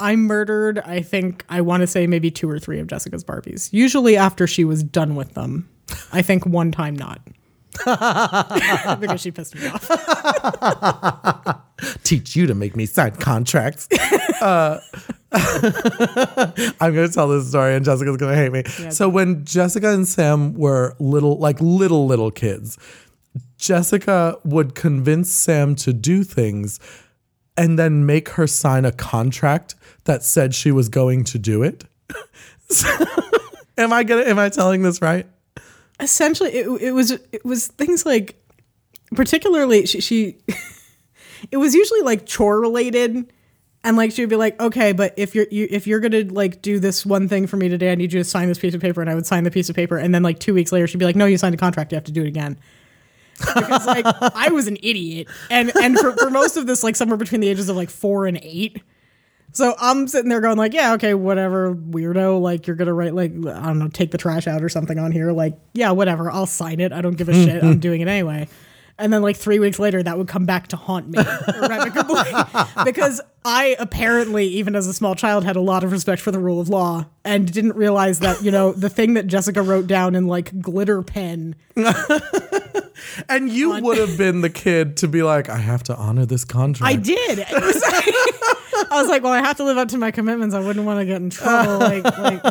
[0.00, 3.72] I murdered, I think, I want to say maybe two or three of Jessica's Barbies.
[3.72, 5.68] Usually after she was done with them.
[6.12, 7.20] I think one time not.
[9.00, 9.88] because she pissed me off.
[12.02, 13.88] Teach you to make me sign contracts.
[14.40, 14.80] uh,
[15.32, 18.90] I'm going to tell this story, and Jessica's going to hate me.
[18.90, 22.78] so when Jessica and Sam were little, like little little kids,
[23.56, 26.80] Jessica would convince Sam to do things,
[27.56, 29.74] and then make her sign a contract
[30.04, 31.84] that said she was going to do it.
[33.78, 34.22] am I gonna?
[34.22, 35.26] Am I telling this right?
[36.00, 38.40] Essentially, it, it was it was things like,
[39.14, 40.38] particularly she, she
[41.50, 43.32] it was usually like chore related.
[43.84, 46.62] And like she would be like, okay, but if you're you, if you're gonna like
[46.62, 48.80] do this one thing for me today, I need you to sign this piece of
[48.80, 50.88] paper, and I would sign the piece of paper, and then like two weeks later,
[50.88, 52.58] she'd be like, no, you signed a contract, you have to do it again.
[53.38, 54.04] Because like
[54.34, 57.48] I was an idiot, and and for, for most of this, like somewhere between the
[57.48, 58.82] ages of like four and eight,
[59.52, 62.40] So I'm sitting there going like, yeah, okay, whatever, weirdo.
[62.40, 65.12] Like you're gonna write like I don't know, take the trash out or something on
[65.12, 65.32] here.
[65.32, 66.30] Like yeah, whatever.
[66.30, 66.92] I'll sign it.
[66.92, 67.62] I don't give a shit.
[67.62, 68.48] I'm doing it anyway.
[68.98, 71.18] And then like three weeks later, that would come back to haunt me
[71.54, 72.32] irrevocably
[72.84, 76.38] because I apparently, even as a small child, had a lot of respect for the
[76.40, 80.14] rule of law and didn't realize that you know the thing that Jessica wrote down
[80.16, 81.54] in like glitter pen.
[83.28, 86.44] And you would have been the kid to be like, I have to honor this
[86.44, 86.92] contract.
[86.92, 87.38] I did.
[87.38, 90.54] It was like- I was like, well, I have to live up to my commitments.
[90.54, 91.78] I wouldn't want to get in trouble.
[91.78, 92.42] Like, like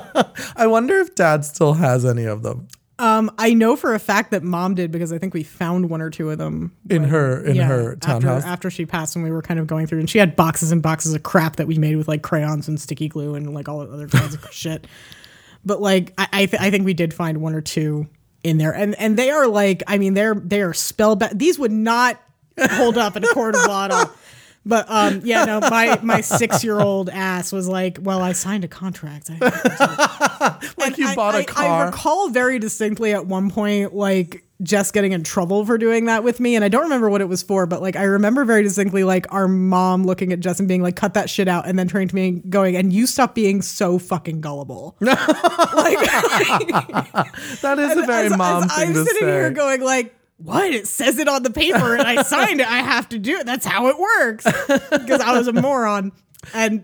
[0.55, 2.67] I wonder if dad still has any of them
[2.99, 6.01] Um, I know for a fact that mom did because I think we found one
[6.01, 8.43] or two of them in her in her after, townhouse.
[8.43, 10.81] after she passed when we were kind of going through and she had boxes and
[10.81, 13.81] boxes of crap that we made with like crayons and sticky glue and like all
[13.81, 14.87] other kinds of shit.
[15.63, 18.07] But like I I, th- I think we did find one or two
[18.43, 21.37] in there and and they are like I mean they're they are spellbound.
[21.37, 22.19] These would not
[22.59, 24.11] hold up in a court of law at all.
[24.67, 28.63] But um, yeah, no, my my six year old ass was like, "Well, I signed
[28.63, 31.83] a contract." I, like you I- bought a I car.
[31.83, 36.23] I recall very distinctly at one point, like Jess getting in trouble for doing that
[36.23, 38.63] with me, and I don't remember what it was for, but like I remember very
[38.63, 41.77] distinctly, like our mom looking at Jess and being like, "Cut that shit out," and
[41.79, 45.17] then turning to me and going, "And you stop being so fucking gullible." like
[47.61, 49.31] that is a very as, mom as thing I'm to sitting say.
[49.31, 50.13] here going like.
[50.37, 50.71] What?
[50.71, 52.67] It says it on the paper and I signed it.
[52.67, 53.45] I have to do it.
[53.45, 54.43] That's how it works.
[54.89, 56.11] Because I was a moron.
[56.53, 56.81] And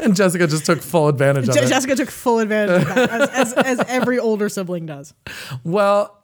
[0.00, 1.68] and Jessica just took full advantage of Je- it.
[1.68, 5.14] Jessica took full advantage of that, as, as, as every older sibling does.
[5.64, 6.18] well,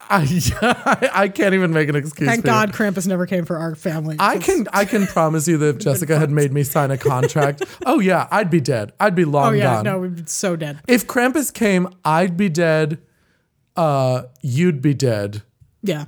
[0.00, 2.28] I, I can't even make an excuse.
[2.28, 2.52] Thank for you.
[2.52, 4.16] God Krampus never came for our family.
[4.18, 7.64] I can I can promise you that if Jessica had made me sign a contract,
[7.86, 8.92] oh yeah, I'd be dead.
[9.00, 9.84] I'd be oh, long Oh yeah, gone.
[9.84, 10.80] no, we'd be so dead.
[10.86, 13.00] If Krampus came, I'd be dead.
[13.76, 15.42] Uh, you'd be dead.
[15.82, 16.04] Yeah.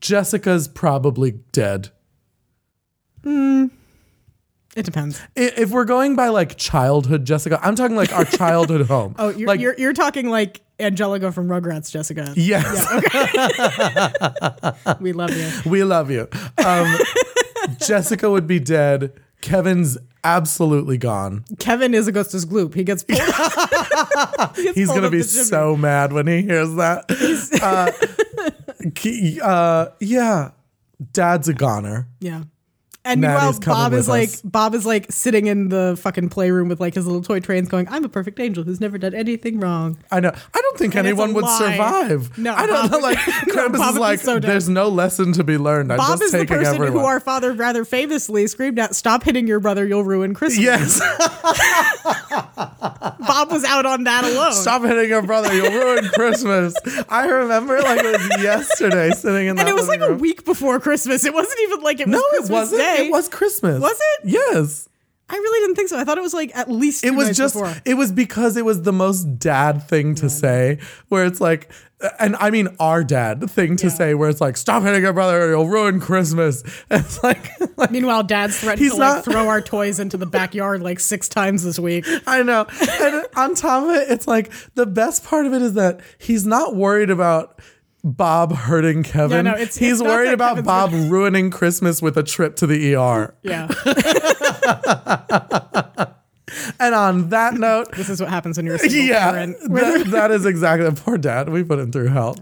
[0.00, 1.88] Jessica's probably dead.
[3.22, 3.66] Hmm.
[4.76, 5.20] It depends.
[5.36, 9.14] If we're going by like childhood Jessica, I'm talking like our childhood home.
[9.18, 12.32] Oh, you're, like you're you're talking like Angelica from Rugrats, Jessica.
[12.36, 12.84] yes,
[15.00, 15.70] We love you.
[15.70, 16.28] we love you.
[16.64, 16.96] Um,
[17.86, 19.12] Jessica would be dead.
[19.40, 21.44] Kevin's absolutely gone.
[21.58, 22.74] Kevin is Augustus Gloop.
[22.74, 23.20] He gets pulled.
[24.56, 27.04] he gets He's pulled gonna be so mad when he hears that.
[27.62, 27.92] Uh,
[29.44, 30.50] uh, yeah,
[31.12, 32.08] Dad's a goner.
[32.20, 32.44] Yeah.
[33.06, 34.40] And meanwhile, Bob is like us.
[34.40, 37.86] Bob is like sitting in the fucking playroom with like his little toy trains, going,
[37.90, 40.30] "I'm a perfect angel who's never done anything wrong." I know.
[40.54, 41.58] I don't think And anyone would lie.
[41.58, 42.38] survive.
[42.38, 42.98] No, I don't Bob know.
[43.04, 45.92] Like No, Krampus Bob is like, so there's no lesson to be learned.
[45.92, 46.92] I'm Bob is the person everyone.
[47.00, 50.98] who our father rather famously screamed at, "Stop hitting your brother, you'll ruin Christmas." yes,
[52.24, 54.52] Bob was out on that alone.
[54.52, 55.52] stop hitting your brother.
[55.54, 56.74] You'll ruin Christmas.
[57.08, 60.44] I remember like it was yesterday sitting in and it was like living a week
[60.44, 61.24] before Christmas.
[61.24, 62.80] It wasn't even like it was No, Christmas it wasn't.
[62.80, 62.93] Day.
[63.00, 63.80] It was Christmas.
[63.80, 64.28] Was it?
[64.30, 64.88] Yes.
[65.26, 65.98] I really didn't think so.
[65.98, 67.74] I thought it was like at least It was just before.
[67.86, 71.70] it was because it was the most dad thing to say where it's like
[72.20, 73.92] and I mean our dad thing to Yeah.
[73.94, 76.62] say where it's like stop hitting your brother you'll ruin Christmas.
[76.90, 81.00] It's like, like Meanwhile, Dad's threatened to like throw our toys into the backyard like
[81.00, 82.04] six times this week.
[82.26, 82.66] I know.
[83.00, 86.44] And on top of it, it's like the best part of it is that he's
[86.46, 87.58] not worried about
[88.04, 89.46] Bob hurting Kevin.
[89.46, 92.66] Yeah, no, it's- he's it's worried about Kevin's Bob ruining Christmas with a trip to
[92.66, 93.34] the ER.
[93.42, 93.66] Yeah,
[96.78, 99.56] And on that note, this is what happens when you're a single yeah, parent.
[99.70, 101.48] that- that is exactly poor dad.
[101.48, 102.36] We put him through hell.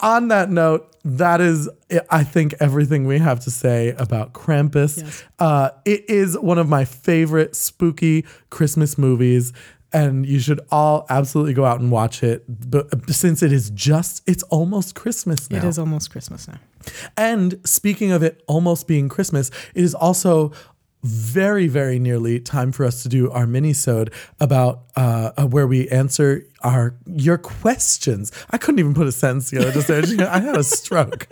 [0.00, 1.68] On that note, that is,
[2.10, 4.98] I think, everything we have to say about Krampus.
[4.98, 5.24] Yes.
[5.40, 9.52] Uh, it is one of my favorite spooky Christmas movies,
[9.92, 12.44] and you should all absolutely go out and watch it.
[12.48, 15.58] But since it is just, it's almost Christmas now.
[15.58, 16.58] It is almost Christmas now.
[17.16, 20.52] And speaking of it almost being Christmas, it is also
[21.04, 25.88] very, very nearly time for us to do our mini-sode about uh, uh, where we
[25.90, 28.32] answer our your questions.
[28.50, 29.86] I couldn't even put a sentence together just
[30.18, 30.28] there.
[30.28, 31.28] I had a stroke.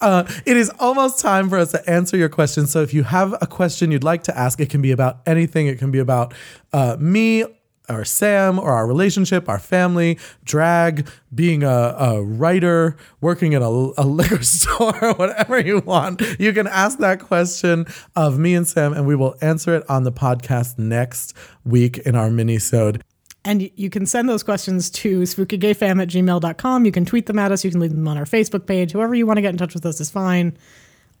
[0.00, 2.70] Uh, it is almost time for us to answer your questions.
[2.70, 5.66] So if you have a question you'd like to ask, it can be about anything.
[5.66, 6.32] It can be about
[6.72, 7.44] uh, me
[7.90, 13.66] or Sam or our relationship, our family, drag, being a, a writer, working at a,
[13.66, 16.22] a liquor store, whatever you want.
[16.38, 17.86] You can ask that question
[18.16, 21.34] of me and Sam, and we will answer it on the podcast next
[21.64, 23.02] week in our mini-sode.
[23.44, 26.84] And you can send those questions to spookygayfam at gmail.com.
[26.84, 27.64] You can tweet them at us.
[27.64, 28.92] You can leave them on our Facebook page.
[28.92, 30.58] Whoever you want to get in touch with us is fine.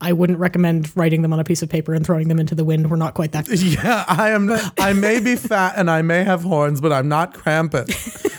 [0.00, 2.64] I wouldn't recommend writing them on a piece of paper and throwing them into the
[2.64, 2.90] wind.
[2.90, 3.48] We're not quite that.
[3.62, 4.50] Yeah, I am.
[4.78, 8.26] I may be fat and I may have horns, but I'm not Krampus.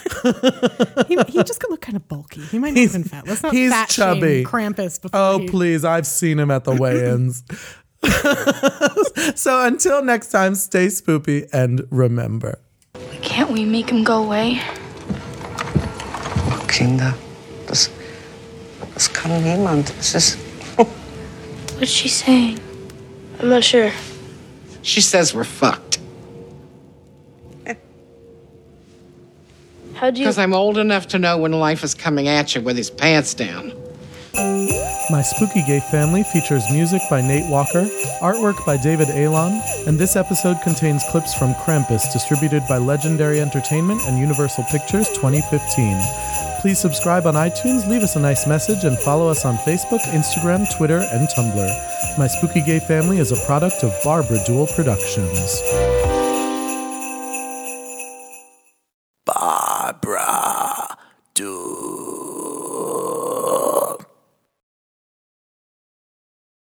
[1.08, 2.42] He, he just could look kind of bulky.
[2.42, 3.28] He might not He's- have been fat.
[3.28, 4.44] Let's not he's fat chubby.
[4.46, 5.84] Krampus before Oh, he- please!
[5.84, 7.44] I've seen him at the weigh-ins.
[9.36, 12.60] So until next time, stay spoopy and remember.
[13.24, 14.62] Can't we make him go away?
[16.68, 17.14] Kinder,
[17.68, 17.90] das,
[18.94, 19.92] das kann niemand.
[20.00, 20.38] Es ist.
[21.82, 22.60] What's she saying?
[23.40, 23.92] I'm not sure.
[24.84, 25.98] She says we're fucked.
[29.96, 30.26] How'd you?
[30.26, 33.34] Because I'm old enough to know when life is coming at you with his pants
[33.34, 33.74] down.
[35.10, 37.88] My Spooky Gay Family features music by Nate Walker,
[38.22, 44.02] artwork by David Alon, and this episode contains clips from Krampus, distributed by Legendary Entertainment
[44.06, 46.51] and Universal Pictures 2015.
[46.62, 50.70] Please subscribe on iTunes, leave us a nice message, and follow us on Facebook, Instagram,
[50.70, 52.18] Twitter, and Tumblr.
[52.20, 55.60] My Spooky Gay Family is a product of Barbara Dual Productions.